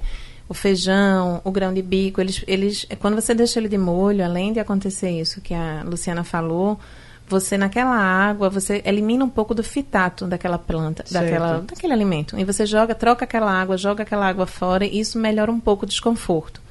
O 0.51 0.53
feijão, 0.53 1.39
o 1.45 1.49
grão 1.49 1.73
de 1.73 1.81
bico, 1.81 2.19
eles, 2.19 2.43
eles, 2.45 2.85
quando 2.99 3.15
você 3.15 3.33
deixa 3.33 3.57
ele 3.57 3.69
de 3.69 3.77
molho, 3.77 4.21
além 4.25 4.51
de 4.51 4.59
acontecer 4.59 5.09
isso 5.09 5.39
que 5.39 5.53
a 5.53 5.81
Luciana 5.85 6.25
falou, 6.25 6.77
você 7.25 7.57
naquela 7.57 7.95
água, 7.95 8.49
você 8.49 8.81
elimina 8.83 9.23
um 9.23 9.29
pouco 9.29 9.55
do 9.55 9.63
fitato 9.63 10.27
daquela 10.27 10.59
planta, 10.59 11.03
Certo. 11.07 11.23
daquela, 11.23 11.59
daquele 11.61 11.93
alimento. 11.93 12.37
E 12.37 12.43
você 12.43 12.65
joga, 12.65 12.93
troca 12.93 13.23
aquela 13.23 13.49
água, 13.49 13.77
joga 13.77 14.03
aquela 14.03 14.27
água 14.27 14.45
fora 14.45 14.85
e 14.85 14.99
isso 14.99 15.17
melhora 15.17 15.49
um 15.49 15.59
pouco 15.59 15.85
o 15.85 15.87
desconforto. 15.87 16.61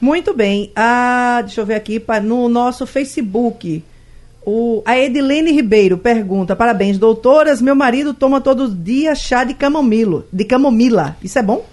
Muito 0.00 0.32
bem. 0.32 0.70
Ah, 0.76 1.40
deixa 1.44 1.60
eu 1.60 1.66
ver 1.66 1.74
aqui 1.74 1.98
pa- 1.98 2.20
no 2.20 2.48
nosso 2.48 2.86
Facebook. 2.86 3.82
O, 4.46 4.80
a 4.86 4.96
Edilene 4.96 5.50
Ribeiro 5.50 5.98
pergunta: 5.98 6.54
Parabéns, 6.54 6.98
doutoras. 6.98 7.60
Meu 7.60 7.74
marido 7.74 8.14
toma 8.14 8.40
todo 8.40 8.68
dia 8.72 9.12
chá 9.16 9.42
de 9.42 9.54
camomilo, 9.54 10.24
de 10.32 10.44
camomila. 10.44 11.16
Isso 11.20 11.36
é 11.38 11.42
bom? 11.42 11.64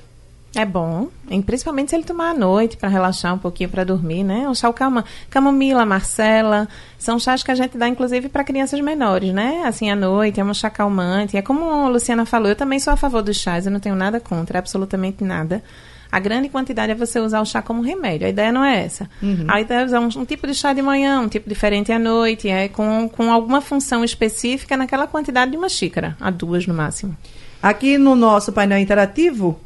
É 0.53 0.65
bom, 0.65 1.07
principalmente 1.45 1.91
se 1.91 1.95
ele 1.95 2.03
tomar 2.03 2.31
à 2.31 2.33
noite 2.33 2.75
para 2.75 2.89
relaxar 2.89 3.33
um 3.33 3.37
pouquinho 3.37 3.69
para 3.69 3.85
dormir, 3.85 4.21
né? 4.21 4.49
Um 4.49 4.53
chá 4.53 4.71
calma, 4.73 5.05
camomila, 5.29 5.85
marcela, 5.85 6.67
são 6.99 7.17
chás 7.17 7.41
que 7.41 7.51
a 7.51 7.55
gente 7.55 7.77
dá 7.77 7.87
inclusive 7.87 8.27
para 8.27 8.43
crianças 8.43 8.81
menores, 8.81 9.33
né? 9.33 9.63
Assim 9.65 9.89
à 9.89 9.95
noite, 9.95 10.41
é 10.41 10.43
um 10.43 10.53
chá 10.53 10.69
calmante. 10.69 11.37
É 11.37 11.41
como 11.41 11.69
a 11.69 11.87
Luciana 11.87 12.25
falou, 12.25 12.49
eu 12.49 12.55
também 12.55 12.79
sou 12.79 12.91
a 12.91 12.97
favor 12.97 13.21
dos 13.21 13.37
chás, 13.37 13.65
eu 13.65 13.71
não 13.71 13.79
tenho 13.79 13.95
nada 13.95 14.19
contra, 14.19 14.59
absolutamente 14.59 15.23
nada. 15.23 15.63
A 16.11 16.19
grande 16.19 16.49
quantidade 16.49 16.91
é 16.91 16.95
você 16.95 17.21
usar 17.21 17.39
o 17.39 17.45
chá 17.45 17.61
como 17.61 17.81
remédio. 17.81 18.27
A 18.27 18.29
ideia 18.29 18.51
não 18.51 18.65
é 18.65 18.83
essa. 18.83 19.09
A 19.47 19.61
ideia 19.61 19.79
é 19.79 19.85
usar 19.85 20.01
um, 20.01 20.09
um 20.17 20.25
tipo 20.25 20.45
de 20.45 20.53
chá 20.53 20.73
de 20.73 20.81
manhã, 20.81 21.21
um 21.21 21.29
tipo 21.29 21.47
diferente 21.47 21.93
à 21.93 21.97
noite, 21.97 22.49
é 22.49 22.67
com, 22.67 23.07
com 23.07 23.31
alguma 23.31 23.61
função 23.61 24.03
específica 24.03 24.75
naquela 24.75 25.07
quantidade 25.07 25.51
de 25.51 25.57
uma 25.57 25.69
xícara, 25.69 26.17
a 26.19 26.29
duas 26.29 26.67
no 26.67 26.73
máximo. 26.73 27.15
Aqui 27.63 27.97
no 27.97 28.15
nosso 28.15 28.51
painel 28.51 28.79
interativo, 28.79 29.57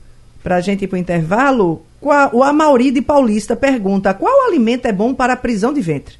para 0.45 0.57
a 0.57 0.61
gente 0.61 0.83
ir 0.83 0.87
para 0.87 0.97
o 0.97 0.99
intervalo, 0.99 1.81
qual- 1.99 2.29
o 2.31 2.43
Amauri 2.43 2.91
de 2.91 3.01
Paulista 3.01 3.55
pergunta: 3.55 4.13
qual 4.13 4.45
alimento 4.47 4.85
é 4.85 4.91
bom 4.91 5.11
para 5.11 5.33
a 5.33 5.37
prisão 5.37 5.73
de 5.73 5.81
ventre? 5.81 6.17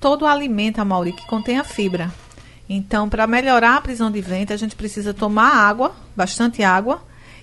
todo 0.00 0.26
alimento, 0.26 0.80
Amauri, 0.80 1.12
que 1.12 1.24
contenha 1.26 1.62
fibra. 1.62 2.12
Então, 2.68 3.08
para 3.08 3.24
melhorar 3.24 3.76
a 3.76 3.80
prisão 3.80 4.10
de 4.10 4.20
ventre, 4.20 4.52
a 4.52 4.56
gente 4.56 4.74
precisa 4.74 5.14
tomar 5.14 5.54
água, 5.54 5.94
bastante 6.16 6.60
água, 6.62 7.02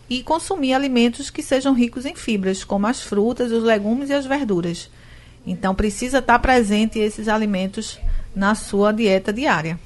e 0.10 0.22
consumir 0.24 0.74
alimentos 0.74 1.30
que 1.30 1.42
sejam 1.42 1.74
ricos 1.74 2.06
em 2.06 2.16
fibras, 2.16 2.66
como 2.66 2.86
as 2.86 3.02
frutas, 3.02 3.54
os 3.54 3.64
legumes 3.64 4.10
e 4.10 4.14
as 4.14 4.26
verduras. 4.26 4.90
Então, 5.48 5.74
precisa 5.74 6.18
estar 6.18 6.38
presente 6.40 7.00
esses 7.00 7.30
alimentos 7.30 7.98
na 8.40 8.56
sua 8.56 8.94
dieta 8.94 9.34
diária. 9.34 9.78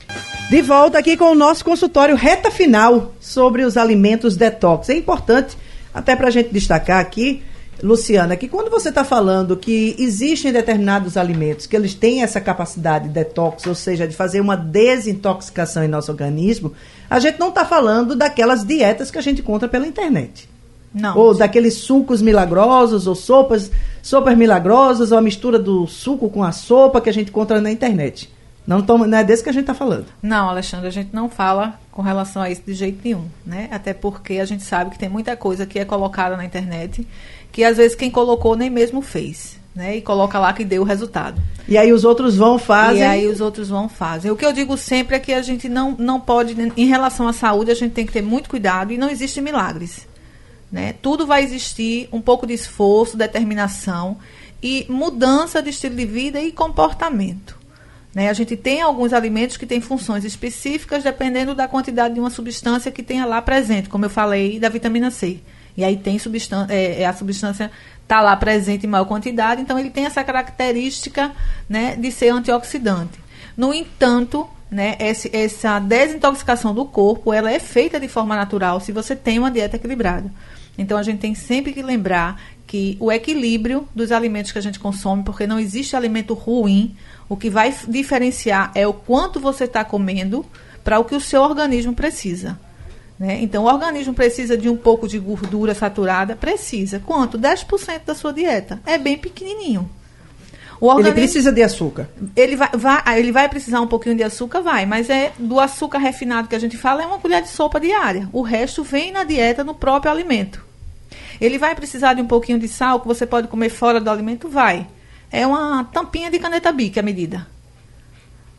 De 0.48 0.62
volta 0.62 1.00
aqui 1.00 1.18
com 1.18 1.32
o 1.32 1.36
nosso 1.36 1.66
consultório 1.66 2.16
reta 2.16 2.52
final 2.52 3.12
sobre 3.20 3.64
os 3.64 3.78
alimentos 3.78 4.38
detox. 4.38 4.90
É 4.90 4.96
importante, 4.96 5.58
até 5.92 6.16
para 6.16 6.28
a 6.28 6.32
gente 6.32 6.54
destacar 6.54 7.00
aqui, 7.00 7.42
Luciana, 7.82 8.38
que 8.38 8.48
quando 8.48 8.70
você 8.70 8.90
está 8.90 9.04
falando 9.04 9.58
que 9.58 9.96
existem 9.98 10.52
determinados 10.52 11.18
alimentos 11.18 11.66
que 11.66 11.76
eles 11.76 11.96
têm 11.96 12.22
essa 12.22 12.40
capacidade 12.40 13.08
de 13.08 13.14
detox, 13.16 13.66
ou 13.66 13.74
seja, 13.74 14.08
de 14.08 14.16
fazer 14.16 14.40
uma 14.40 14.56
desintoxicação 14.56 15.84
em 15.84 15.88
nosso 15.88 16.12
organismo, 16.12 16.74
a 17.10 17.18
gente 17.18 17.40
não 17.40 17.50
está 17.50 17.66
falando 17.66 18.16
daquelas 18.16 18.64
dietas 18.64 19.10
que 19.10 19.18
a 19.18 19.22
gente 19.22 19.42
encontra 19.42 19.68
pela 19.68 19.88
internet. 19.88 20.48
Não. 20.94 21.18
Ou 21.18 21.34
daqueles 21.34 21.74
sucos 21.74 22.22
milagrosos, 22.22 23.08
ou 23.08 23.16
sopas, 23.16 23.72
sopas 24.04 24.38
milagrosas, 24.38 25.12
ou 25.12 25.18
a 25.18 25.22
mistura 25.22 25.58
do 25.58 25.88
suco 25.88 26.30
com 26.30 26.44
a 26.44 26.52
sopa 26.52 27.02
que 27.02 27.10
a 27.10 27.14
gente 27.14 27.30
encontra 27.30 27.60
na 27.60 27.72
internet. 27.72 28.32
Não, 28.66 28.82
toma, 28.82 29.06
não 29.06 29.18
é 29.18 29.24
desse 29.24 29.44
que 29.44 29.50
a 29.50 29.54
gente 29.54 29.64
está 29.64 29.74
falando. 29.74 30.06
Não, 30.22 30.50
Alexandre, 30.50 30.88
a 30.88 30.92
gente 30.92 31.10
não 31.14 31.30
fala 31.30 31.80
com 31.92 32.02
relação 32.02 32.42
a 32.42 32.50
isso 32.50 32.62
de 32.66 32.74
jeito 32.74 33.00
nenhum, 33.04 33.26
né? 33.46 33.68
Até 33.72 33.94
porque 33.94 34.40
a 34.40 34.46
gente 34.46 34.64
sabe 34.64 34.92
que 34.92 35.00
tem 35.00 35.10
muita 35.10 35.36
coisa 35.36 35.66
que 35.66 35.78
é 35.78 35.86
colocada 35.86 36.38
na 36.38 36.46
internet 36.46 37.06
que 37.54 37.64
às 37.64 37.78
vezes 37.78 37.96
quem 37.96 38.10
colocou 38.10 38.56
nem 38.56 38.70
mesmo 38.70 39.02
fez, 39.02 39.60
né? 39.76 39.98
E 39.98 40.02
coloca 40.02 40.40
lá 40.40 40.52
que 40.54 40.66
deu 40.66 40.82
o 40.82 40.86
resultado. 40.86 41.40
E 41.68 41.78
aí 41.78 41.94
os 41.94 42.04
outros 42.04 42.36
vão, 42.36 42.58
fazem. 42.58 43.02
E 43.02 43.04
aí 43.04 43.28
os 43.28 43.40
outros 43.40 43.70
vão 43.70 43.88
fazem. 43.88 44.32
O 44.32 44.36
que 44.36 44.46
eu 44.46 44.52
digo 44.52 44.76
sempre 44.76 45.16
é 45.16 45.20
que 45.20 45.32
a 45.32 45.42
gente 45.42 45.70
não, 45.70 45.92
não 45.92 46.20
pode, 46.20 46.56
em 46.76 46.88
relação 46.88 47.28
à 47.28 47.32
saúde, 47.32 47.70
a 47.70 47.76
gente 47.76 47.92
tem 47.92 48.06
que 48.06 48.12
ter 48.12 48.24
muito 48.24 48.50
cuidado 48.50 48.92
e 48.92 48.98
não 48.98 49.08
existe 49.08 49.40
milagres. 49.40 50.08
Né? 50.72 50.96
Tudo 51.00 51.28
vai 51.28 51.44
existir 51.44 52.10
um 52.12 52.20
pouco 52.20 52.48
de 52.48 52.54
esforço, 52.54 53.16
determinação 53.16 54.18
e 54.62 54.88
mudança 54.90 55.62
de 55.62 55.70
estilo 55.70 55.96
de 55.96 56.06
vida 56.06 56.42
e 56.42 56.52
comportamento. 56.52 57.63
Né? 58.14 58.30
A 58.30 58.34
gente 58.34 58.56
tem 58.56 58.82
alguns 58.82 59.14
alimentos 59.14 59.58
que 59.58 59.66
têm 59.66 59.82
funções 59.82 60.24
específicas 60.24 61.04
dependendo 61.04 61.56
da 61.56 61.68
quantidade 61.68 62.14
de 62.14 62.20
uma 62.20 62.30
substância 62.30 62.92
que 62.92 63.02
tenha 63.02 63.26
lá 63.26 63.42
presente, 63.42 63.90
como 63.90 64.06
eu 64.06 64.10
falei, 64.10 64.60
da 64.60 64.70
vitamina 64.70 65.10
C. 65.10 65.40
E 65.76 65.84
aí 65.84 65.98
tem 65.98 66.20
substância, 66.20 66.74
é, 66.74 67.02
é, 67.02 67.06
a 67.06 67.14
substância 67.14 67.72
está 68.04 68.22
lá 68.22 68.36
presente 68.36 68.86
em 68.86 68.90
maior 68.90 69.06
quantidade, 69.06 69.62
então 69.62 69.80
ele 69.80 69.90
tem 69.90 70.06
essa 70.06 70.24
característica 70.24 71.32
né, 71.68 71.96
de 71.96 72.12
ser 72.12 72.30
antioxidante. 72.30 73.20
No 73.58 73.74
entanto, 73.74 74.48
né, 74.70 74.96
esse, 75.00 75.36
essa 75.36 75.80
desintoxicação 75.80 76.76
do 76.76 76.86
corpo 76.86 77.34
ela 77.34 77.52
é 77.52 77.60
feita 77.60 78.00
de 78.00 78.08
forma 78.08 78.36
natural 78.36 78.80
se 78.80 78.92
você 78.92 79.16
tem 79.16 79.40
uma 79.40 79.50
dieta 79.50 79.78
equilibrada. 79.78 80.32
Então 80.78 80.98
a 80.98 81.04
gente 81.04 81.20
tem 81.20 81.36
sempre 81.36 81.72
que 81.74 81.82
lembrar 81.82 82.42
que 82.66 82.98
o 83.00 83.12
equilíbrio 83.12 83.88
dos 83.96 84.12
alimentos 84.12 84.52
que 84.52 84.58
a 84.58 84.62
gente 84.62 84.80
consome, 84.80 85.24
porque 85.24 85.46
não 85.46 85.60
existe 85.60 85.96
alimento 85.96 86.34
ruim, 86.34 86.96
o 87.34 87.38
que 87.38 87.50
vai 87.50 87.74
diferenciar 87.88 88.72
é 88.76 88.88
o 88.88 88.94
quanto 88.94 89.40
você 89.40 89.66
está 89.66 89.84
comendo 89.84 90.46
para 90.84 91.00
o 91.00 91.06
que 91.06 91.16
o 91.16 91.22
seu 91.22 91.42
organismo 91.42 91.94
precisa. 91.94 92.60
Né? 93.20 93.40
Então, 93.42 93.64
o 93.64 93.68
organismo 93.68 94.14
precisa 94.14 94.58
de 94.58 94.70
um 94.70 94.76
pouco 94.76 95.08
de 95.08 95.20
gordura 95.20 95.74
saturada? 95.74 96.36
Precisa. 96.36 97.00
Quanto? 97.06 97.38
10% 97.38 98.02
da 98.06 98.16
sua 98.16 98.34
dieta. 98.34 98.82
É 98.86 98.98
bem 98.98 99.18
pequenininho. 99.18 99.90
O 100.82 100.88
Ele 100.88 100.96
organismo- 100.96 101.14
precisa 101.14 101.52
de 101.52 101.64
açúcar. 101.64 102.10
ele 102.36 102.56
vai, 102.58 102.70
vai- 102.74 103.20
ele 103.20 103.32
vai 103.32 103.48
precisar 103.48 103.80
um 103.80 103.88
pouquinho 103.88 104.16
de 104.18 104.24
açúcar, 104.24 104.60
vai, 104.62 104.86
mas 104.86 105.10
é 105.10 105.32
do 105.40 105.60
açúcar 105.60 106.00
refinado 106.00 106.48
que 106.50 106.56
a 106.56 106.60
gente 106.60 106.76
fala, 106.78 107.04
é 107.04 107.06
uma 107.06 107.20
colher 107.20 107.42
de 107.42 107.48
sopa 107.50 107.80
diária. 107.80 108.28
O 108.34 108.42
resto 108.42 108.84
vem 108.84 109.12
na 109.12 109.24
dieta, 109.24 109.64
no 109.64 109.74
próprio 109.74 110.12
alimento. 110.12 110.62
Ele 111.40 111.58
vai 111.58 111.74
precisar 111.76 112.16
de 112.16 112.22
um 112.22 112.28
pouquinho 112.28 112.60
de 112.60 112.68
sal 112.68 113.00
que 113.00 113.08
você 113.08 113.26
pode 113.26 113.48
comer 113.48 113.70
fora 113.70 114.02
do 114.02 114.10
alimento? 114.10 114.50
Vai. 114.50 114.86
É 115.34 115.48
uma 115.48 115.84
tampinha 115.86 116.30
de 116.30 116.38
caneta 116.38 116.72
bic 116.72 117.00
a 117.00 117.02
medida. 117.02 117.48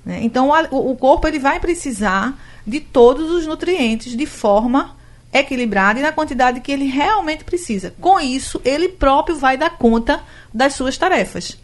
Né? 0.05 0.19
Então, 0.23 0.51
o, 0.73 0.91
o 0.91 0.97
corpo 0.97 1.29
ele 1.29 1.39
vai 1.39 1.61
precisar 1.61 2.37
de 2.67 2.81
todos 2.81 3.31
os 3.31 3.47
nutrientes 3.47 4.17
de 4.17 4.27
forma 4.27 4.97
equilibrada 5.33 6.01
e 6.01 6.03
na 6.03 6.11
quantidade 6.11 6.61
que 6.61 6.73
ele 6.73 6.87
realmente 6.87 7.45
precisa. 7.45 7.95
Com 8.01 8.19
isso, 8.19 8.61
ele 8.65 8.89
próprio 8.89 9.37
vai 9.37 9.57
dar 9.57 9.79
conta 9.79 10.21
das 10.53 10.75
suas 10.75 10.99
tarefas. 10.99 11.57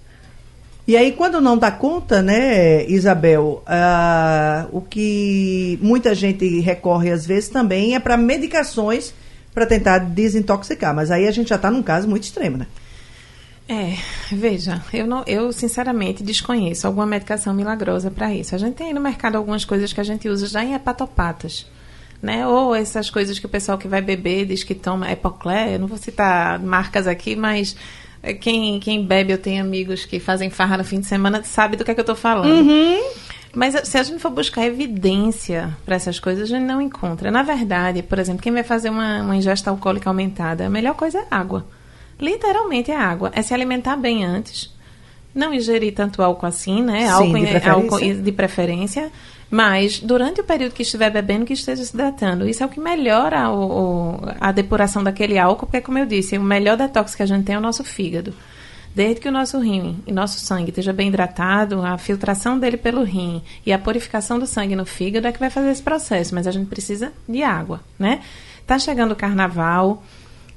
E 0.86 0.96
aí, 0.96 1.10
quando 1.10 1.40
não 1.40 1.58
dá 1.58 1.72
conta, 1.72 2.22
né, 2.22 2.84
Isabel, 2.86 3.64
ah, 3.66 4.66
o 4.70 4.80
que 4.80 5.76
muita 5.82 6.14
gente 6.14 6.60
recorre 6.60 7.10
às 7.10 7.26
vezes 7.26 7.48
também 7.48 7.96
é 7.96 7.98
para 7.98 8.16
medicações 8.16 9.12
para 9.52 9.66
tentar 9.66 9.98
desintoxicar. 9.98 10.94
Mas 10.94 11.10
aí 11.10 11.26
a 11.26 11.32
gente 11.32 11.48
já 11.48 11.56
está 11.56 11.68
num 11.68 11.82
caso 11.82 12.08
muito 12.08 12.22
extremo, 12.22 12.58
né? 12.58 12.66
É, 13.70 13.96
veja, 14.32 14.82
eu 14.92 15.06
não, 15.06 15.22
eu 15.28 15.52
sinceramente 15.52 16.24
desconheço 16.24 16.88
alguma 16.88 17.06
medicação 17.06 17.54
milagrosa 17.54 18.10
para 18.10 18.34
isso. 18.34 18.52
A 18.52 18.58
gente 18.58 18.74
tem 18.74 18.88
aí 18.88 18.92
no 18.92 19.00
mercado 19.00 19.36
algumas 19.36 19.64
coisas 19.64 19.92
que 19.92 20.00
a 20.00 20.04
gente 20.04 20.28
usa 20.28 20.48
já 20.48 20.64
em 20.64 20.74
hepatopatas, 20.74 21.64
né? 22.20 22.44
Ou 22.48 22.74
essas 22.74 23.08
coisas 23.08 23.38
que 23.38 23.46
o 23.46 23.48
pessoal 23.48 23.78
que 23.78 23.86
vai 23.86 24.02
beber 24.02 24.44
diz 24.44 24.64
que 24.64 24.74
toma 24.74 25.08
Epoclé, 25.12 25.76
eu 25.76 25.78
não 25.78 25.86
vou 25.86 25.98
citar 25.98 26.58
marcas 26.58 27.06
aqui, 27.06 27.36
mas 27.36 27.76
quem, 28.40 28.80
quem 28.80 29.06
bebe, 29.06 29.32
eu 29.32 29.38
tenho 29.38 29.62
amigos 29.62 30.04
que 30.04 30.18
fazem 30.18 30.50
farra 30.50 30.76
no 30.76 30.84
fim 30.84 30.98
de 30.98 31.06
semana, 31.06 31.44
sabe 31.44 31.76
do 31.76 31.84
que 31.84 31.92
é 31.92 31.94
que 31.94 32.00
eu 32.00 32.02
estou 32.02 32.16
falando. 32.16 32.68
Mas 33.54 33.88
se 33.88 33.96
a 33.96 34.02
gente 34.02 34.18
for 34.18 34.30
buscar 34.30 34.66
evidência 34.66 35.76
para 35.84 35.94
essas 35.94 36.18
coisas, 36.18 36.42
a 36.42 36.56
gente 36.56 36.66
não 36.66 36.82
encontra. 36.82 37.30
Na 37.30 37.44
verdade, 37.44 38.02
por 38.02 38.18
exemplo, 38.18 38.42
quem 38.42 38.52
vai 38.52 38.64
fazer 38.64 38.90
uma, 38.90 39.22
uma 39.22 39.36
ingesta 39.36 39.70
alcoólica 39.70 40.10
aumentada, 40.10 40.66
a 40.66 40.70
melhor 40.70 40.94
coisa 40.94 41.20
é 41.20 41.26
água. 41.30 41.64
Literalmente 42.20 42.90
é 42.90 42.96
água. 42.96 43.30
É 43.34 43.42
se 43.42 43.54
alimentar 43.54 43.96
bem 43.96 44.24
antes. 44.24 44.72
Não 45.34 45.54
ingerir 45.54 45.94
tanto 45.94 46.22
álcool 46.22 46.46
assim, 46.46 46.82
né? 46.82 47.02
Sim, 47.02 47.08
álcool, 47.08 47.26
de 47.34 47.40
preferência. 47.46 47.72
álcool 47.72 48.22
de 48.22 48.32
preferência. 48.32 49.12
Mas 49.50 49.98
durante 50.00 50.40
o 50.40 50.44
período 50.44 50.72
que 50.72 50.82
estiver 50.82 51.10
bebendo, 51.10 51.44
que 51.44 51.52
esteja 51.52 51.84
se 51.84 51.92
hidratando. 51.94 52.48
Isso 52.48 52.62
é 52.62 52.66
o 52.66 52.68
que 52.68 52.78
melhora 52.80 53.48
o- 53.50 54.12
o- 54.12 54.20
a 54.40 54.52
depuração 54.52 55.02
daquele 55.02 55.38
álcool, 55.38 55.66
porque, 55.66 55.80
como 55.80 55.98
eu 55.98 56.06
disse, 56.06 56.36
o 56.38 56.42
melhor 56.42 56.76
detox 56.76 57.14
que 57.14 57.22
a 57.22 57.26
gente 57.26 57.44
tem 57.44 57.54
é 57.54 57.58
o 57.58 57.60
nosso 57.60 57.82
fígado. 57.82 58.32
Desde 58.94 59.20
que 59.20 59.28
o 59.28 59.32
nosso 59.32 59.58
rim 59.60 60.02
e 60.06 60.12
nosso 60.12 60.40
sangue 60.40 60.70
esteja 60.70 60.92
bem 60.92 61.08
hidratado, 61.08 61.80
a 61.84 61.96
filtração 61.96 62.58
dele 62.58 62.76
pelo 62.76 63.04
rim 63.04 63.40
e 63.64 63.72
a 63.72 63.78
purificação 63.78 64.36
do 64.38 64.46
sangue 64.46 64.74
no 64.74 64.84
fígado 64.84 65.28
é 65.28 65.32
que 65.32 65.38
vai 65.38 65.48
fazer 65.50 65.70
esse 65.70 65.82
processo, 65.82 66.34
mas 66.34 66.46
a 66.46 66.50
gente 66.50 66.66
precisa 66.66 67.12
de 67.28 67.40
água, 67.42 67.80
né? 67.96 68.20
Tá 68.66 68.78
chegando 68.80 69.12
o 69.12 69.16
carnaval 69.16 70.02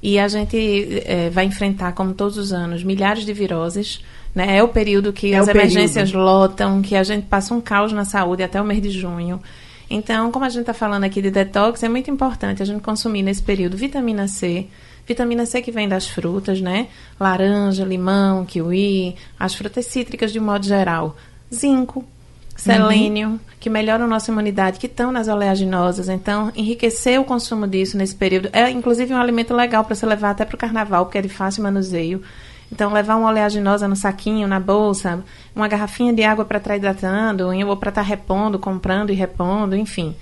E 0.06 0.18
a 0.18 0.28
gente 0.28 1.02
é, 1.06 1.30
vai 1.30 1.46
enfrentar, 1.46 1.92
como 1.92 2.12
todos 2.12 2.36
os 2.36 2.52
anos, 2.52 2.84
milhares 2.84 3.24
de 3.24 3.32
viroses. 3.32 4.04
Né? 4.34 4.58
É 4.58 4.62
o 4.62 4.68
período 4.68 5.14
que 5.14 5.32
é 5.32 5.38
as 5.38 5.48
emergências 5.48 6.10
período. 6.10 6.26
lotam, 6.26 6.82
que 6.82 6.94
a 6.94 7.02
gente 7.02 7.24
passa 7.24 7.54
um 7.54 7.60
caos 7.60 7.90
na 7.90 8.04
saúde 8.04 8.42
até 8.42 8.60
o 8.60 8.64
mês 8.66 8.82
de 8.82 8.90
junho. 8.90 9.40
Então, 9.88 10.30
como 10.30 10.44
a 10.44 10.50
gente 10.50 10.60
está 10.60 10.74
falando 10.74 11.04
aqui 11.04 11.22
de 11.22 11.30
detox, 11.30 11.82
é 11.82 11.88
muito 11.88 12.10
importante 12.10 12.62
a 12.62 12.66
gente 12.66 12.82
consumir 12.82 13.22
nesse 13.22 13.42
período 13.42 13.78
vitamina 13.78 14.28
C. 14.28 14.66
Vitamina 15.06 15.46
C 15.46 15.62
que 15.62 15.72
vem 15.72 15.88
das 15.88 16.06
frutas, 16.06 16.60
né? 16.60 16.88
Laranja, 17.18 17.82
limão, 17.82 18.44
kiwi, 18.44 19.16
as 19.40 19.54
frutas 19.54 19.86
cítricas 19.86 20.30
de 20.30 20.38
um 20.38 20.44
modo 20.44 20.66
geral. 20.66 21.16
Zinco, 21.54 22.04
selênio, 22.56 23.28
uhum. 23.30 23.40
que 23.58 23.68
melhoram 23.68 24.04
a 24.04 24.08
nossa 24.08 24.30
imunidade, 24.30 24.78
que 24.78 24.86
estão 24.86 25.10
nas 25.10 25.28
oleaginosas. 25.28 26.08
Então, 26.08 26.52
enriquecer 26.54 27.20
o 27.20 27.24
consumo 27.24 27.66
disso 27.66 27.96
nesse 27.96 28.14
período 28.14 28.48
é, 28.52 28.70
inclusive, 28.70 29.12
um 29.12 29.20
alimento 29.20 29.54
legal 29.54 29.84
para 29.84 29.94
você 29.94 30.06
levar 30.06 30.30
até 30.30 30.44
para 30.44 30.54
o 30.54 30.58
carnaval, 30.58 31.06
porque 31.06 31.18
é 31.18 31.22
de 31.22 31.28
fácil 31.28 31.62
manuseio. 31.62 32.22
Então, 32.72 32.92
levar 32.92 33.16
uma 33.16 33.28
oleaginosa 33.28 33.86
no 33.86 33.94
saquinho, 33.94 34.48
na 34.48 34.58
bolsa, 34.58 35.22
uma 35.54 35.68
garrafinha 35.68 36.12
de 36.12 36.24
água 36.24 36.44
para 36.44 36.58
estar 36.58 36.70
tá 36.70 36.76
hidratando, 36.76 37.48
ou 37.48 37.76
para 37.76 37.90
estar 37.90 38.02
tá 38.02 38.06
repondo, 38.06 38.58
comprando 38.58 39.10
e 39.10 39.14
repondo, 39.14 39.76
enfim. 39.76 40.14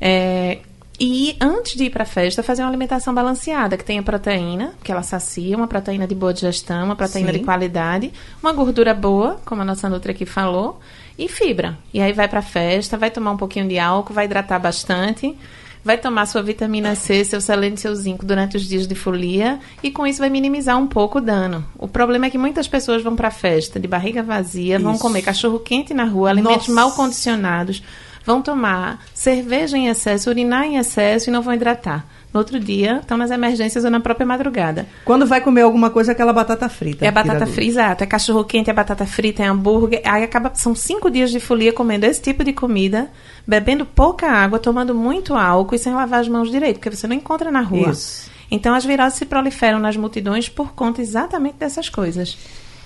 É, 0.00 0.58
e 0.98 1.36
antes 1.40 1.76
de 1.76 1.84
ir 1.84 1.90
para 1.90 2.04
a 2.04 2.06
festa, 2.06 2.42
fazer 2.42 2.62
uma 2.62 2.68
alimentação 2.68 3.12
balanceada, 3.12 3.76
que 3.76 3.84
tenha 3.84 4.02
proteína, 4.02 4.72
que 4.82 4.90
ela 4.90 5.02
sacia, 5.02 5.56
uma 5.56 5.68
proteína 5.68 6.06
de 6.06 6.14
boa 6.14 6.32
digestão, 6.32 6.86
uma 6.86 6.96
proteína 6.96 7.32
Sim. 7.32 7.38
de 7.38 7.44
qualidade, 7.44 8.12
uma 8.42 8.52
gordura 8.52 8.94
boa, 8.94 9.38
como 9.44 9.60
a 9.60 9.64
nossa 9.64 9.90
Nutra 9.90 10.12
aqui 10.12 10.24
falou, 10.24 10.80
e 11.18 11.28
fibra. 11.28 11.78
E 11.92 12.00
aí 12.00 12.12
vai 12.12 12.28
para 12.28 12.40
a 12.40 12.42
festa, 12.42 12.96
vai 12.96 13.10
tomar 13.10 13.32
um 13.32 13.36
pouquinho 13.36 13.68
de 13.68 13.78
álcool, 13.78 14.14
vai 14.14 14.26
hidratar 14.26 14.58
bastante, 14.58 15.36
vai 15.84 15.96
tomar 15.96 16.26
sua 16.26 16.42
vitamina 16.42 16.94
C, 16.94 17.24
seu 17.24 17.40
selênio 17.40 17.76
e 17.76 17.80
seu 17.80 17.94
zinco 17.94 18.26
durante 18.26 18.56
os 18.56 18.66
dias 18.66 18.86
de 18.86 18.94
folia 18.94 19.60
e 19.82 19.90
com 19.90 20.06
isso 20.06 20.18
vai 20.18 20.28
minimizar 20.28 20.76
um 20.76 20.86
pouco 20.86 21.18
o 21.18 21.20
dano. 21.20 21.64
O 21.78 21.86
problema 21.86 22.26
é 22.26 22.30
que 22.30 22.36
muitas 22.36 22.66
pessoas 22.66 23.02
vão 23.02 23.14
para 23.14 23.28
a 23.28 23.30
festa 23.30 23.78
de 23.78 23.86
barriga 23.86 24.22
vazia, 24.22 24.76
isso. 24.76 24.84
vão 24.84 24.98
comer 24.98 25.22
cachorro 25.22 25.60
quente 25.60 25.94
na 25.94 26.04
rua, 26.04 26.30
alimentos 26.30 26.68
Nossa. 26.68 26.72
mal 26.72 26.92
condicionados, 26.92 27.82
vão 28.26 28.42
tomar 28.42 29.02
cerveja 29.14 29.78
em 29.78 29.86
excesso, 29.86 30.28
urinar 30.28 30.64
em 30.64 30.76
excesso 30.76 31.30
e 31.30 31.32
não 31.32 31.40
vão 31.40 31.54
hidratar. 31.54 32.04
No 32.34 32.40
outro 32.40 32.58
dia, 32.60 32.98
estão 33.00 33.16
nas 33.16 33.30
emergências 33.30 33.84
ou 33.84 33.90
na 33.90 34.00
própria 34.00 34.26
madrugada. 34.26 34.86
Quando 35.06 35.24
vai 35.24 35.40
comer 35.40 35.62
alguma 35.62 35.88
coisa, 35.88 36.10
é 36.10 36.12
aquela 36.12 36.32
batata 36.32 36.68
frita. 36.68 37.06
É 37.06 37.10
batata 37.10 37.46
frita, 37.46 37.70
exato. 37.70 38.04
É 38.04 38.06
cachorro 38.06 38.44
quente, 38.44 38.68
é 38.68 38.74
batata 38.74 39.06
frita, 39.06 39.42
é 39.42 39.46
hambúrguer. 39.46 40.02
Aí 40.04 40.22
acaba, 40.22 40.52
são 40.54 40.74
cinco 40.74 41.08
dias 41.08 41.30
de 41.30 41.40
folia 41.40 41.72
comendo 41.72 42.04
esse 42.04 42.20
tipo 42.20 42.44
de 42.44 42.52
comida, 42.52 43.08
bebendo 43.46 43.86
pouca 43.86 44.28
água, 44.28 44.58
tomando 44.58 44.94
muito 44.94 45.34
álcool 45.34 45.76
e 45.76 45.78
sem 45.78 45.94
lavar 45.94 46.20
as 46.20 46.28
mãos 46.28 46.50
direito, 46.50 46.76
porque 46.76 46.94
você 46.94 47.06
não 47.06 47.16
encontra 47.16 47.50
na 47.50 47.60
rua. 47.60 47.90
Isso. 47.90 48.28
Então 48.50 48.74
as 48.74 48.84
viroses 48.84 49.18
se 49.18 49.24
proliferam 49.24 49.78
nas 49.78 49.96
multidões 49.96 50.48
por 50.48 50.72
conta 50.72 51.00
exatamente 51.00 51.56
dessas 51.56 51.88
coisas. 51.88 52.36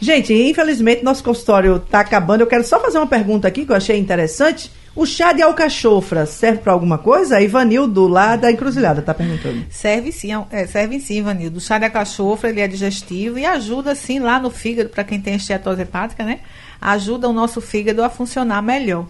Gente, 0.00 0.32
infelizmente 0.32 1.02
nosso 1.02 1.24
consultório 1.24 1.76
está 1.76 2.00
acabando. 2.00 2.42
Eu 2.42 2.46
quero 2.46 2.64
só 2.64 2.78
fazer 2.78 2.98
uma 2.98 3.06
pergunta 3.06 3.48
aqui 3.48 3.66
que 3.66 3.72
eu 3.72 3.76
achei 3.76 3.98
interessante. 3.98 4.70
O 4.94 5.06
chá 5.06 5.32
de 5.32 5.40
alcachofra 5.40 6.26
serve 6.26 6.58
para 6.58 6.72
alguma 6.72 6.98
coisa? 6.98 7.36
A 7.36 7.42
Ivanildo, 7.42 8.08
lá 8.08 8.34
da 8.34 8.50
Encruzilhada, 8.50 9.00
está 9.00 9.14
perguntando. 9.14 9.64
Serve 9.70 10.10
sim, 10.10 10.30
é, 10.50 10.66
serve 10.66 10.98
sim, 10.98 11.18
Ivanildo. 11.18 11.58
O 11.58 11.60
chá 11.60 11.78
de 11.78 11.84
alcachofra, 11.84 12.50
ele 12.50 12.60
é 12.60 12.66
digestivo 12.66 13.38
e 13.38 13.46
ajuda, 13.46 13.94
sim, 13.94 14.18
lá 14.18 14.40
no 14.40 14.50
fígado, 14.50 14.88
para 14.88 15.04
quem 15.04 15.20
tem 15.20 15.36
esteatose 15.36 15.82
hepática, 15.82 16.24
né? 16.24 16.40
Ajuda 16.80 17.28
o 17.28 17.32
nosso 17.32 17.60
fígado 17.60 18.02
a 18.02 18.10
funcionar 18.10 18.60
melhor. 18.62 19.06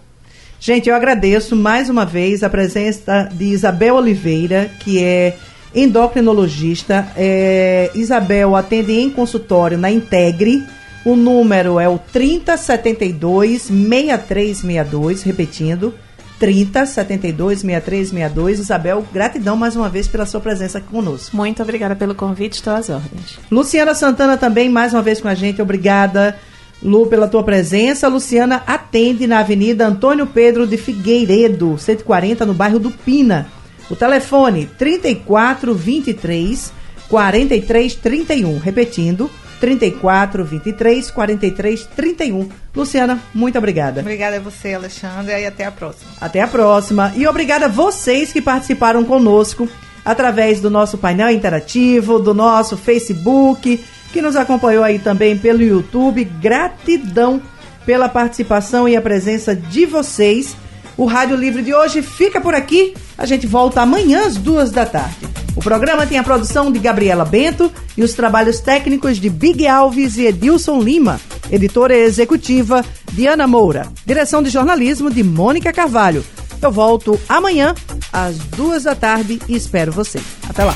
Gente, 0.59 0.87
eu 0.87 0.95
agradeço 0.95 1.55
mais 1.55 1.89
uma 1.89 2.05
vez 2.05 2.43
a 2.43 2.49
presença 2.49 3.27
de 3.33 3.45
Isabel 3.45 3.95
Oliveira, 3.95 4.69
que 4.81 5.03
é 5.03 5.35
endocrinologista. 5.73 7.07
É, 7.17 7.89
Isabel 7.95 8.55
atende 8.55 8.93
em 8.93 9.09
consultório 9.09 9.79
na 9.79 9.89
Integre, 9.89 10.63
o 11.03 11.15
número 11.15 11.79
é 11.79 11.89
o 11.89 11.97
3072 11.97 13.63
6362, 13.63 15.23
repetindo, 15.23 15.93
3072 16.39 17.61
6362. 17.61 18.59
Isabel, 18.59 19.05
gratidão 19.11 19.55
mais 19.55 19.75
uma 19.75 19.89
vez 19.89 20.07
pela 20.07 20.25
sua 20.25 20.39
presença 20.39 20.77
aqui 20.77 20.87
conosco. 20.87 21.35
Muito 21.35 21.61
obrigada 21.61 21.95
pelo 21.95 22.15
convite, 22.15 22.53
estou 22.53 22.73
às 22.73 22.89
ordens. 22.89 23.39
Luciana 23.49 23.95
Santana 23.95 24.37
também 24.37 24.69
mais 24.69 24.93
uma 24.93 25.01
vez 25.01 25.21
com 25.21 25.27
a 25.27 25.35
gente, 25.35 25.61
obrigada. 25.61 26.37
Lu, 26.83 27.05
pela 27.05 27.27
tua 27.27 27.43
presença. 27.43 28.07
Luciana 28.07 28.63
atende 28.65 29.27
na 29.27 29.39
Avenida 29.39 29.85
Antônio 29.85 30.25
Pedro 30.25 30.65
de 30.65 30.77
Figueiredo, 30.77 31.77
140, 31.77 32.43
no 32.43 32.55
bairro 32.55 32.79
do 32.79 32.89
Pina. 32.89 33.47
O 33.87 33.95
telefone 33.95 34.67
3423 34.79 36.73
4331. 37.07 38.57
Repetindo, 38.57 39.29
34 39.61 40.43
23 40.43 41.11
43 41.11 41.85
31. 41.95 42.49
Luciana, 42.75 43.21
muito 43.33 43.57
obrigada. 43.59 44.01
Obrigada 44.01 44.37
a 44.37 44.39
você, 44.39 44.73
Alexandre, 44.73 45.39
e 45.39 45.45
até 45.45 45.65
a 45.65 45.71
próxima. 45.71 46.11
Até 46.19 46.41
a 46.41 46.47
próxima. 46.47 47.13
E 47.15 47.27
obrigada 47.27 47.67
a 47.67 47.69
vocês 47.69 48.33
que 48.33 48.41
participaram 48.41 49.05
conosco 49.05 49.69
através 50.03 50.59
do 50.59 50.71
nosso 50.71 50.97
painel 50.97 51.29
interativo, 51.29 52.17
do 52.17 52.33
nosso 52.33 52.75
Facebook, 52.75 53.85
que 54.11 54.21
nos 54.21 54.35
acompanhou 54.35 54.83
aí 54.83 54.97
também 54.97 55.37
pelo 55.37 55.61
YouTube. 55.61 56.23
Gratidão 56.23 57.39
pela 57.85 58.09
participação 58.09 58.89
e 58.89 58.95
a 58.95 59.01
presença 59.01 59.55
de 59.55 59.85
vocês. 59.85 60.57
O 61.01 61.05
Rádio 61.05 61.35
Livre 61.35 61.63
de 61.63 61.73
hoje 61.73 62.03
fica 62.03 62.39
por 62.39 62.53
aqui. 62.53 62.93
A 63.17 63.25
gente 63.25 63.47
volta 63.47 63.81
amanhã 63.81 64.27
às 64.27 64.37
duas 64.37 64.69
da 64.69 64.85
tarde. 64.85 65.27
O 65.55 65.59
programa 65.59 66.05
tem 66.05 66.19
a 66.19 66.23
produção 66.23 66.71
de 66.71 66.77
Gabriela 66.77 67.25
Bento 67.25 67.71
e 67.97 68.03
os 68.03 68.13
trabalhos 68.13 68.59
técnicos 68.59 69.17
de 69.17 69.27
Big 69.27 69.67
Alves 69.67 70.17
e 70.17 70.27
Edilson 70.27 70.79
Lima. 70.79 71.19
Editora 71.51 71.97
executiva 71.97 72.85
Diana 73.13 73.47
Moura. 73.47 73.87
Direção 74.05 74.43
de 74.43 74.51
jornalismo 74.51 75.09
de 75.09 75.23
Mônica 75.23 75.73
Carvalho. 75.73 76.23
Eu 76.61 76.71
volto 76.71 77.19
amanhã 77.27 77.73
às 78.13 78.37
duas 78.37 78.83
da 78.83 78.93
tarde 78.93 79.41
e 79.49 79.55
espero 79.55 79.91
você. 79.91 80.21
Até 80.47 80.63
lá. 80.63 80.75